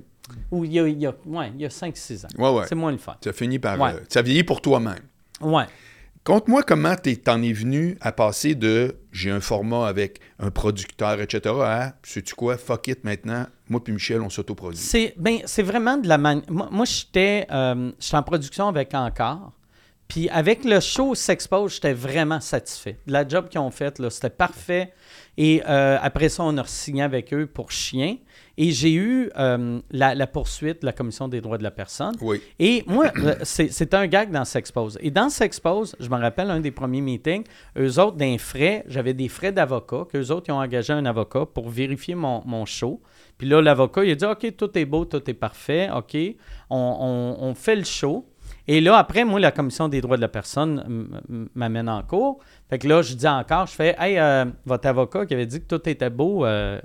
[0.50, 2.28] ou il y a, il y a, ouais, il y a 5-6 ans.
[2.38, 2.66] Ouais, ouais.
[2.68, 3.16] C'est moins le fun.
[3.20, 3.78] Tu as fini par.
[3.78, 3.92] Ouais.
[3.94, 4.98] euh, tu as vieilli pour toi-même.
[5.40, 5.64] Ouais.
[6.26, 11.54] Conte-moi comment t'en es venu à passer de j'ai un format avec un producteur, etc.
[11.60, 14.80] à sais-tu quoi, fuck it maintenant, moi puis Michel, on s'autoproduit.
[14.80, 16.42] C'est ben, vraiment de la manière.
[16.50, 19.52] Moi, moi, j'étais euh, j'étais en production avec Encore.
[20.08, 22.98] Puis avec le show S'expose, j'étais vraiment satisfait.
[23.06, 24.92] La job qu'ils ont faite, c'était parfait.
[25.36, 28.16] Et euh, après ça, on a signé avec eux pour Chien.
[28.58, 32.14] Et j'ai eu euh, la, poursuite de la Commission des droits de la personne.
[32.20, 32.40] Oui.
[32.58, 34.98] Et moi, euh, c'est un gag dans S'expose.
[35.02, 37.44] Et dans S'expose, je me rappelle un des premiers meetings,
[37.78, 41.44] eux autres, d'un frais, j'avais des frais d'avocat, qu'eux autres, ils ont engagé un avocat
[41.46, 43.02] pour vérifier mon, mon show.
[43.36, 46.16] Puis là, l'avocat, il a dit OK, tout est beau, tout est parfait, OK,
[46.70, 48.26] on, on fait le show.
[48.68, 51.08] Et là, après, moi, la Commission des droits de la personne
[51.54, 52.40] m'amène en cours.
[52.68, 55.60] Fait que là, je dis encore, je fais Hey, euh, votre avocat qui avait dit
[55.60, 56.80] que tout était beau, euh,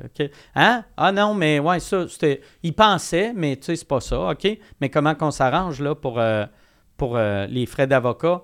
[0.55, 0.83] hein?
[0.95, 2.41] Ah non, mais ouais, ça, c'était.
[2.61, 4.47] Il pensait, mais tu sais, c'est pas ça, OK?
[4.79, 6.45] Mais comment qu'on s'arrange là pour, euh,
[6.97, 8.43] pour les frais d'avocat?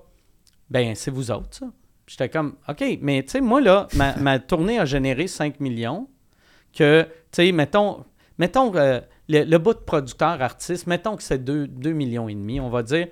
[0.70, 1.66] Ben, c'est vous autres, ça.
[2.08, 6.08] J'étais comme OK, mais tu sais, moi, là, ma, tournée a généré 5 millions.
[6.76, 8.04] Que, tu sais, mettons,
[8.38, 12.60] mettons le, le, bout de producteur artiste, mettons que c'est 2, 2 millions et demi,
[12.60, 13.08] on va dire.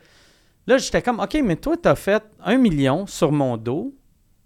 [0.67, 3.95] Là, j'étais comme, OK, mais toi, tu as fait un million sur mon dos.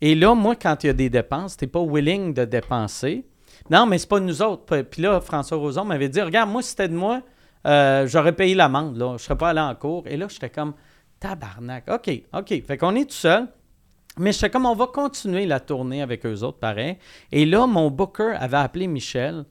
[0.00, 3.26] Et là, moi, quand il y a des dépenses, tu n'es pas willing de dépenser.
[3.70, 4.82] Non, mais c'est pas nous autres.
[4.82, 7.22] Puis là, François Roson m'avait dit, regarde, moi, si c'était de moi,
[7.66, 8.96] euh, j'aurais payé l'amende.
[8.98, 10.04] Je ne serais pas allé en cours.
[10.06, 10.74] Et là, j'étais comme,
[11.20, 11.84] tabarnak.
[11.88, 12.64] OK, OK.
[12.66, 13.48] Fait qu'on est tout seul.
[14.18, 16.98] Mais j'étais comme, on va continuer la tournée avec eux autres, pareil.
[17.32, 19.44] Et là, mon booker avait appelé Michel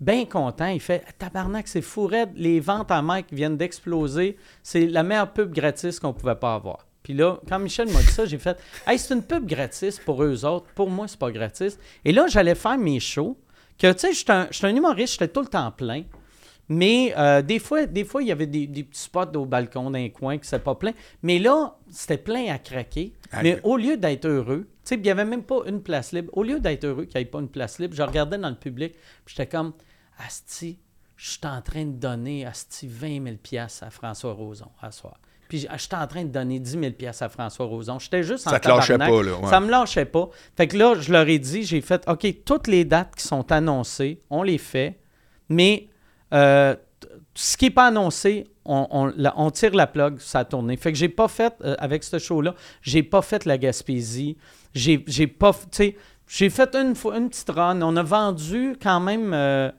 [0.00, 0.66] bien content.
[0.66, 4.36] Il fait Tabarnak, c'est fou Les ventes à Mike viennent d'exploser.
[4.62, 6.86] C'est la meilleure pub gratis qu'on pouvait pas avoir.
[7.02, 10.22] Puis là, quand Michel m'a dit ça, j'ai fait Hey, c'est une pub gratis pour
[10.24, 10.66] eux autres.
[10.74, 11.78] Pour moi, c'est pas gratis.
[12.04, 13.38] Et là, j'allais faire mes shows.
[13.78, 16.02] Que tu sais, je suis un, humoriste, j'étais tout le temps plein.
[16.68, 20.08] Mais euh, des, fois, des fois, il y avait des, petits spots au balcon d'un
[20.08, 20.92] coin qui c'était pas plein.
[21.22, 23.12] Mais là, c'était plein à craquer.
[23.42, 26.30] Mais au lieu d'être heureux, tu sais, il n'y avait même pas une place libre.
[26.32, 28.56] Au lieu d'être heureux qu'il n'y ait pas une place libre, je regardais dans le
[28.56, 28.94] public,
[29.26, 29.74] j'étais comme,
[30.18, 30.78] Asti,
[31.16, 35.18] je suis en train de donner Asti 20 000 à François Roson à soir.
[35.48, 36.84] Puis je suis en train de donner 10 000
[37.20, 37.98] à François Roson.
[37.98, 39.32] J'étais juste en Ça te lâchait pas, là.
[39.48, 40.28] Ça me lâchait pas.
[40.56, 43.50] Fait que là, je leur ai dit, j'ai fait, OK, toutes les dates qui sont
[43.52, 44.98] annoncées, on les fait,
[45.48, 45.88] mais
[46.34, 46.74] euh,
[47.34, 50.76] ce qui n'est pas annoncé, on, tire la plug, ça a tourné.
[50.76, 54.36] Fait que j'ai pas fait, euh, avec ce show-là, j'ai pas fait la Gaspésie.
[54.74, 54.98] J'ai
[55.28, 57.80] pas, tu sais, j'ai fait une, une petite run.
[57.82, 59.32] On a vendu quand même...
[59.32, 59.70] Euh,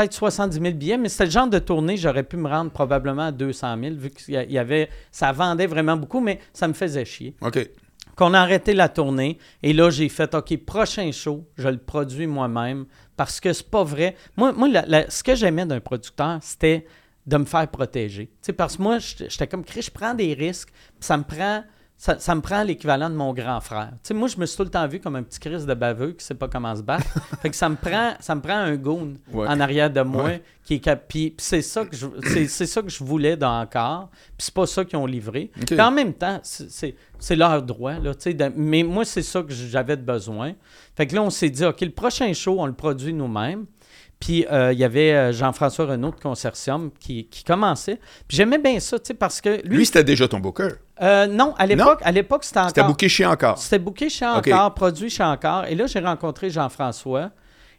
[0.00, 3.26] peut-être 70 000 billets, mais c'était le genre de tournée, j'aurais pu me rendre probablement
[3.26, 7.04] à 200 000, vu qu'il y avait, ça vendait vraiment beaucoup, mais ça me faisait
[7.04, 7.34] chier.
[7.42, 7.68] OK.
[8.16, 12.26] Qu'on a arrêté la tournée, et là, j'ai fait, OK, prochain show, je le produis
[12.26, 12.86] moi-même,
[13.16, 14.16] parce que c'est pas vrai.
[14.36, 14.68] Moi, moi
[15.08, 16.86] ce que j'aimais d'un producteur, c'était
[17.26, 18.26] de me faire protéger.
[18.26, 21.62] Tu sais, parce que moi, j'étais comme, je prends des risques, ça me prend
[22.00, 23.90] ça, me prend l'équivalent de mon grand frère.
[23.92, 25.74] Tu sais, moi, je me suis tout le temps vu comme un petit Chris de
[25.74, 27.06] baveux qui sait pas comment se battre.
[27.42, 30.74] fait que ça me prend, ça me prend un goon en arrière de moi qui
[30.74, 32.06] est c'est ça que je,
[32.48, 34.08] c'est, ça que je voulais dans encore.
[34.38, 35.50] Puis c'est pas ça qu'ils ont livré.
[35.78, 37.98] en même temps, c'est, leur droit.
[37.98, 40.54] Là, tu sais, mais moi, c'est ça que j'avais de besoin.
[40.96, 43.66] Fait que là, on s'est dit, OK, le prochain show, on le produit nous-mêmes.
[44.20, 47.98] Puis euh, il y avait euh, Jean-François Renaud de Consortium qui, commençait.
[48.28, 49.86] Puis j'aimais bien ça, tu sais, parce que lui...
[49.86, 50.68] c'était déjà ton booker?
[51.00, 52.68] Euh, non, à l'époque, à l'époque c'était encore...
[52.68, 53.56] C'était booké chez Encore?
[53.56, 55.64] C'était booké chez Encore, produit chez Encore.
[55.64, 57.30] Et là, j'ai rencontré Jean-François.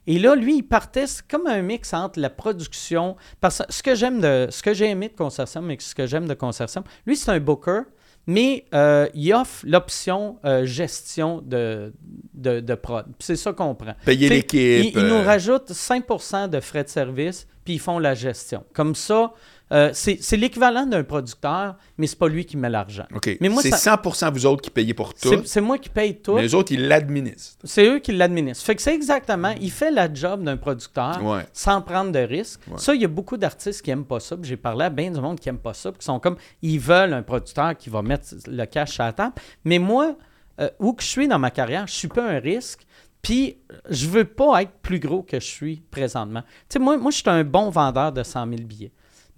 [0.08, 3.16] Et là, lui, il partait comme un mix entre la production...
[3.40, 4.48] Parce que ce que j'aime de...
[4.50, 7.40] Ce que j'ai aimé de Consortium et ce que j'aime de Consortium, lui, c'est un
[7.40, 7.82] booker
[8.28, 11.94] mais euh, il offre l'option euh, gestion de,
[12.34, 13.06] de, de prod.
[13.20, 13.96] C'est ça qu'on prend.
[14.06, 14.94] Payer l'équipe.
[14.96, 15.24] Il, nous euh.
[15.24, 18.64] rajoute 5% de frais de service, puis ils font la gestion.
[18.74, 19.34] Comme ça,
[19.72, 23.06] euh, c'est l'équivalent d'un producteur, mais c'est pas lui qui met l'argent.
[23.24, 25.44] C'est 100% vous autres qui payez pour tout.
[25.46, 26.36] C'est moi qui paye tout.
[26.36, 27.58] Mais les autres, ils l'administrent.
[27.64, 28.66] C'est eux qui l'administrent.
[28.66, 31.20] Fait que c'est exactement, il fait la job d'un producteur
[31.54, 32.62] sans prendre de risques.
[32.78, 34.36] Ça, il y a beaucoup d'artistes qui aiment pas ça.
[34.42, 37.14] J'ai parlé à bien du monde qui aime pas ça, qui sont comme, ils veulent
[37.14, 39.34] un producteur qui va mettre le cash à la table.
[39.64, 40.16] Mais moi,
[40.60, 42.86] euh, où que je suis dans ma carrière, je suis pas un risque.
[43.22, 43.58] Puis,
[43.90, 46.42] je veux pas être plus gros que je suis présentement.
[46.42, 48.92] Tu sais, moi, moi je suis un bon vendeur de 100 000 billets.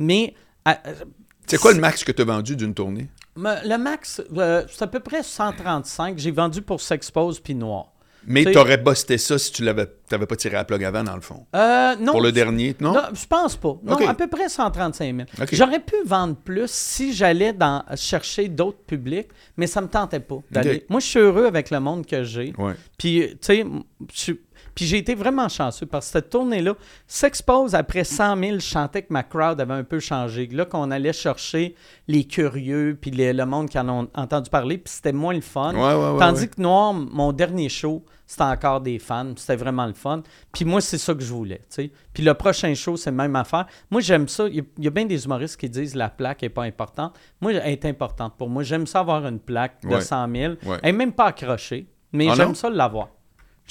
[0.04, 0.34] Mais.
[0.68, 0.74] Euh,
[1.48, 3.10] c'est quoi le max que tu as vendu d'une tournée?
[3.36, 6.18] Le max, euh, c'est à peu près 135.
[6.18, 7.88] J'ai vendu pour S'Expose puis Noir.
[8.26, 11.22] Mais tu aurais busté ça si tu l'avais pas tiré à plug avant, dans le
[11.22, 11.46] fond.
[11.56, 12.14] Euh, non.
[12.14, 12.94] Pour le dernier, non?
[12.94, 13.78] non je pense pas.
[13.84, 15.28] Non, à peu près 135 000.
[15.52, 19.28] J'aurais pu vendre plus si j'allais dans chercher d'autres publics,
[19.58, 20.86] mais ça me tentait pas d'aller.
[20.90, 22.54] Moi, je suis heureux avec le monde que j'ai.
[22.98, 23.66] Puis, tu sais,
[24.76, 26.74] Puis j'ai été vraiment chanceux parce que cette tournée-là
[27.08, 28.54] s'expose après 100 000.
[28.56, 30.48] Je chantais que ma crowd avait un peu changé.
[30.48, 31.76] Là, qu'on allait chercher
[32.08, 35.42] les curieux, puis les- le monde qui en ont entendu parler, puis c'était moins le
[35.42, 35.74] fun.
[35.76, 39.86] Ouais, ouais, ouais, Tandis que Noir, mon dernier show, c'était encore des fans, c'était vraiment
[39.86, 40.24] le fun.
[40.52, 41.62] Puis moi, c'est ça que je voulais.
[42.14, 43.68] Puis le prochain show, c'est la même affaire.
[43.92, 44.48] Moi, j'aime ça.
[44.48, 47.14] Il y, a- bien des humoristes qui disent la plaque n'est pas importante.
[47.42, 48.64] Moi, elle est importante pour moi.
[48.64, 50.02] J'aime ça avoir une plaque de Ouais.
[50.02, 50.54] 100 000.
[50.66, 50.78] Ouais.
[50.82, 53.10] Elle n'est même pas accrochée, mais Ah j'aime ça l'avoir.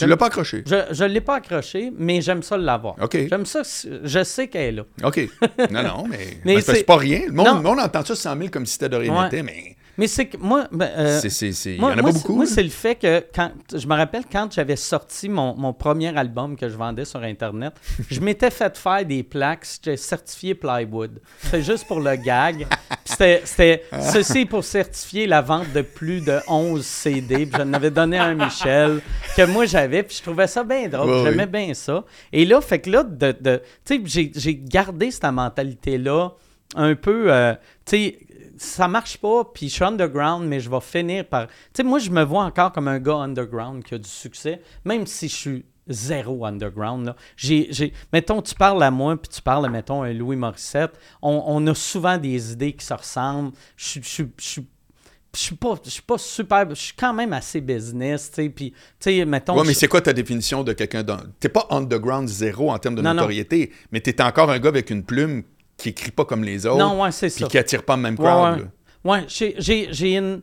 [0.05, 0.62] Tu l'as pas accroché?
[0.66, 2.97] Je ne l'ai pas accrochée, mais j'aime ça l'avoir.
[3.01, 3.16] OK.
[3.29, 3.62] J'aime ça,
[4.05, 4.83] je sais qu'elle est là.
[5.05, 5.29] OK.
[5.70, 7.23] Non, non, mais, Mais c'est c'est- pas rien.
[7.27, 7.55] Le monde, Non.
[7.57, 9.43] le monde entend ça 100 000 comme si c'était de rien Ouais.
[9.43, 12.05] mais Mais c'est que moi, ben, euh, c'est- c'est- c'est- il y en a moi,
[12.05, 12.35] pas c'est- beaucoup.
[12.37, 16.16] Moi, c'est le fait que quand je me rappelle quand j'avais sorti mon, mon premier
[16.16, 17.74] album que je vendais sur Internet,
[18.11, 21.20] je m'étais fait faire des plaques, j'étais certifié plywood.
[21.43, 22.66] C'était juste pour le gag.
[23.12, 27.47] C'était, c'était ceci pour certifier la vente de plus de 11 CD.
[27.47, 29.01] Puis j'en avais donné un à Michel
[29.36, 30.02] que moi j'avais.
[30.02, 31.24] Puis je trouvais ça bien drôle.
[31.24, 31.64] J'aimais oui.
[31.66, 32.05] bien ça.
[32.32, 36.30] Et là, fait que là, de, de- tu sais, j'ai, j'ai gardé cette mentalité-là
[36.74, 38.18] un peu, euh, tu sais,
[38.56, 41.48] ça marche pas, puis je suis underground, mais je vais finir par...
[41.48, 44.60] Tu sais, moi, je me vois encore comme un gars underground qui a du succès,
[44.84, 47.14] même si je suis zéro underground.
[47.36, 51.42] J'ai, Mettons, tu parles à moi, puis tu parles à, mettons, un Louis Morissette, on,
[51.46, 53.52] on a souvent des idées qui se ressemblent.
[53.76, 54.02] Je suis-
[54.38, 58.48] je suis- pas, je suis pas super, je suis quand même assez business, tu sais,
[58.50, 59.56] puis, tu sais, mettons...
[59.59, 61.20] Ouais, mais c'est quoi ta définition de quelqu'un d'un.
[61.40, 63.14] T'es pas underground zéro en termes de Non, non.
[63.16, 65.42] notoriété, mais t'es encore un gars avec une plume
[65.78, 66.78] qui écrit pas comme les autres.
[66.78, 67.46] Non, ouais, c'est Puis ça.
[67.48, 68.59] qui attire pas le même crowd.
[68.59, 68.62] ouais.
[68.64, 68.70] là.
[69.04, 70.42] Ouais, j'ai, j'ai, j'ai une...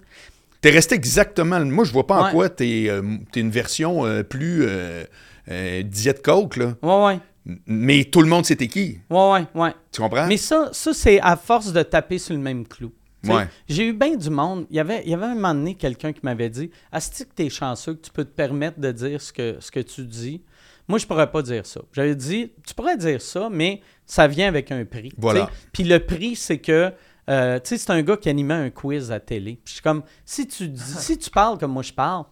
[0.62, 1.60] T'es resté exactement.
[1.66, 5.06] Moi, je vois pas en quoi t'es euh, t'es une version euh, plus euh,
[5.50, 6.76] euh, diète coke, là.
[6.82, 7.20] Ouais, ouais,
[7.66, 9.00] Mais tout le monde sait t'es qui.
[9.10, 9.74] ouais, ouais, ouais.
[9.92, 10.28] Tu comprends?
[10.28, 12.92] Mais ça, ça c'est à force de taper sur le même clou.
[13.26, 13.48] Ouais.
[13.68, 14.66] J'ai eu bien du monde.
[14.70, 17.34] Il y avait, il y avait un moment donné quelqu'un qui m'avait dit Asti que
[17.34, 20.42] t'es chanceux que tu peux te permettre de dire ce que, ce que tu dis.
[20.88, 21.82] Moi, je pourrais pas dire ça.
[21.94, 25.12] J'avais dit Tu pourrais dire ça, mais ça vient avec un prix.
[25.18, 25.50] Voilà.
[25.74, 26.92] Puis le prix, c'est que.
[27.30, 29.54] Euh, tu sais, c'est un gars qui animait un quiz à télé.
[29.64, 32.26] Puis je suis comme, si tu, dis- si tu parles comme moi je parle,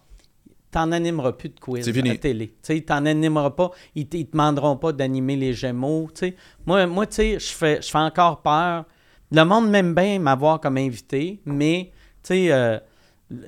[0.70, 2.48] t'en animeras plus de quiz à télé.
[2.48, 3.70] Tu sais, t'en animeras pas.
[3.94, 6.08] Ils, te- ils te demanderont pas d'animer les Gémeaux.
[6.14, 6.36] tu sais.
[6.66, 8.84] Moi, moi tu sais, je fais, je fais encore peur.
[9.30, 11.92] Le monde m'aime bien m'avoir comme invité, mais,
[12.22, 12.78] tu sais, euh,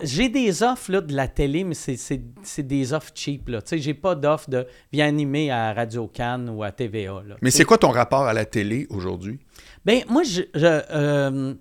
[0.02, 3.46] j'ai des offres là, de la télé, mais c'est- des offres cheap.
[3.46, 7.22] Tu sais, j'ai pas d'offre de viens animer à Radio Cannes ou à TVA.
[7.26, 9.38] Là, Mais c'est quoi ton rapport à la télé aujourd'hui?
[9.84, 11.54] Ben, moi, je, je, euh,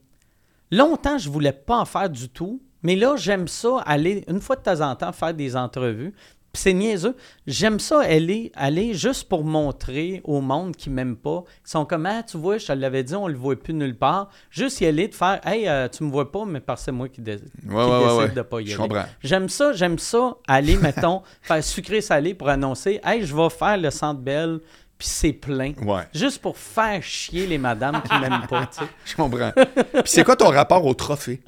[0.71, 4.55] longtemps, je voulais pas en faire du tout, mais là, j'aime ça aller, une fois
[4.57, 6.13] de temps en temps, faire des entrevues.
[6.53, 7.15] C'est niaiseux.
[7.45, 12.07] J'aime ça aller, aller juste pour montrer au monde qui m'aime pas, qui sont comme
[12.07, 14.29] Ah, tu vois, je te l'avais dit, on le voit plus nulle part.
[14.49, 16.91] Juste y aller, de faire Hey, euh, tu me vois pas, mais parce que c'est
[16.91, 18.29] moi qui, dé- Ouais, ouais, décide ouais.
[18.29, 18.87] de pas y Je aller.
[18.89, 19.05] comprends.
[19.23, 23.91] J'aime ça, j'aime ça, aller, mettons, faire sucré-salé pour annoncer Hey, je vais faire le
[23.91, 24.59] centre belle,
[24.97, 25.73] puis c'est plein.
[25.83, 26.03] Ouais.
[26.15, 28.89] Juste pour faire chier les madames qui m'aiment pas, tu sais.
[29.05, 29.51] Je comprends.
[29.53, 31.41] Puis c'est quoi ton rapport au trophée?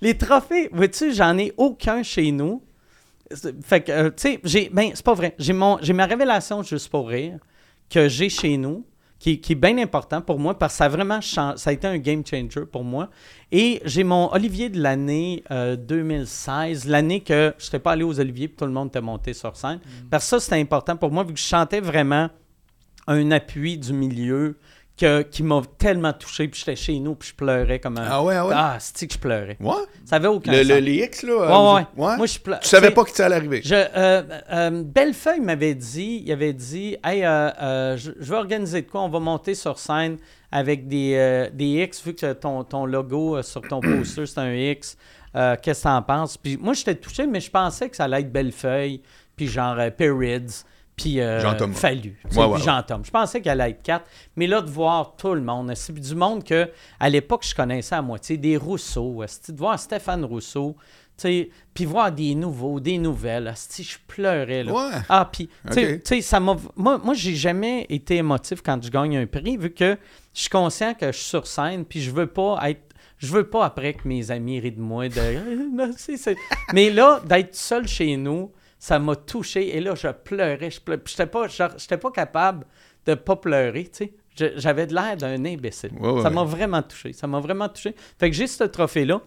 [0.00, 2.62] Les trophées, vois-tu, j'en ai aucun chez nous.
[3.32, 4.68] C'est- Fait que, euh, tu sais, j'ai.
[4.70, 5.34] Ben, c'est pas vrai.
[5.38, 7.38] J'ai, mon, j'ai ma révélation juste pour rire
[7.88, 8.84] que j'ai chez nous,
[9.18, 11.20] qui, qui est bien important pour moi parce que ça a vraiment.
[11.20, 13.08] Ça a été un game changer pour moi.
[13.52, 18.18] Et j'ai mon Olivier de l'année euh, 2016, l'année que je n'étais pas allé aux
[18.18, 19.80] Oliviers puis tout le monde était monté sur scène.
[20.10, 22.28] Parce que ça, c'était important pour moi vu que je chantais vraiment
[23.06, 24.56] un appui du milieu
[25.00, 26.46] que, qui m'a tellement touché.
[26.48, 28.06] Puis j'étais chez nous puis je pleurais comme un.
[28.08, 28.54] Ah ouais, ah ouais?
[28.56, 29.56] Ah, c'est que je pleurais?
[29.60, 29.74] Ouais?
[30.04, 30.68] Ça avait aucun Le, sens.
[30.68, 31.32] le- les X, là?
[31.34, 31.86] Ouais, euh, ouais.
[31.96, 32.16] vous- ouais?
[32.16, 32.60] Moi, je pleure.
[32.60, 33.60] Tu savais pas que ça allait arriver?
[33.64, 34.22] Je, euh,
[34.52, 38.90] euh, Bellefeuille m'avait dit, il avait dit, hey, euh, euh, je, je vais organiser de
[38.90, 40.18] quoi, on va monter sur scène
[40.52, 44.38] avec des, euh, des X, vu que ton, ton logo euh, sur ton poster c'est
[44.40, 44.96] un X.
[45.36, 46.36] Euh, Qu'est-ce que t'en penses?
[46.36, 49.00] Puis moi, j'étais touché, mais je pensais que ça allait être Bellefeuille,
[49.36, 50.64] puis genre euh, Perrids,
[51.00, 51.40] puis euh.
[51.72, 52.58] Fallu, Ouais, ouais.
[52.58, 54.04] Je pensais qu'elle allait être quatre,
[54.36, 56.68] mais là, de voir tout le monde, c'est du monde que
[56.98, 60.76] à l'époque, je connaissais à moitié, des Rousseau, de voir Stéphane Rousseau,
[61.74, 64.72] puis voir des nouveaux, des nouvelles, esti, je pleurais, là?
[64.72, 64.98] Ouais.
[65.08, 65.48] Ah, puis,
[66.22, 66.56] ça m'a.
[66.76, 69.96] Moi, moi j'ai jamais été émotif quand je gagne un prix, vu que
[70.34, 72.82] je suis conscient que je suis sur scène, puis je veux pas être.
[73.18, 75.06] Je veux pas après que mes amis rient de moi.
[75.08, 75.20] De...
[76.72, 78.50] Mais là, d'être seul chez nous,
[78.80, 79.76] ça m'a touché.
[79.76, 80.70] Et là, je pleurais.
[80.72, 81.02] Je pleurais.
[81.06, 82.66] J'étais pas, j'étais pas capable
[83.06, 84.12] de pas pleurer, tu sais.
[84.36, 85.90] Je- J'avais de l'air d'un imbécile.
[86.00, 86.34] Ouais, ouais, ça ouais.
[86.34, 87.12] m'a vraiment touché.
[87.12, 87.94] Ça m'a vraiment touché.
[88.18, 89.20] Fait que j'ai ce trophée-là.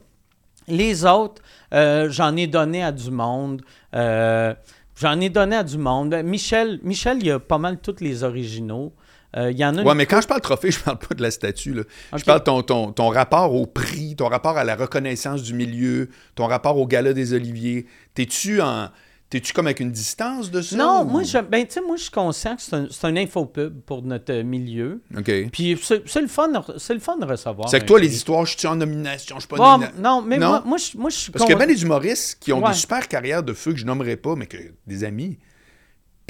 [0.68, 1.42] Les autres,
[1.74, 3.62] euh, j'en ai donné à du monde.
[3.96, 4.54] Euh,
[4.96, 6.16] j'en ai donné à du monde.
[6.24, 8.94] Michel, Michel, il y a pas mal tous les originaux.
[9.36, 11.22] Euh, il y en a Ouais, mais quand je parle trophée, je parle pas de
[11.22, 11.74] la statue.
[11.74, 11.84] Là.
[12.16, 16.10] Je parle ton, ton, ton rapport au prix, ton rapport à la reconnaissance du milieu,
[16.36, 17.86] ton rapport au gala des Oliviers.
[18.14, 18.90] T'es-tu en.
[19.34, 20.76] T'es-tu comme avec une distance de ça?
[20.76, 23.08] Non, ou- moi, je, ben, tu sais, moi, je suis conscient que c'est un, c'est
[23.08, 25.02] un infopub pour notre euh, milieu.
[25.18, 25.32] OK.
[25.52, 27.68] Puis c'est c'est le, fun c'est le fun de recevoir.
[27.68, 28.08] C'est que toi, prix.
[28.08, 30.50] les histoires, je suis en nomination, je suis pas Bon, nomina- non, mais Non?
[30.50, 32.62] moi, moi, je, moi, je suis Parce qu'il y a bien des humoristes qui ont
[32.64, 32.70] Ouais.
[32.70, 35.40] des super carrières de feu que je nommerai pas, mais que des amis.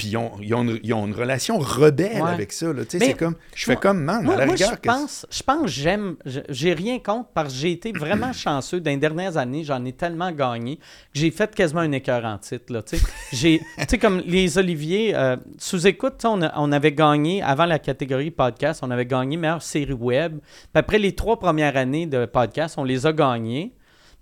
[0.04, 2.30] Puis ils ont, ils ont une, ils ont une relation rebelle Ouais.
[2.30, 2.66] avec ça.
[2.88, 3.36] c'est comme.
[3.54, 4.72] Je fais comme, man, Moi, à la moi, rigueur.
[4.74, 6.16] je pense, je pense que j'aime.
[6.50, 8.80] J'ai rien contre parce que j'ai été vraiment chanceux.
[8.80, 10.82] Dans les dernières années, j'en ai tellement gagné que
[11.14, 12.70] j'ai fait quasiment un écœur en titre.
[12.72, 13.04] Là, tu sais.
[13.32, 13.60] J'ai-
[13.98, 18.80] comme les Olivier, euh, sous écoute, on, a- on avait gagné, avant la catégorie podcast,
[18.82, 20.38] on avait gagné meilleure série web.
[20.40, 23.72] Puis après les trois premières années de podcast, on les a gagnés.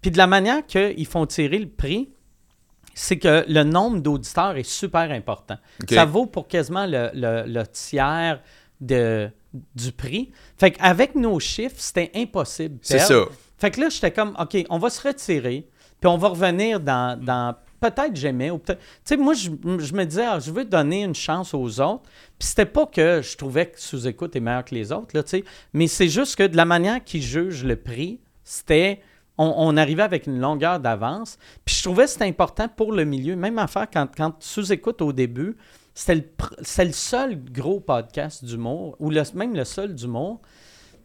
[0.00, 2.10] Puis de la manière qu'ils font tirer le prix,
[2.94, 5.56] c'est que le nombre d'auditeurs est super important.
[5.94, 8.40] Ça vaut pour quasiment le, le- le tiers
[8.80, 9.30] de,
[9.74, 10.32] du prix.
[10.58, 12.78] Fait qu'avec nos chiffres, c'était impossible.
[12.82, 13.24] C'est ça.
[13.58, 15.68] Fait que là, j'étais comme, OK, on va se retirer,
[16.00, 18.78] puis on va revenir dans, dans peut-être j'aimais, ou peut-être...
[18.80, 22.02] Tu sais, moi, je, je me disais, ah, je veux donner une chance aux autres.
[22.38, 25.30] Puis c'était pas que je trouvais que sous-écoute est meilleur que les autres, là, tu
[25.30, 29.00] sais, mais c'est juste que de la manière qu'ils jugent le prix, c'était...
[29.42, 31.38] On, on arrivait avec une longueur d'avance.
[31.64, 33.34] Puis je trouvais que c'était important pour le milieu.
[33.36, 35.56] Même affaire, quand, quand sous-écoute au début,
[35.94, 36.24] c'était le,
[36.86, 40.40] le seul gros podcast d'humour, ou le- même le seul d'humour.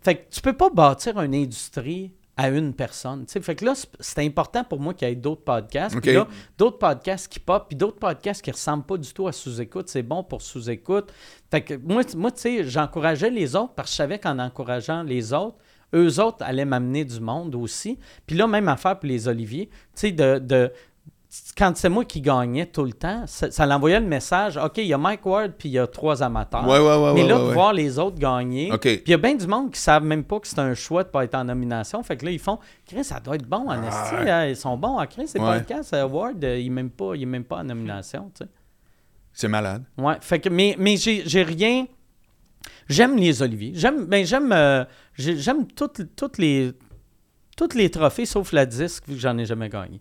[0.02, 3.26] Fait que tu peux pas bâtir une industrie à une personne.
[3.26, 3.42] tu sais.
[3.42, 5.96] Fait que là, c'est- important pour moi qu'il y ait d'autres podcasts.
[6.00, 6.28] Puis là,
[6.58, 9.90] d'autres podcasts qui pop, puis d'autres podcasts qui ressemblent pas du tout à sous-écoute.
[9.90, 11.12] C'est bon pour sous-écoute.
[11.50, 15.02] Fait que moi, moi tu sais, j'encourageais les autres parce que je savais qu'en encourageant
[15.02, 15.58] les autres,
[15.94, 17.98] eux autres allaient m'amener du monde aussi.
[18.26, 20.72] Puis là, même affaire pour les Oliviers, tu sais, de, de-
[21.58, 24.88] quand c'est moi qui gagnais tout le temps, ça, ça l'envoyait le message, OK, il
[24.88, 26.66] y a Mike Ward, puis il y a trois amateurs.
[26.68, 27.14] Ouais, ouais, ouais.
[27.14, 29.78] Mais là, de voir les autres gagner, puis il y a bien du monde qui
[29.80, 32.02] ne savent même pas que c'est un choix de ne pas être en nomination.
[32.02, 34.30] Fait que là, ils font Chris, ça doit être bon en ouais.
[34.30, 35.58] hein, Ils sont bons à Chris, ces Ouais.
[35.60, 35.94] podcasts.
[35.94, 38.32] euh, Ward, euh, il n'est même, pas- il est même pas en nomination.
[38.34, 38.50] tu sais.
[39.34, 39.84] C'est malade.
[39.98, 40.16] Ouais.
[40.22, 41.86] Fait que, mais mais j'ai j'ai rien.
[42.90, 43.72] J'aime les Oliviers.
[43.76, 44.86] J'aime ben, j'aime euh,
[45.16, 46.72] j'ai- j'aime toutes, toutes les.
[47.56, 50.00] Toutes les trophées sauf la disque, vu que j'en ai jamais gagné.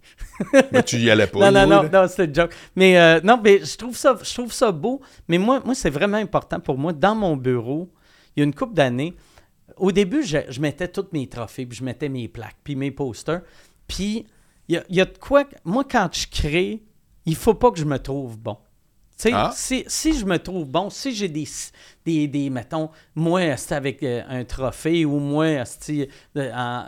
[0.73, 1.51] Mais tu y allais pas.
[1.51, 2.55] Non, non, non, non, c'était joke.
[2.77, 5.01] Mais euh, non, mais je trouve ça, je trouve ça beau.
[5.27, 6.93] Mais moi, moi c'est vraiment important pour moi.
[6.93, 7.91] Dans mon bureau,
[8.37, 9.17] il y a une couple d'années,
[9.79, 12.91] au début, je, je mettais tous mes trophées, puis je mettais mes plaques, puis mes
[12.91, 13.41] posters.
[13.89, 14.27] Puis
[14.69, 15.45] il y a, y a de quoi.
[15.65, 16.83] Moi, quand je crée,
[17.25, 18.59] il faut pas que je me trouve bon.
[19.33, 19.51] Ah.
[19.55, 21.47] si, si je me trouve bon, si j'ai des,
[22.05, 25.63] des, des mettons, moi, c'est avec euh, un trophée ou moi,
[26.37, 26.85] en-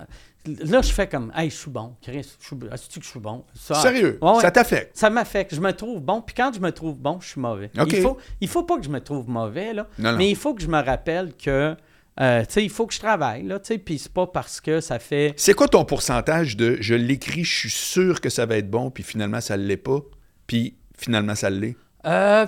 [0.47, 3.45] là, je fais comme, hey, je suis bon, Chris, je suis, que je suis bon.
[3.55, 4.97] Ça- Sérieux, Ouais, ça t'affecte?
[4.97, 5.55] Ça m'affecte.
[5.55, 6.21] Je me trouve bon.
[6.23, 7.71] Puis quand je me trouve bon, je suis mauvais.
[7.97, 9.87] Il faut, il faut pas que je me trouve mauvais, là.
[9.99, 10.19] Non, non.
[10.19, 11.77] Mais il faut que je me rappelle que,
[12.21, 13.79] euh, tu sais, il faut que je travaille, là, tu sais.
[13.79, 15.35] Puis c'est pas parce que ça fait...
[15.37, 18.91] C'est quoi ton pourcentage de je l'écris, je suis sûr que ça va être bon,
[18.91, 20.01] puis finalement ça ne l'est pas,
[20.47, 21.77] puis finalement ça l'est?
[22.07, 22.47] Euh,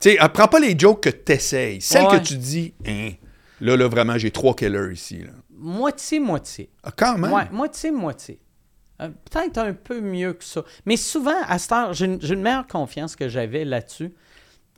[0.00, 1.80] Tu sais, prends pas les jokes que tu essayes.
[1.80, 2.18] Celles Ouais.
[2.20, 3.10] que tu dis, hein,
[3.60, 5.18] là, là, vraiment, j'ai trois killers ici.
[5.24, 5.32] Là.
[5.60, 6.70] moitié-moitié.
[6.82, 7.30] Ah, quand même?
[7.32, 8.40] Ouais, moitié-moitié.
[9.02, 10.62] Euh, Peut-être un peu mieux que ça.
[10.86, 14.12] Mais souvent, à cette heure, j'ai une, meilleure confiance que j'avais là-dessus.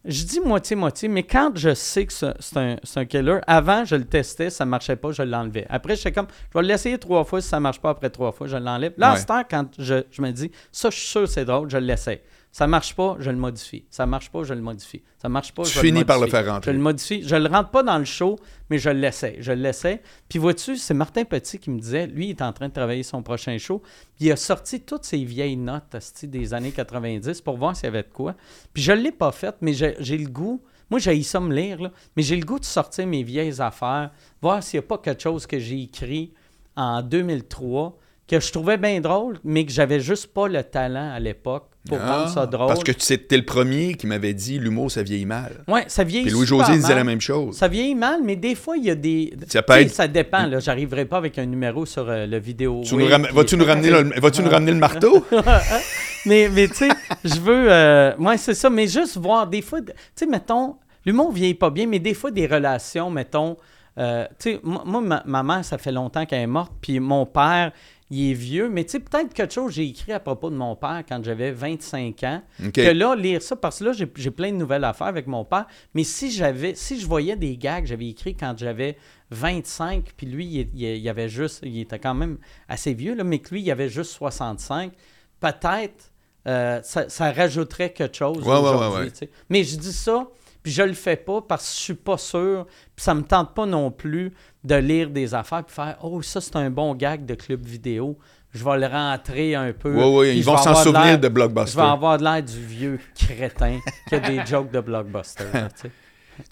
[0.05, 2.57] Je dis moitié-moitié, mais quand je sais que c'est
[2.97, 5.65] un, killer, avant, je le testais, ça ne marchait pas, je l'enlevais.
[5.69, 8.33] Après, j'étais comme, je vais l'essayer trois fois, si ça ne marche pas après trois
[8.33, 8.95] fois, je l'enlève.
[8.97, 11.71] Là, à cette heure, quand je, je me dis, ça, je suis sûr c'est drôle,
[11.71, 12.25] je l'essaie.
[12.55, 13.87] Ça marche pas, je le modifie.
[13.89, 15.03] Ça marche pas, je le modifie.
[15.17, 16.31] Ça marche pas, Tu je finis le par le modifie.
[16.37, 16.73] faire Je rentrer.
[16.75, 17.23] le modifie.
[17.27, 18.39] Je le rentre pas dans le show,
[18.69, 19.37] mais je l'essaie.
[19.41, 20.03] Je l'essaie.
[20.29, 23.05] Puis vois-tu, c'est Martin Petit qui me disait, lui, il est en train de travailler
[23.05, 23.81] son prochain show.
[24.17, 27.89] Puis il a sorti toutes ses vieilles notes des années 90 pour voir s'il y
[27.89, 28.35] avait de quoi.
[28.75, 30.63] Puis je l'ai pas fait, mais j'ai j'ai le goût.
[30.91, 34.11] Moi, j'ai ça me lire, là, mais j'ai le goût de sortir mes vieilles affaires,
[34.43, 36.35] voir s'il n'y a pas quelque chose que j'ai écrit
[36.77, 37.97] en 2003
[38.29, 41.99] que je trouvais bien drôle, mais que j'avais juste pas le talent à l'époque pour
[42.01, 42.69] Ah, rendre ça drôle.
[42.69, 45.65] Parce que c'était le premier qui m'avait dit l'humour, ça vieillit mal.
[45.67, 47.57] Ouais, ça vieillit Puis super Louis-José disait la même chose.
[47.57, 49.35] Ça vieillit mal, mais des fois, il y a des.
[49.49, 50.61] Ça peut être- Ça dépend, là.
[50.61, 52.83] J'arriverai pas avec un numéro sur euh, le vidéo.
[52.85, 54.21] Tu nous ram- Vas-tu nous, ramener le...
[54.21, 55.25] vas-tu nous ramener le marteau?
[56.27, 56.89] mais, mais tu sais,
[57.25, 57.67] je veux.
[57.71, 58.15] Euh...
[58.19, 58.71] Ouais, c'est ça.
[58.71, 62.31] Mais juste voir, des fois, tu sais, mettons, l'humour vieillit pas bien, mais des fois,
[62.31, 63.57] des relations, mettons.
[63.99, 67.01] euh, tu sais, moi, moi, ma, ma mère, ça fait longtemps qu'elle est morte, puis
[67.01, 67.73] mon père,
[68.15, 70.55] il est vieux, mais tu sais, peut-être quelque chose que j'ai écrit à propos de
[70.55, 72.43] mon père quand j'avais 25 ans.
[72.73, 75.45] Que là, lire ça, parce que là, j'ai plein de nouvelles à faire avec mon
[75.45, 75.67] père.
[75.95, 78.97] Mais si j'avais, si je voyais des gags que j'avais écrits quand j'avais
[79.31, 83.25] 25, puis lui, il, il- il avait juste, il était quand même assez vieux, là,
[83.25, 84.93] mais que lui, il avait juste 65,
[85.41, 86.13] peut-être
[86.49, 89.11] euh, ça, ça rajouterait quelque chose Ouais, aujourd'hui.
[89.21, 89.31] ouais.
[89.49, 90.27] Mais je dis ça,
[90.63, 93.55] puis je le fais pas parce que je suis pas sûr, puis ça me tente
[93.55, 94.33] pas non plus
[94.65, 98.19] de lire des affaires puis faire «Oh, ça, c'est un bon gag de club vidéo.»
[98.55, 99.95] je vais le rentrer un peu.
[99.97, 101.75] Oui, oui, ils je vont s'en de souvenir de Je Blockbuster.
[101.81, 103.79] vais avoir de l'air du vieux crétin
[104.09, 105.45] qui a des jokes de blockbuster.
[105.55, 105.91] là, tu sais.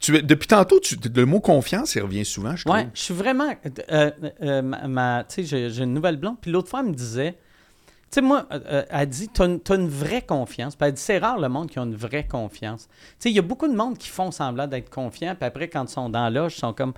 [0.01, 2.75] Tu es- depuis tantôt, tu- le mot confiance, il revient souvent, je trouve.
[2.75, 3.55] Ouais, je suis vraiment.
[3.93, 4.11] euh,
[4.43, 6.37] euh, ma, ma- tu sais, j'ai, j'ai une nouvelle blonde.
[6.41, 7.37] Puis l'autre fois, elle me disait.
[8.11, 10.75] Tu sais, moi, euh, euh, elle dit, t'as une, une vraie confiance.
[10.75, 12.89] Puis elle dit, c'est rare le monde qui a une vraie confiance.
[12.89, 15.37] Tu sais, il y a beaucoup de monde qui font semblant d'être confiants.
[15.37, 16.93] Puis après, quand ils sont dans l'âge, ils sont comme.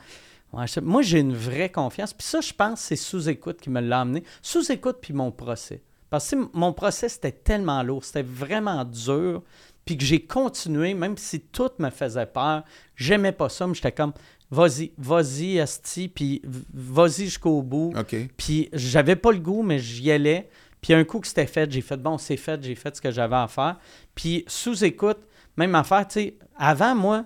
[0.54, 2.12] Ouais, je sais- moi, j'ai une vraie confiance.
[2.14, 4.22] Puis ça, je pense, c'est sous-écoute qui me l'a amené.
[4.40, 5.82] Sous-écoute, puis mon procès.
[6.08, 9.42] Parce que mon procès, c'était tellement lourd, c'était vraiment dur.
[9.84, 12.62] Puis que j'ai continué, même si tout me faisait peur,
[12.96, 14.12] j'aimais pas ça, mais j'étais comme,
[14.50, 16.40] vas-y, vas-y, Asti, puis
[16.72, 17.92] vas-y jusqu'au bout.
[18.36, 20.48] Puis j'avais pas le goût, mais j'y allais.
[20.82, 23.10] Puis un coup que c'était fait, j'ai fait, bon, c'est fait, j'ai fait ce que
[23.10, 23.78] j'avais à faire.
[24.14, 25.20] Puis sous-écoute,
[25.56, 27.24] même affaire, tu sais, avant, moi,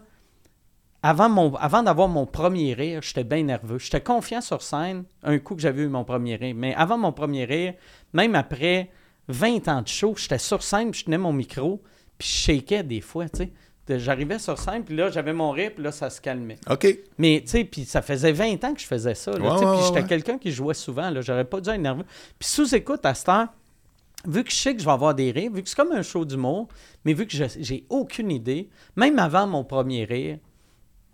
[1.03, 3.79] avant, avant d'avoir mon premier rire, j'étais bien nerveux.
[3.79, 6.55] J'étais confiant sur scène un coup que j'avais eu mon premier rire.
[6.55, 7.75] Mais avant mon premier rire,
[8.13, 8.91] même après
[9.29, 11.83] 20 ans de show, j'étais sur scène, puis je tenais mon micro,
[12.19, 13.53] puis je shakeais des fois, tu sais.
[13.89, 16.59] J'arrivais sur scène, puis là, j'avais mon rire, puis là, ça se calmait.
[16.69, 16.87] OK.
[17.19, 19.31] Mais, tu sais, puis ça faisait 20 ans que je faisais ça.
[19.33, 20.07] là, Ouais, puis j'étais ouais.
[20.09, 21.09] quelqu'un qui jouait souvent.
[21.11, 22.05] Là, j'aurais pas dû être nerveux.
[22.39, 23.47] Puis sous-écoute à cette heure,
[24.27, 26.03] vu que je sais que je vais avoir des rires, vu que c'est comme un
[26.03, 26.67] show d'humour,
[27.05, 30.39] mais vu que j'ai aucune idée, même avant mon premier rire,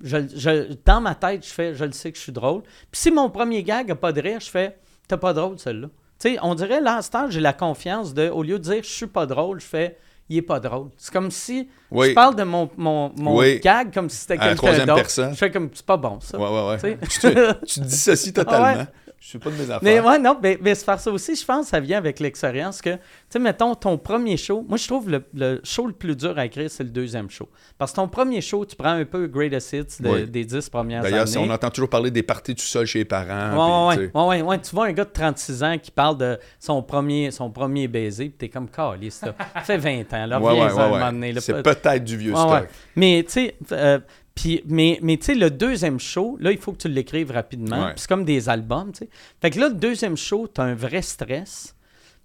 [0.00, 2.62] je, je- dans ma tête, je fais, je le sais que je suis drôle.
[2.62, 4.78] Puis si mon premier gag n'a pas de rire, je fais,
[5.08, 5.88] t'as pas drôle celle-là.
[6.18, 8.64] Tu sais, on dirait, là, à cette heure, j'ai la confiance de, au lieu de
[8.64, 9.98] dire, je suis pas drôle, je fais,
[10.32, 10.88] il est pas drôle.
[10.96, 12.08] C'est comme si Oui.
[12.10, 13.60] je parle de mon, mon, mon Oui.
[13.60, 15.08] gag comme si c'était quelqu'un d'autre.
[15.08, 16.38] Je fais comme, c'est pas bon, ça.
[16.38, 16.98] Ouais, ouais, ouais.
[17.02, 18.66] Tu Tu te, tu te dissocies totalement.
[18.72, 18.86] Ah ouais.
[19.24, 19.78] Je suis pas de mes affaires.
[19.82, 22.18] Mais ouais, non, mais, mais c'est par ça aussi, je pense que ça vient avec
[22.18, 22.98] l'expérience que, tu
[23.30, 26.44] sais, mettons, ton premier show, moi, je trouve le, le show le plus dur à
[26.46, 27.48] écrire, c'est le deuxième show.
[27.78, 30.26] Parce que ton premier show, tu prends un peu Greatest Hits de- Oui.
[30.26, 31.10] des dix premières années.
[31.12, 33.86] D'ailleurs, si on entend toujours parler des parties tout seul chez les parents.
[33.88, 34.60] Ouais, puis, ouais, ouais, ouais.
[34.60, 38.24] Tu vois un gars de 36 ans qui parle de son premier, son premier baiser,
[38.24, 39.20] puis t'es comme caliste.
[39.54, 40.38] Ça fait 20 ans, là.
[40.38, 41.32] Reviens-en un moment donné.
[41.38, 42.66] C'est peut-être du vieux stock.
[42.96, 44.00] Mais tu sais, euh,
[44.34, 47.86] puis- mais, mais tu sais, le deuxième show, là, il faut que tu l'écrives rapidement.
[47.86, 47.92] Ouais.
[47.96, 49.08] C'est comme des albums, tu sais.
[49.40, 51.74] Fait que là, le deuxième show, tu as un vrai stress.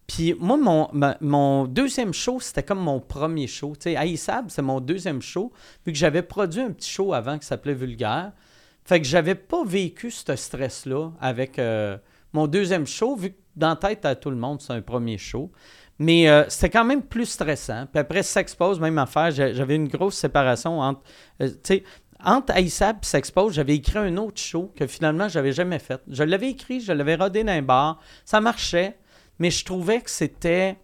[0.08, 3.74] Puis moi, mon, ma- mon deuxième show, c'était comme mon premier show.
[3.78, 4.16] Tu sais,
[4.48, 5.52] c'est mon deuxième show,
[5.86, 8.32] vu que j'avais produit un petit show avant qui s'appelait Vulgaire.
[8.86, 11.98] Fait que j'avais pas vécu ce stress-là avec euh,
[12.32, 15.18] mon deuxième show, vu que dans la tête à tout le monde, c'est un premier
[15.18, 15.52] show.
[15.99, 17.88] Mais euh, c'était quand même plus stressant.
[17.91, 21.02] Puis après, Sexpose, même affaire, j'a- j'avais une grosse séparation entre.
[21.41, 21.84] euh, tu sais,
[22.24, 26.02] entre Aïssab et Sexpose, j'avais écrit un autre show que finalement, j'avais jamais fait.
[26.10, 27.99] Je l'avais écrit, je l'avais rodé dans un bar.
[28.26, 28.98] Ça marchait,
[29.40, 30.78] mais je trouvais que c'était.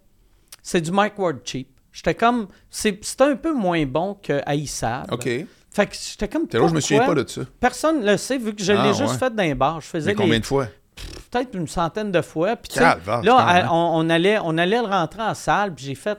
[0.62, 1.68] C'est du Mike Ward cheap.
[1.92, 2.48] J'étais comme.
[2.70, 5.12] C'était un peu moins bon que Aïssab.
[5.12, 5.24] OK.
[5.26, 6.48] Fait que j'étais comme.
[6.48, 7.42] T'es je me souviens pas de ça?
[7.60, 9.82] Personne ne le sait, vu que je Ah, l'ai juste fait dans un bar.
[9.82, 10.68] Je faisais Mais combien les- de fois?
[11.32, 12.56] Peut-être une centaine de fois.
[12.56, 13.68] Puis, là, quand même.
[13.72, 16.18] on, on allait, on allait le rentrer en salle, puis j'ai fait.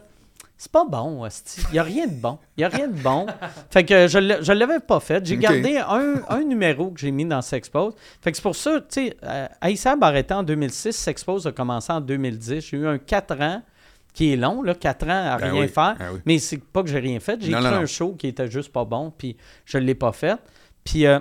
[0.56, 1.26] C'est pas bon.
[1.26, 2.38] Il n'y a rien de bon.
[2.56, 3.26] Il n'y a rien de bon.
[3.70, 5.26] Fait que je ne l'avais pas fait.
[5.26, 7.92] J'ai gardé un, un numéro que j'ai mis dans Sexpose.
[8.22, 10.92] Fait que c'est pour ça, tu sais, euh, Aïssab a arrêté en 2006.
[10.92, 12.64] Sexpose a commencé en 2010.
[12.66, 13.62] J'ai eu un 4 ans
[14.14, 15.96] qui est long, là, 4 ans à Ben rien oui, faire.
[15.98, 16.20] ben oui.
[16.24, 17.38] Mais c'est pas que j'ai rien fait.
[17.42, 19.36] J'ai écrit un show qui était juste pas bon, puis
[19.66, 20.36] je l'ai pas fait.
[20.84, 21.18] Puis euh,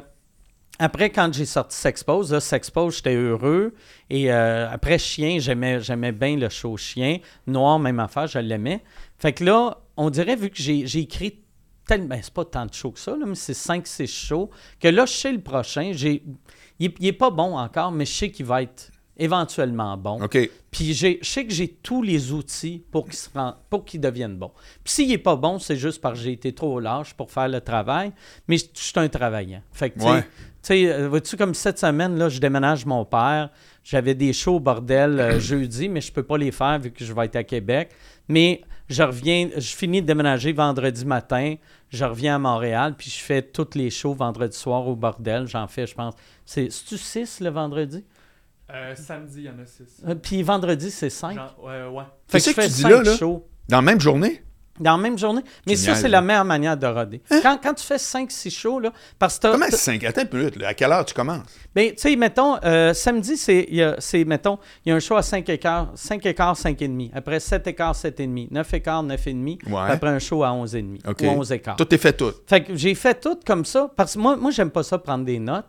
[0.79, 3.73] après, quand j'ai sorti Sexpose, Sexpose, j'étais heureux.
[4.09, 7.19] Et euh, après Chien, j'aimais, j'aimais bien le show Chien.
[7.47, 8.83] Noir, même affaire, je l'aimais.
[9.17, 11.39] Fait que là, on dirait, vu que j'ai, j'ai écrit
[11.87, 12.07] tellement.
[12.07, 14.49] Ben, c'est pas tant de shows que ça, là, mais c'est 5-6 shows.
[14.79, 15.91] Que là, je sais le prochain.
[15.93, 16.23] J'ai,
[16.79, 20.22] il, est- il est pas bon encore, mais je sais qu'il va être éventuellement bon.
[20.23, 20.38] OK.
[20.72, 24.35] Puis je sais que j'ai tous les outils pour qu'il se rend- pour qu'il devienne
[24.38, 24.52] bon.
[24.84, 27.48] Puis s'il n'est pas bon, c'est juste parce que j'ai été trop lâche pour faire
[27.48, 28.11] le travail.
[28.48, 29.61] Mais je suis un travaillant.
[29.72, 30.22] Fait que, tu sais- Ouais.
[30.23, 30.27] tu
[30.64, 33.49] sais, euh, vois-tu, comme cette semaine, là, je déménage mon père.
[33.84, 37.03] J'avais des shows au bordel euh, jeudi, mais je peux pas les faire vu que
[37.06, 37.90] je vais être à Québec.
[38.27, 41.56] Mais je reviens, je finis de déménager vendredi matin.
[41.90, 45.45] Je reviens à Montréal, puis je fais tous les shows vendredi soir au bordel.
[45.48, 46.15] J'en fais, je pense.
[46.44, 48.03] C'est, c'est-tu 6 le vendredi?
[48.72, 49.84] Euh, samedi, il y en a 6.
[50.07, 51.38] Euh, Puis vendredi, c'est 5.
[51.61, 52.03] ouais, ouais.
[52.27, 53.18] Fait C'est que ça que fais tu dis cinq là, là?
[53.18, 54.44] shows Dans la même journée?
[54.80, 55.44] dans la même journée.
[55.68, 56.02] Mais ça, Génial.
[56.02, 57.22] c'est la meilleure manière de roder.
[57.44, 60.03] Quand, quand tu fais 5-6 shows, là, parce que Comment t'as- 5?
[60.03, 60.56] Attends une minute.
[60.56, 60.69] là.
[60.69, 61.45] À quelle heure tu commences?
[61.76, 63.68] ben, tu sais, mettons, euh, samedi, c'est,
[64.26, 67.11] mettons, il y a un show à 5 écarts, 5 écarts, 5 et demi.
[67.14, 68.48] Après 7 écarts, 7 et demi.
[68.49, 69.60] 9 écarts, 9 et demi.
[69.68, 69.73] Ouais.
[69.84, 70.99] Puis Après un show à 11 et demi.
[71.07, 71.19] OK.
[71.22, 71.76] Ou 11 écarts.
[71.76, 72.31] Tout est fait tout.
[72.48, 75.23] Fait que j'ai fait tout comme ça parce que moi, moi j'aime pas ça prendre
[75.23, 75.65] des notes.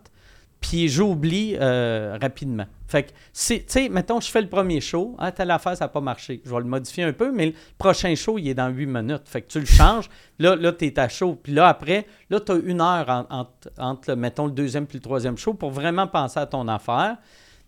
[0.65, 2.65] Puis j'oublie euh, rapidement.
[2.87, 5.15] Fait que, tu sais, mettons, je fais le premier show.
[5.19, 6.41] Ah, telle affaire, ça n'a pas marché.
[6.43, 9.25] Je vais le modifier un peu, mais le prochain show, il est dans 8 minutes.
[9.27, 10.09] Fait que tu le changes.
[10.39, 11.39] Là, là tu es à chaud.
[11.43, 13.47] Puis là, après, là, tu as une heure en-
[13.77, 17.19] entre, mettons, le deuxième puis le troisième show pour vraiment penser à ton affaire.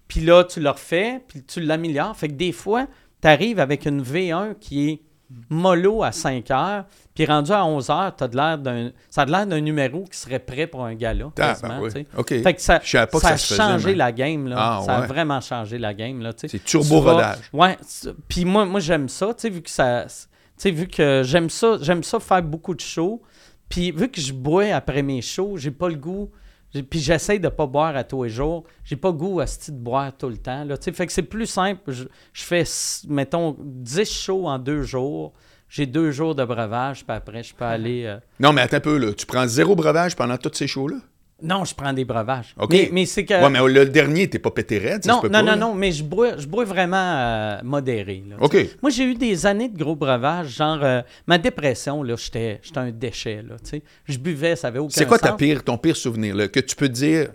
[0.09, 2.17] Puis là, tu le refais, puis tu l'améliores.
[2.17, 2.87] Fait que des fois,
[3.21, 3.29] tu
[3.61, 5.03] avec une V1 qui est
[5.51, 6.85] mollo à 5 heures,
[7.15, 10.19] puis rendu à 11 heures, as de l'air d'un, ça a l'air d'un numéro qui
[10.19, 11.31] serait prêt pour un gala.
[11.41, 11.91] Ah, ben oui.
[12.43, 14.47] Fait que ça, Je que ça a se changé la game.
[14.49, 14.57] Là.
[14.59, 16.21] Ah, ça a vraiment changé la game.
[16.23, 16.33] Là.
[16.37, 17.51] C'est turbo Tu vas- rodage.
[17.53, 17.77] Ouais.
[18.29, 20.05] Puis moi, moi j'aime ça, tu sais, vu que ça.
[20.07, 20.15] Tu
[20.57, 23.21] sais, vu que j'aime ça, j'aime ça faire beaucoup de shows.
[23.69, 26.31] Puis vu que je bois après mes shows, j'ai pas le goût.
[26.91, 28.65] Puis j'essaie de pas boire à tous les jours.
[28.85, 30.65] J'ai pas goût à ce de boire tout le temps.
[30.65, 31.81] Là, fait que c'est plus simple.
[31.91, 32.65] Je, je fais,
[33.09, 35.33] mettons, 10 shows en deux jours.
[35.69, 38.05] J'ai deux jours de breuvage, puis après, je peux aller.
[38.05, 39.13] euh, Non, mais attends un peu, là.
[39.15, 40.97] Tu prends zéro breuvage pendant tous ces shows-là?
[41.43, 42.55] Non, je prends des breuvages.
[42.59, 42.71] OK.
[42.71, 43.35] Mais, mais c'est que.
[43.35, 45.51] Ouais, mais le dernier, t'es pas pété raide, ça non, se peut non, pas, non,
[45.51, 45.57] là.
[45.57, 48.25] non, mais je bois, je bois vraiment euh, modéré.
[48.27, 48.57] là, OK.
[48.81, 52.79] Moi, j'ai eu des années de gros breuvages, genre euh, ma dépression, là, j'étais j'étais
[52.79, 53.83] un déchet, là, tu sais.
[54.07, 55.37] Je buvais, ça avait aucun C'est quoi ta sens.
[55.37, 56.49] pire, ton pire souvenir, là?
[56.49, 57.29] Que tu peux dire,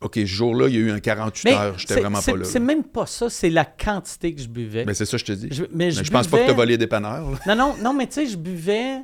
[0.00, 2.32] OK, ce jour-là, il y a eu un 48 Mais heures, j'étais c'est- vraiment c'est-
[2.32, 2.44] pas là.
[2.44, 4.84] C'est même pas ça, c'est la quantité que je buvais.
[4.84, 5.48] Ben, c'est ça que je te dis.
[5.52, 7.38] Je- mais je pense pas que buvais- t'as volé des dépanneurs, là.
[7.46, 8.96] Non, non, non, mais tu sais, je buvais.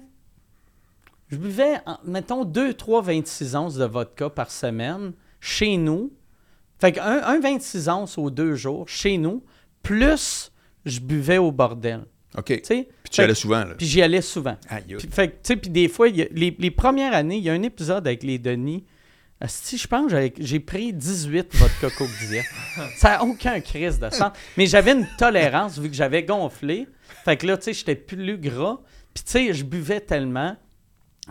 [1.31, 1.75] Je buvais,
[2.05, 6.13] mettons, 2, 3, 26 onces de vodka par semaine chez nous.
[6.81, 9.43] Fait qu'un un 26 onces aux deux jours chez nous,
[9.83, 10.51] plus
[10.85, 12.05] je buvais au bordel.
[12.37, 12.45] OK.
[12.45, 12.63] Puis
[13.11, 13.75] tu Fait allais souvent, là.
[13.77, 14.57] Puis j'y allais souvent.
[14.99, 17.43] Puis, fait que, tu sais, puis des fois, y a- les, les premières années, il
[17.45, 18.85] y a un épisode avec les Denis.
[19.47, 22.45] Si je pense que j'ai pris 18 vodka Coke Diet.
[22.97, 24.33] Ça n'a aucun crise de sens.
[24.57, 26.89] Mais j'avais une tolérance vu que j'avais gonflé.
[27.25, 28.81] Fait que là, tu sais, j'étais plus gras.
[29.15, 30.57] Puis tu sais, je buvais tellement.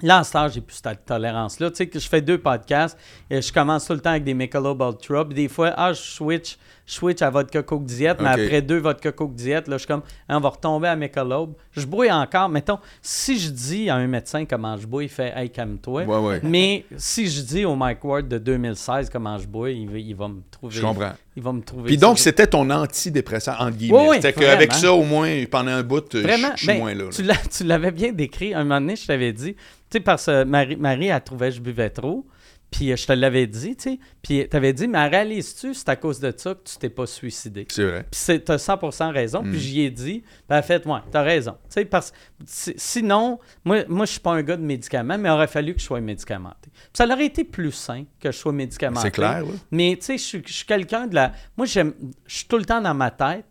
[0.04, 1.72] Là, en ce j'ai plus cette tolérance-là.
[1.72, 2.98] Tu sais, que je fais deux podcasts
[3.30, 5.26] et je commence tout le temps avec des Michelob Ultra.
[5.26, 6.58] Puis des fois, ah, je switch,
[6.88, 8.16] je switch à vodka Coke Diet.
[8.20, 10.96] Mais après deux vodka Coke Diet, là, je suis comme, Ah, on va retomber à
[10.96, 11.54] Michelob.
[11.74, 12.48] Je brouille encore.
[12.50, 16.04] Mettons, si je dis à un médecin comment je bois, il fait, hey, calme-toi.
[16.06, 16.40] Ouais, ouais.
[16.44, 20.16] Mais si je dis au Mike Ward de 2016 comment je bois, il va, il
[20.16, 20.76] va me trouver.
[20.76, 21.12] Je comprends.
[21.36, 21.84] Il va me trouver.
[21.88, 24.00] Puis donc, c'était ton antidépresseur, entre guillemets.
[24.00, 26.80] Oui, oui, C'était qu'avec ça, au moins, pendant un bout, je Vraiment, je suis ben,
[26.80, 27.04] moins là.
[27.20, 27.36] là.
[27.52, 28.54] Tu l'avais bien décrit.
[28.54, 29.62] Un moment donné, je t'avais dit, tu
[29.92, 32.26] sais, parce que Marie, Marie, elle trouvait que je buvais trop.
[32.70, 34.00] Puis euh, je te l'avais dit, tu sais.
[34.22, 37.06] Puis tu avais dit, mais réalises-tu, c'est à cause de ça que tu t'es pas
[37.08, 37.66] suicidé?
[37.70, 38.06] C'est vrai.
[38.12, 39.42] Puis t'as 100% raison.
[39.42, 39.52] Mm.
[39.52, 41.54] Puis j'y ai dit, ben, fait, ouais, t'as raison.
[41.54, 42.12] Tu sais, parce
[42.46, 45.74] si- sinon, moi, moi je suis pas un gars de médicaments, mais il aurait fallu
[45.76, 46.70] que je sois médicamenté.
[46.74, 49.02] Puis ça aurait été plus sain que je sois médicamenté.
[49.02, 49.52] C'est clair, là.
[49.72, 51.32] Mais tu sais, je suis- je suis quelqu'un de la.
[51.56, 51.94] Moi, j'aime.
[52.26, 53.46] Je suis tout le temps dans ma tête,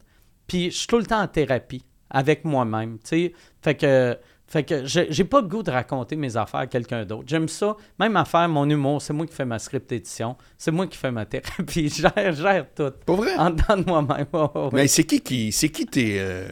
[0.46, 2.98] puis je suis tout le temps en thérapie avec moi-même.
[2.98, 3.32] Tu sais,
[3.62, 4.18] fait que.
[4.48, 7.24] Fait que j'ai pas le goût de raconter mes affaires à quelqu'un d'autre.
[7.26, 7.76] J'aime ça.
[7.98, 10.36] Même à faire mon humour, c'est moi qui fais ma script édition.
[10.56, 11.88] C'est moi qui fais ma thérapie.
[11.96, 12.92] Je gère, je gère tout.
[13.04, 13.34] Pas vrai?
[13.36, 14.26] En dedans de moi-même.
[14.72, 15.50] Mais c'est qui qui.
[15.50, 16.20] C'est qui tes.
[16.20, 16.48] euh,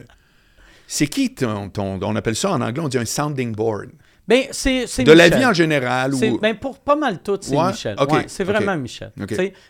[0.87, 3.91] c'est qui ton, ton- On appelle ça en anglais, on dit un sounding board?
[4.27, 6.39] Ben, c'est De la vie en général ou.
[6.39, 7.67] ben, pour pas mal tout, c'est Ouais?
[7.67, 7.95] Michel.
[7.99, 9.11] Ok, Ouais, c'est vraiment Michel.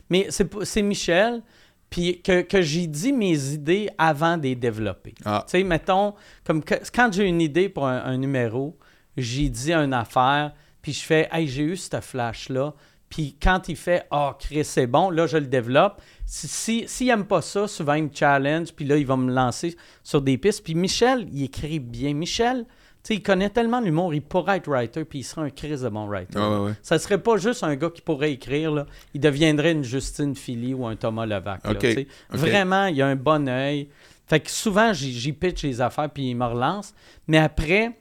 [0.10, 0.28] Mais
[0.64, 1.42] c'est Michel,
[1.90, 5.14] puis que, que j'ai dit mes idées avant de les développer.
[5.24, 5.44] Ah.
[5.48, 6.14] Tu sais, mettons,
[6.44, 8.78] comme que- quand j'ai une idée pour un, un numéro,
[9.18, 12.74] j'ai dit une affaire, puis je fais, hey, j'ai eu ce flash-là.
[13.10, 16.02] Puis quand il fait, oh, Chris, c'est bon, là, je le développe.
[16.26, 19.32] S'il si, s'il aime pas ça, souvent, il me challenge, puis là, il va me
[19.32, 20.64] lancer sur des pistes.
[20.64, 22.14] Puis Michel, il écrit bien.
[22.14, 22.66] Michel,
[23.07, 25.90] sais, il connaît tellement l'humour, il pourrait être writer, puis il serait un Chris de
[25.90, 26.38] bon writer.
[26.38, 26.73] Ah, ouais, ouais.
[26.82, 28.86] Ça serait pas juste un gars qui pourrait écrire, là.
[29.14, 31.64] il deviendrait une Justine Philly ou un Thomas Levac.
[31.64, 32.03] là.
[32.30, 33.90] Vraiment, il a un bon œil.
[34.27, 36.94] Fait que souvent, j'y j'y pitch les affaires, puis il me relance.
[37.27, 37.95] Mais après,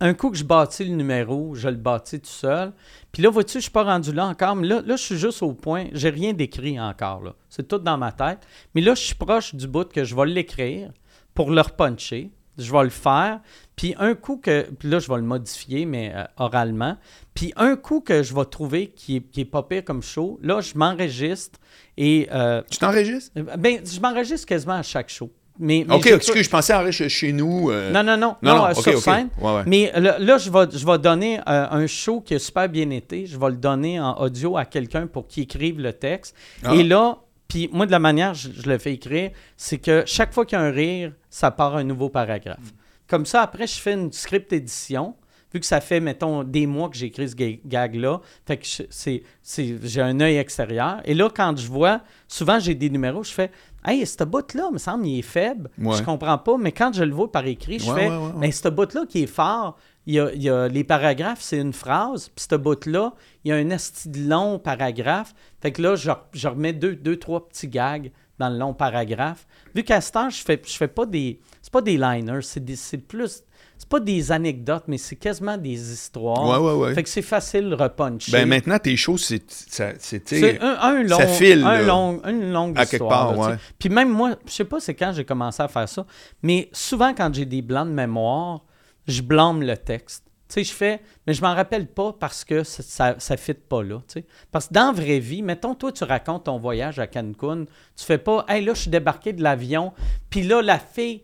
[0.00, 2.72] un coup que je bâtis le numéro, je le bâtis tout seul.
[3.12, 4.56] Puis là, vois-tu, je suis pas rendu là encore.
[4.56, 5.86] Mais là, là je suis juste au point.
[5.92, 7.22] J'ai rien d'écrit encore.
[7.22, 7.34] là.
[7.48, 8.40] C'est tout dans ma tête.
[8.74, 10.90] Mais là, je suis proche du bout que je vais l'écrire
[11.34, 12.30] pour le repuncher.
[12.58, 13.40] Je vais le faire.
[13.76, 14.62] Puis un coup que.
[14.78, 16.96] Puis là, je vais le modifier, mais euh, oralement.
[17.34, 20.38] Puis un coup que je vais trouver qui est, qui est pas pire comme show,
[20.42, 21.58] là, je m'enregistre
[21.96, 22.28] et.
[22.32, 23.32] euh, Tu t'enregistres?
[23.58, 25.30] ben, je m'enregistre quasiment à chaque show.
[25.58, 27.70] Mais, mais Ok, excuse, je pensais enregistrer chez nous.
[27.70, 29.28] euh, non, non, non, Non, euh, sur scène.
[29.40, 29.62] Ouais, ouais.
[29.66, 32.90] Mais là, là, je, vais, je vais donner euh, un show qui a super bien
[32.90, 33.26] été.
[33.26, 36.34] Je vais le donner en audio à quelqu'un pour qu'il écrive le texte.
[36.64, 36.74] Ah.
[36.74, 37.18] Et là,
[37.48, 40.58] puis moi, de la manière je, je le fais écrire, c'est que chaque fois qu'il
[40.58, 42.72] y a un rire, ça part un nouveau paragraphe.
[43.06, 45.14] Comme ça, après, je fais une script édition.
[45.52, 49.22] Vu que ça fait, mettons, des mois que j'écris ce ga- gag-là, fait que c'est,
[49.40, 51.00] c'est- j'ai un œil extérieur.
[51.04, 53.50] Et là, quand je vois, souvent j'ai des numéros, je fais
[53.86, 55.70] Hey, ce bout-là, me semble, il est faible.
[55.78, 55.96] Ouais.
[55.98, 56.56] Je comprends pas.
[56.58, 58.32] Mais quand je le vois par écrit, je Ouais, fais ouais.
[58.38, 61.58] Mais ce bout-là qui est fort, il y a, il y a- les paragraphes, c'est
[61.58, 62.28] une phrase.
[62.34, 63.12] Puis ce bout-là,
[63.44, 65.34] il y a un esti de long paragraphe.
[65.62, 69.46] Fait que là, je, je remets deux, deux, trois petits gags dans le long paragraphe.
[69.74, 71.40] Vu qu'à ce temps, je fais, je fais pas des.
[71.62, 73.42] C'est pas des liners, c'est des- c'est plus.
[73.78, 76.48] c'est pas des anecdotes, mais c'est quasiment des histoires.
[76.48, 76.94] Ouais, ouais, ouais.
[76.94, 78.30] Fait que c'est facile de repuncher.
[78.32, 79.42] Ben maintenant, tes shows, c'est.
[79.48, 83.34] c'est, un, un long, ça file, un long- une longue À quelque histoire.
[83.34, 83.56] part, là.
[83.78, 86.06] Puis même moi, je sais pas c'est quand j'ai commencé à faire ça,
[86.42, 88.62] mais souvent quand j'ai des blancs de mémoire,
[89.06, 90.24] je blâme le texte.
[90.48, 93.82] Tu sais, je fais, mais je m'en rappelle pas parce que ça, ça fit pas
[93.82, 94.00] là.
[94.06, 94.26] tu sais.
[94.52, 97.64] Parce que dans la vraie vie, mettons, toi, tu racontes ton voyage à Cancun,
[97.96, 99.92] tu fais pas, hey, là, je suis débarqué de l'avion,
[100.28, 101.22] puis là, la fille.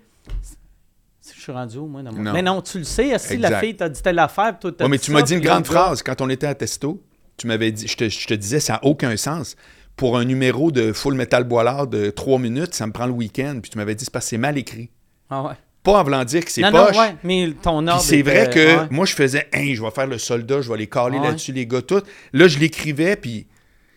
[1.23, 2.03] Je suis rendu où, moi?
[2.03, 2.23] Dans mon...
[2.23, 2.33] Non.
[2.33, 4.91] Mais non, tu le sais, si la fille t'a dit telle affaire, toi, t'as Ouais,
[4.91, 7.03] mais tu m'as dit une grande phrase quand on était à Testo.
[7.37, 9.55] Tu m'avais dit, je te, je te disais, ça n'a aucun sens.
[9.97, 13.59] Pour un numéro de Full Metal Boilard de 3 minutes, ça me prend le week-end.
[13.63, 14.91] Puis tu m'avais dit, c'est parce que c'est mal écrit.
[15.29, 15.55] Ah ouais.
[15.83, 16.73] Pas en voulant dire que c'est poche.
[16.95, 18.03] non, ouais, mais ton ordre.
[18.03, 18.87] c'est vrai que ouais.
[18.91, 21.25] moi, je faisais, hey, je vais faire le soldat, je vais les caler Ouais.
[21.29, 22.03] là-dessus, les gars, tout.
[22.35, 23.47] Là, je l'écrivais, puis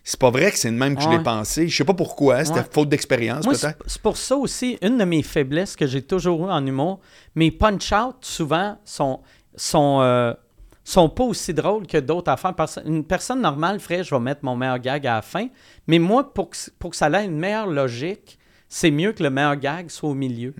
[0.06, 1.68] c'est pas vrai que c'est de même que je l'ai pensé.
[1.68, 3.84] Je sais pas pourquoi, c'était faute d'expérience, peut-être.
[3.86, 7.00] c'est pour ça aussi, une de mes faiblesses que j'ai toujours eu en humour,
[7.36, 9.20] mes punch-out, souvent, sont,
[9.56, 10.34] sont, euh,
[10.86, 12.54] sont pas aussi drôles que d'autres affaires.
[12.56, 15.48] Parce une personne normale ferait, je vais mettre mon meilleur gag à la fin.
[15.88, 18.38] Mais moi, pour que, pour que ça ait une meilleure logique,
[18.76, 20.52] c'est mieux que le meilleur gag soit au milieu.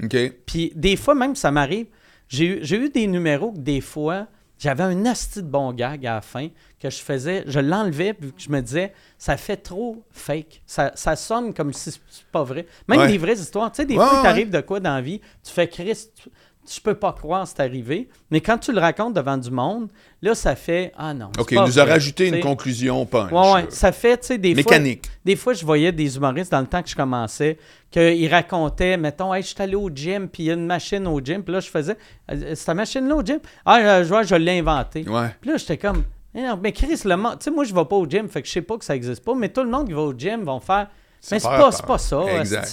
[0.46, 1.88] Puis des fois, même, ça m'arrive.
[2.28, 4.28] J'ai eu, des numéros que des fois,
[4.60, 6.50] j'avais un asti de bon gag à la fin
[6.80, 10.62] que je faisais, je l'enlevais, puis que je me disais, ça fait trop fake.
[10.68, 12.68] Ça, ça sonne comme si c'est pas vrai.
[12.88, 13.08] Même Ouais.
[13.08, 13.72] des vraies histoires.
[13.72, 14.24] Tu sais, des Ouais, fois, il ouais.
[14.24, 16.30] t'arrive de quoi dans la vie, tu fais Chris, tu,
[16.72, 18.10] je peux pas croire c'est arrivé.
[18.32, 19.90] Mais quand tu le racontes devant du monde,
[20.22, 21.30] là, ça fait, ah non.
[21.38, 23.32] OK, il nous a rajouté une conclusion punch.
[23.32, 23.66] Ouais, ouais.
[23.70, 24.64] Ça fait, tu sais, des fois.
[24.72, 25.06] Mécanique.
[25.26, 27.58] Des fois, je voyais des humoristes dans le temps que je commençais,
[27.92, 31.06] qu'ils racontaient, mettons, hey, je suis allé au gym, puis il y a une machine
[31.08, 31.98] au gym, puis là, je faisais,
[32.32, 33.40] Euh, c'est ta machine-là au gym?
[33.66, 35.08] Ah, euh, je vois, je l'ai inventée.
[35.08, 35.30] Ouais.
[35.42, 36.04] Puis là, j'étais comme,
[36.36, 38.42] Eh non, mais Chris, le monde, tu sais, moi, je vais pas au gym, fait
[38.42, 40.14] que je sais pas que ça existe pas, mais tout le monde qui va au
[40.14, 40.88] gym vont faire,
[41.32, 42.24] mais c'est pas, pas ça.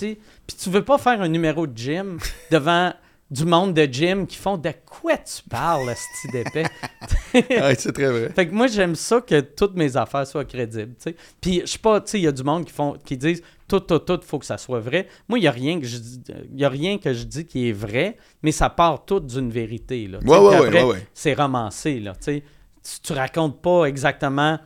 [0.00, 2.18] Puis tu veux pas faire un numéro de gym
[2.50, 2.92] devant
[3.30, 6.64] du monde de gym qui font de quoi tu parles, asti d'épais?
[7.32, 8.30] Ouais, c'est très vrai.
[8.34, 10.94] Fait que moi, j'aime ça que toutes mes affaires soient crédibles.
[10.98, 11.14] sais.
[11.40, 13.42] Puis je suis pas, tu sais, il y a du monde qui font qui disent
[13.68, 15.06] tout, tout, tout, faut que ça soit vrai.
[15.28, 16.20] Moi, il n'y a, rien que je dis-
[16.56, 20.08] y a rien que je dis qui est vrai, mais ça part tout d'une vérité.
[20.08, 20.28] Là, sais.
[20.28, 21.06] Ouais, ouais, ouais, après, ouais, ouais.
[21.14, 22.00] C'est romancé.
[22.00, 22.42] Là, tu, sais.
[23.00, 24.58] tu, racontes pas exactement.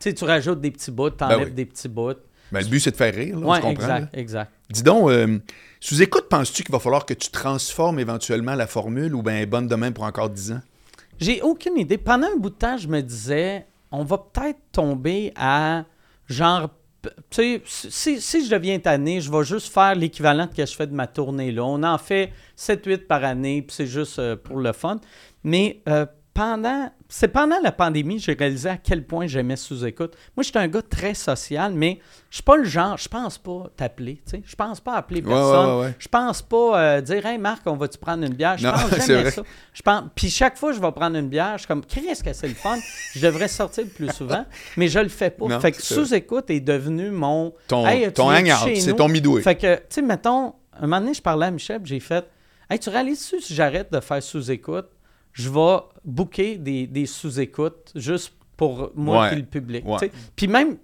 [0.00, 1.52] Tu sais, tu rajoutes des petits bouts, tu enlèves Ben oui.
[1.52, 2.14] des petits bouts.
[2.50, 3.84] Ben, le but, c'est de faire rire, là, on Ouais, se comprend.
[3.84, 4.20] exact, là.
[4.20, 4.52] exact.
[4.70, 5.38] Dis donc, euh,
[5.86, 9.68] sous écoute, penses-tu qu'il va falloir que tu transformes éventuellement la formule ou bien bonne
[9.68, 10.60] demain pour encore 10 ans?
[11.20, 11.98] J'ai aucune idée.
[11.98, 15.84] Pendant un bout de temps, je me disais, on va peut-être tomber à
[16.26, 16.70] genre.
[17.28, 20.94] Tu sais, si, je deviens tanné, je vais juste faire l'équivalent que je fais de
[20.94, 21.64] ma tournée là.
[21.64, 25.02] On en fait 7-8 par année, puis c'est juste euh, pour le fun.
[25.42, 26.90] Mais euh, pendant.
[27.08, 30.14] C'est pendant la pandémie, j'ai réalisé à quel point j'aimais sous-écoute.
[30.36, 33.70] Moi, j'étais un gars très social, mais je suis pas le genre, je pense pas
[33.76, 34.42] t'appeler, tu sais.
[34.44, 35.66] Je pense pas appeler personne.
[35.66, 35.94] ouais, ouais, ouais.
[35.96, 38.58] Je pense pas euh, dire, hey Marc, on va-tu prendre une bière?
[38.58, 39.30] Je pense c'est jamais vrai.
[39.30, 39.42] ça.
[39.72, 42.24] Je pense, puis chaque fois que je vais prendre une bière, je suis comme, qu'est-ce
[42.24, 42.78] que c'est le fun?
[43.14, 44.44] Je devrais sortir plus souvent,
[44.76, 45.46] mais je le fais pas.
[45.46, 47.52] Non, fait que sous-écoute est devenu mon.
[47.68, 49.40] Ton, Hey, ton hangout, c'est ton midway.
[49.40, 52.24] Fait que, tu sais, mettons, un moment donné, je parlais à Michel, j'ai fait,
[52.68, 54.86] hey, tu réalises-tu si j'arrête de faire sous-écoute,
[55.34, 59.32] je vais booker des, des sous-écoutes juste pour moi Ouais.
[59.34, 59.84] et le public.
[59.86, 60.10] Ouais.
[60.34, 60.76] Puis même.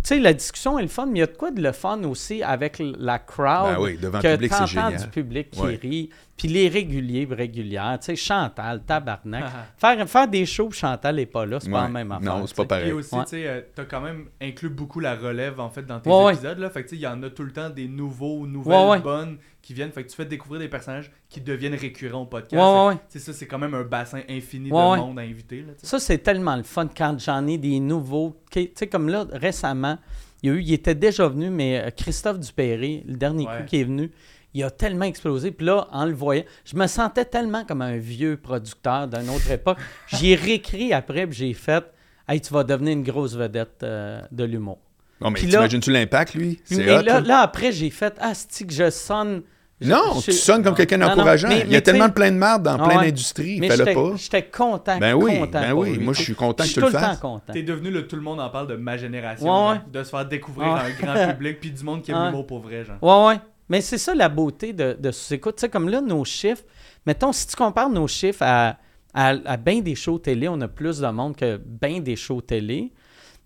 [0.00, 1.72] Tu sais, la discussion est le fun, mais il y a de quoi de le
[1.72, 3.74] fun aussi avec la crowd.
[3.74, 4.96] Ben oui, devant le que public, c'est t'entends génial.
[5.02, 5.74] du public qui Ouais.
[5.82, 6.10] rit.
[6.38, 7.98] Puis les réguliers, régulières.
[8.00, 9.44] Tu sais, Chantal, Tabarnak.
[9.46, 9.66] Ah.
[9.76, 12.38] faire, faire des shows, où Chantal n'est pas là, c'est pas la même affaire.
[12.38, 12.64] Non, c'est pas sais.
[12.64, 12.92] Et pareil.
[12.92, 13.24] aussi, Ouais.
[13.24, 16.24] tu sais, euh, t'as quand même inclus beaucoup la relève en fait dans tes Ouais,
[16.26, 16.32] ouais.
[16.34, 16.58] épisodes.
[16.58, 16.70] Là.
[16.70, 18.88] Fait que tu sais, il y en a tout le temps des nouveaux, nouvelles Ouais,
[18.90, 19.00] ouais.
[19.00, 19.90] bonnes qui viennent.
[19.90, 22.62] Fait que tu fais découvrir des personnages qui deviennent récurrents au podcast.
[22.62, 24.98] Ouais, ouais, sais, ça, c'est quand même un bassin infini Ouais, de ouais.
[24.98, 25.56] monde à inviter.
[25.62, 25.86] Là, tu sais.
[25.88, 28.36] Ça, c'est tellement le fun quand j'en ai des nouveaux.
[28.52, 29.98] Tu sais, comme là, récemment,
[30.44, 33.56] il, y a eu, il était déjà venu, mais euh, Christophe Dupéré, le dernier Ouais.
[33.58, 34.12] coup qui est venu,
[34.54, 35.50] il a tellement explosé.
[35.50, 39.50] Puis là, en le voyant, je me sentais tellement comme un vieux producteur d'une autre
[39.50, 39.78] époque.
[40.08, 41.84] J'y ai réécrit après, puis j'ai fait
[42.30, 44.78] Hey, tu vas devenir une grosse vedette euh, de l'humour.
[45.20, 46.60] Non, mais t'imagines-tu l'impact, lui?
[46.64, 47.20] C'est là, là.
[47.20, 49.42] là, après, j'ai fait Ah, c'est que je sonne.
[49.80, 51.48] je- Non, je- tu sonnes comme quelqu'un d'encourageant.
[51.48, 53.58] Il y a tellement de plein de merde dans Ah plein d'industries.
[53.60, 54.10] Mais Fais-le j'étais pas.
[54.16, 54.98] j'étais content.
[54.98, 55.92] Ben oui, content ben oui.
[55.96, 57.18] lui, Moi, je suis content Je que tu le fasses.
[57.18, 57.52] content.
[57.52, 59.70] T'es devenu le tout le monde en parle de ma génération.
[59.70, 59.76] Ouais.
[59.90, 60.80] De se faire découvrir Ouais.
[60.80, 60.90] à un
[61.24, 62.26] grand public puis du monde qui aime Ouais.
[62.26, 62.84] l'humour pour vrai.
[62.84, 62.98] Genre.
[63.02, 63.40] Ouais, ouais.
[63.68, 65.56] Mais c'est ça la beauté de, de sous-écoute.
[65.56, 66.64] Tu sais, comme là, nos chiffres,
[67.06, 68.76] mettons, si tu compares nos chiffres à,
[69.14, 72.40] à, à bien des shows télé, on a plus de monde que bien des shows
[72.40, 72.92] télé.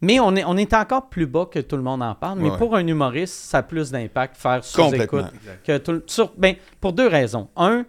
[0.00, 2.40] Mais on est, on est encore plus bas que tout le monde en parle.
[2.40, 2.58] Mais Ouais.
[2.58, 5.26] pour un humoriste, ça a plus d'impact faire sous-écoute
[5.64, 7.48] que tout sur- ben, pour deux raisons.
[7.56, 7.84] Un,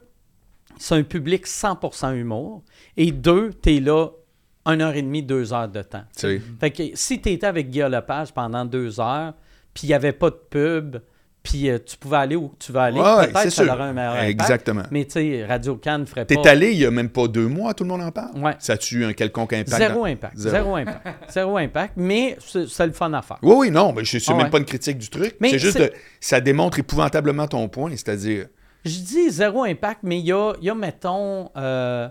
[0.77, 2.61] c'est un public 100% humour.
[2.97, 4.10] Et deux, t'es là
[4.65, 6.03] une heure et demie, deux heures de temps.
[6.18, 6.39] Tu.
[6.60, 9.34] Fait que si tu étais avec Guillaume Lepage pendant deux heures,
[9.73, 10.97] puis il n'y avait pas de pub,
[11.44, 12.99] puis euh, tu pouvais aller où tu veux aller.
[12.99, 13.72] Ouais, Peut-être ça sûr.
[13.74, 14.30] aurait un meilleur impact.
[14.30, 14.84] Exactement.
[14.91, 16.34] Mais tu sais, Radio Cannes ferait pas.
[16.36, 18.38] T'es allé il y a même pas deux mois, tout le monde en parle?
[18.41, 18.56] Ouais.
[18.60, 19.78] Ça a-tu eu un quelconque impact?
[19.78, 20.38] Zéro dans- impact.
[20.38, 20.56] Zéro.
[20.56, 21.32] Zéro, impact.
[21.32, 21.94] Zéro impact.
[21.98, 23.38] Mais c'est le fun à faire.
[23.41, 25.36] Oui, oui, non, mais je- c'est Ah même pas une critique du truc.
[25.40, 25.91] Mais C'est juste de-
[26.22, 28.48] ça démontre épouvantablement ton point, c'est-à-dire.
[28.86, 32.07] Je dis zéro impact, mais il y a, y a, mettons, euh,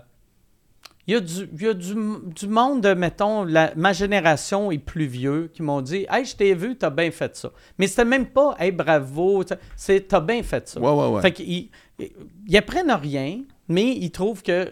[1.07, 4.71] il y a, du, il y a du, du monde, de, mettons, la, ma génération
[4.71, 7.51] est plus vieux, qui m'ont dit Hey, je t'ai vu, t'as bien fait ça.
[7.77, 10.79] Mais c'était même pas Hey, bravo, t'as- c'est t'as bien fait ça.
[10.79, 11.21] Ouais, ouais, ouais.
[11.21, 11.69] Fait qu'ils
[11.99, 14.71] ils apprennent rien, mais ils trouvent que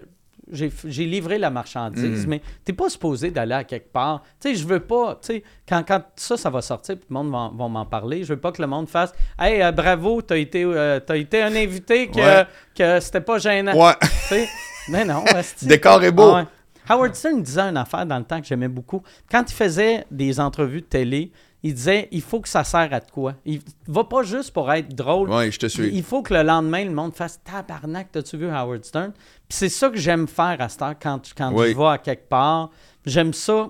[0.54, 2.30] j'ai livré la marchandise, Mm.
[2.30, 4.22] mais t'es pas supposé d'aller à quelque part.
[4.42, 7.14] Tu sais, je veux pas, tu sais, quand, quand ça, ça va sortir, puis le
[7.14, 10.22] monde va, va m'en parler, je veux pas que le monde fasse Hey, euh, bravo,
[10.22, 12.46] t'as été, euh, t'as été un invité que, Ouais.
[12.76, 13.74] que c'était pas gênant.
[13.76, 13.94] Ouais,
[14.92, 15.24] mais non,
[15.64, 16.24] décor est beau.
[16.34, 16.46] Ah ouais.
[16.90, 19.02] Howard Stern disait une affaire dans le temps que j'aimais beaucoup.
[19.30, 21.32] Quand il faisait des entrevues de télé,
[21.64, 23.36] il disait il faut que ça sert à de quoi?
[23.46, 25.30] Il va pas juste pour être drôle.
[25.30, 25.90] Ouais, je te suis.
[25.94, 29.12] Il faut que le lendemain, le monde fasse tabarnak, t'as-tu vu Howard Stern?
[29.14, 31.72] Puis c'est ça que j'aime faire à cette heure quand, quand Oui.
[31.72, 32.72] je vais à quelque part.
[33.06, 33.68] J'aime ça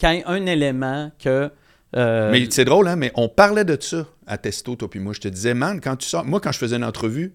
[0.00, 1.50] quand il y a un élément que.
[1.96, 5.12] euh, Mais c'est drôle, hein, mais on parlait de ça à Testo, toi puis moi.
[5.12, 6.24] Je te disais, man, quand tu sors...
[6.24, 7.32] Moi, quand je faisais une entrevue,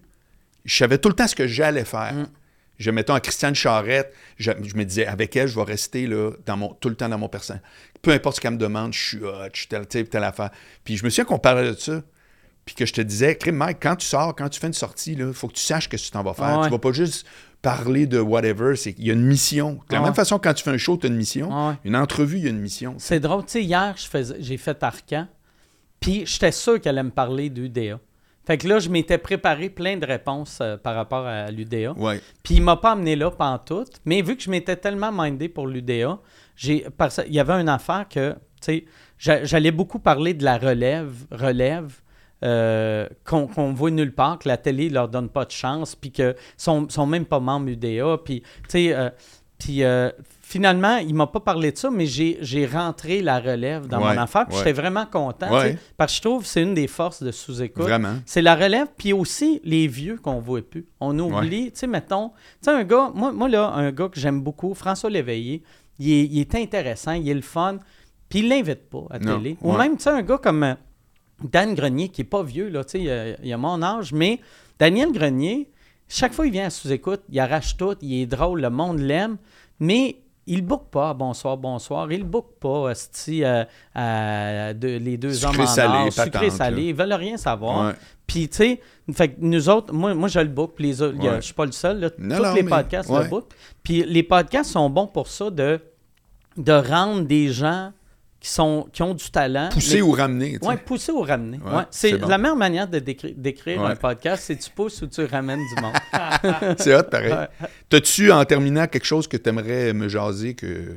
[0.66, 2.12] je savais tout le temps ce que j'allais faire.
[2.14, 2.26] Mm.
[2.80, 6.32] Je mettons à Christiane Charrette, je, je me disais, avec elle, je vais rester là,
[6.46, 7.62] dans mon, tout le temps dans mon personnage.
[8.00, 10.50] Peu importe ce qu'elle me demande, je suis hot, je suis tel type, telle affaire.
[10.82, 12.02] Puis je me souviens qu'on parlait de ça.
[12.64, 15.12] Puis que je te disais, Crime Mike, quand tu sors, quand tu fais une sortie,
[15.12, 16.58] il faut que tu saches que tu t'en vas faire.
[16.58, 16.64] Ouais.
[16.66, 17.26] Tu vas pas juste
[17.62, 18.76] parler de whatever.
[18.76, 19.80] C'est qu'il y a une mission.
[19.88, 21.50] De la Ah même façon, quand tu fais un show, tu as une mission.
[21.52, 21.74] Ah ouais.
[21.84, 22.94] Une entrevue, il y a une mission.
[22.98, 23.44] C'est drôle.
[23.44, 23.94] Tu sais, hier,
[24.38, 25.26] j'ai fait Arcan,
[26.00, 27.98] puis j'étais sûr qu'elle allait me parler d'UDA.
[28.46, 31.92] Fait que là, je m'étais préparé plein de réponses euh, par rapport à l'UDA.
[31.92, 32.20] Ouais.
[32.42, 34.00] Puis il m'a pas amené là pantoute.
[34.04, 36.18] Mais vu que je m'étais tellement mindé pour l'UDA,
[36.56, 38.84] j'ai parce- il y avait une affaire que, tu sais,
[39.18, 41.92] j'a- j'allais beaucoup parler de la relève, relève,
[42.42, 46.10] euh, qu'on qu'on voit nulle part, que la télé leur donne pas de chance, puis
[46.10, 48.16] que sont, sont même pas membres UDA.
[48.24, 49.10] Puis, tu sais, euh,
[49.58, 50.10] puis euh,
[50.50, 54.14] finalement, il m'a pas parlé de ça, mais j'ai j'ai rentré la relève dans Ouais,
[54.16, 54.46] mon affaire.
[54.46, 54.64] Puis ouais.
[54.64, 55.48] j'étais vraiment content.
[55.56, 55.78] Ouais.
[55.96, 57.84] Parce que je trouve que c'est une des forces de sous-écoute.
[57.84, 58.14] Vraiment.
[58.26, 60.86] C'est la relève, puis aussi les vieux qu'on voit plus.
[60.98, 64.18] On oublie, tu sais, mettons, tu sais, un gars, moi, moi là, un gars que
[64.18, 65.62] j'aime beaucoup, François Léveillé,
[66.00, 67.78] il est, il est intéressant, il est le fun,
[68.28, 69.56] puis il l'invite pas à Non, télé.
[69.62, 70.74] Ou même, tu sais, un gars comme euh,
[71.44, 74.12] Dan Grenier, qui est pas vieux, là, tu sais, il, a- il a mon âge,
[74.12, 74.40] mais
[74.80, 75.70] Daniel Grenier,
[76.08, 79.36] chaque fois qu'il vient à sous-écoute, il arrache tout, il est drôle, le monde l'aime,
[79.78, 82.10] mais il book pas bonsoir, bonsoir.
[82.12, 83.64] Il book pas esti, euh,
[83.94, 86.76] à de- les deux Sucré hommes en salé, or, patente, sucré salé.
[86.76, 86.88] là.
[86.88, 87.86] Ils veulent rien savoir.
[87.88, 87.92] Ouais.
[88.26, 88.80] Puis, tu sais,
[89.12, 92.10] fait que nous autres, moi, moi je le book, je suis pas le seul, là,
[92.18, 93.22] Non, tous non, les mais- podcasts ouais.
[93.24, 93.50] le book.
[93.82, 95.80] Puis les podcasts sont bons pour ça, de,
[96.56, 97.92] de rendre des gens
[98.40, 99.68] qui, sont, qui ont du talent.
[99.70, 100.58] Pousser les- ou ramener.
[100.58, 100.66] tu.
[100.66, 101.58] Ouais, pousser ou ramener.
[101.58, 102.26] Ouais, Ouais, c'est bon.
[102.26, 103.90] la meilleure manière de décri- d'écrire Ouais.
[103.90, 105.92] un podcast, c'est tu pousses ou tu ramènes du monde.
[106.78, 107.34] C'est hot, pareil.
[107.88, 110.96] T'as-tu, en terminant, quelque chose que t'aimerais me jaser, que,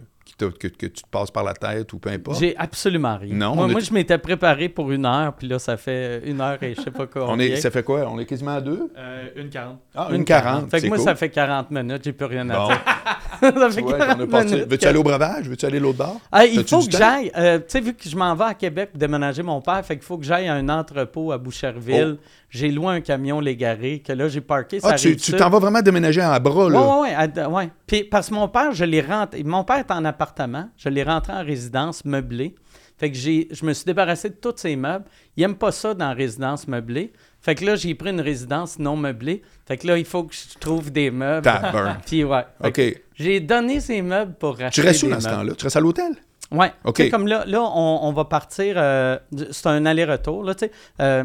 [0.52, 2.40] que, que tu te passes par la tête ou peu importe?
[2.40, 3.36] J'ai absolument rien.
[3.36, 6.61] Non, moi, moi, je m'étais préparé pour une heure, puis là, ça fait une heure
[6.61, 7.26] et je sais pas quoi.
[7.30, 8.07] On est, ça fait quoi?
[8.11, 8.91] On est quasiment à deux?
[8.98, 9.78] Euh, une 40.
[9.95, 10.70] Ah, Une une 40.
[10.70, 11.06] Fait que c'est moi, cool.
[11.06, 12.78] ça fait 40 minutes, j'ai plus rien à Bon, dire.
[13.41, 15.48] ça fait tu vois, 40 on a passé- minutes Veux-tu aller au breuvage?
[15.49, 16.20] Veux-tu aller l'autre bord?
[16.32, 17.32] Ah, il faut que j'aille.
[17.38, 19.95] euh, tu sais, vu que je m'en vais à Québec pour déménager mon père, fait
[19.95, 22.18] qu'il faut que j'aille à un entrepôt à Boucherville.
[22.54, 24.40] J'ai loué un camion légaré que là, j'ai.
[24.48, 24.88] Ça Oh.
[24.92, 27.02] Ah, tu tu t'en vas vraiment déménager à bras, là?
[27.02, 27.70] ouais, à- ouais.
[27.88, 29.44] Puis parce que mon père, je l'ai rentré.
[29.44, 30.70] Mon père est en appartement.
[30.78, 32.54] Je l'ai rentré en résidence meublée.
[32.96, 35.06] Fait que j'ai, je me suis débarrassé de tous ses meubles.
[35.36, 37.12] Il aime pas ça dans résidence meublée.
[37.42, 39.42] Fait que là, j'ai pris une résidence non meublée.
[39.68, 41.42] Fait que là, il faut que je trouve des meubles.
[42.06, 42.46] Puis ouais.
[42.64, 42.82] OK.
[43.16, 45.54] J'ai donné ces meubles pour racheter Tu restes où dans ce temps-là?
[45.58, 46.12] Tu restes à l'hôtel?
[46.52, 46.72] Ouais.
[46.84, 47.10] OK.
[47.10, 48.76] Comme là, là on, on va partir.
[48.78, 49.18] euh,
[49.50, 50.72] c'est un aller-retour, là, tu sais.
[51.02, 51.24] Euh,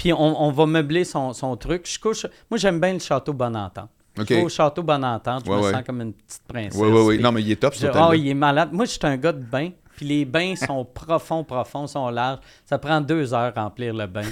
[0.00, 1.86] puis on, on va meubler son, son truc.
[1.86, 2.24] Je couche.
[2.50, 3.34] Moi, j'aime bien le château
[4.34, 5.44] vais au château Bonentente.
[5.44, 5.72] Je Ouais, me ouais.
[5.72, 6.80] sens comme une petite princesse.
[6.80, 7.18] Oui, oui, oui.
[7.22, 8.70] Non, mais il est top, je- cet Ah, il est malade.
[8.72, 9.70] Moi, je suis un gars de bain.
[9.96, 12.40] Puis les bains sont profonds, profonds, sont larges.
[12.64, 14.22] Ça prend deux heures remplir le bain.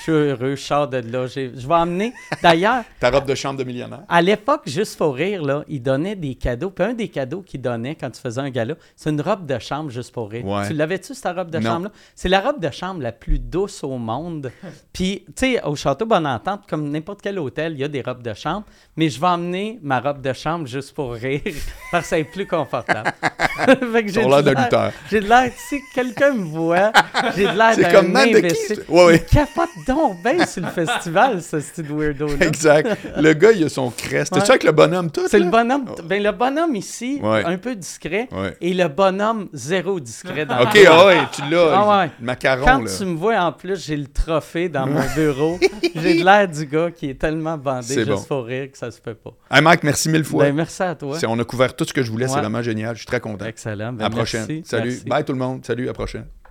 [0.00, 1.26] Je suis heureux, je sors de là.
[1.26, 2.14] Je vais emmener.
[2.42, 4.00] D'ailleurs, Ta robe de chambre de millionnaire?
[4.08, 6.70] à l'époque, juste pour rire, là, ils donnaient des cadeaux.
[6.70, 9.58] Puis un des cadeaux qu'ils donnaient quand tu faisais un gala, c'est une robe de
[9.58, 10.46] chambre juste pour rire.
[10.46, 10.66] Ouais.
[10.66, 11.90] Tu l'avais-tu, cette robe de chambre-là?
[12.14, 14.50] C'est la robe de chambre la plus douce au monde.
[14.94, 18.22] Puis, tu sais, au Château Bonentente, comme n'importe quel hôtel, il y a des robes
[18.22, 18.64] de chambre.
[18.96, 21.42] Mais je vais emmener ma robe de chambre juste pour rire,
[21.92, 23.12] parce que c'est plus confortable.
[23.92, 24.92] fait que j'ai l'air de lutteur.
[25.10, 26.90] J'ai de l'air, si quelqu'un me voit,
[27.36, 28.80] j'ai de l'air C'est d'un comme, man, de qui?
[28.88, 29.16] Ouais, ouais.
[29.16, 32.46] Il capote donc bien sur le festival, ce style weirdo-là.
[32.46, 32.96] Exact.
[33.16, 34.32] Le gars, il a son crest.
[34.32, 34.40] Ouais.
[34.40, 35.22] C'est ça avec le bonhomme tout?
[35.28, 37.44] C'est le bonhomme, ben, le bonhomme ici, Ouais.
[37.44, 38.56] un peu discret, Ouais.
[38.60, 41.72] et le bonhomme zéro discret dans OK, ah ouais, tu l'as.
[41.74, 42.10] Ah ouais.
[42.20, 42.90] Le macaron, Quand là.
[42.96, 45.58] tu me vois, en plus, j'ai le trophée dans mon bureau.
[45.94, 48.36] j'ai de l'air du gars qui est tellement bandé C'est juste bon.
[48.36, 49.30] pour rire que ça se fait pas.
[49.50, 50.44] Hey, Mike, merci mille fois.
[50.44, 51.16] Ben, merci à toi.
[51.28, 52.28] On a couvert tout ce que je voulais.
[52.28, 52.94] C'est vraiment génial.
[52.94, 53.44] Je suis très content.
[53.46, 53.92] Excellent.
[53.92, 54.46] Ben, à la prochaine.
[54.48, 54.62] merci.
[54.68, 54.90] Salut.
[54.90, 55.04] Merci.
[55.06, 55.64] Bye tout le monde.
[55.64, 56.24] Salut, à la prochaine.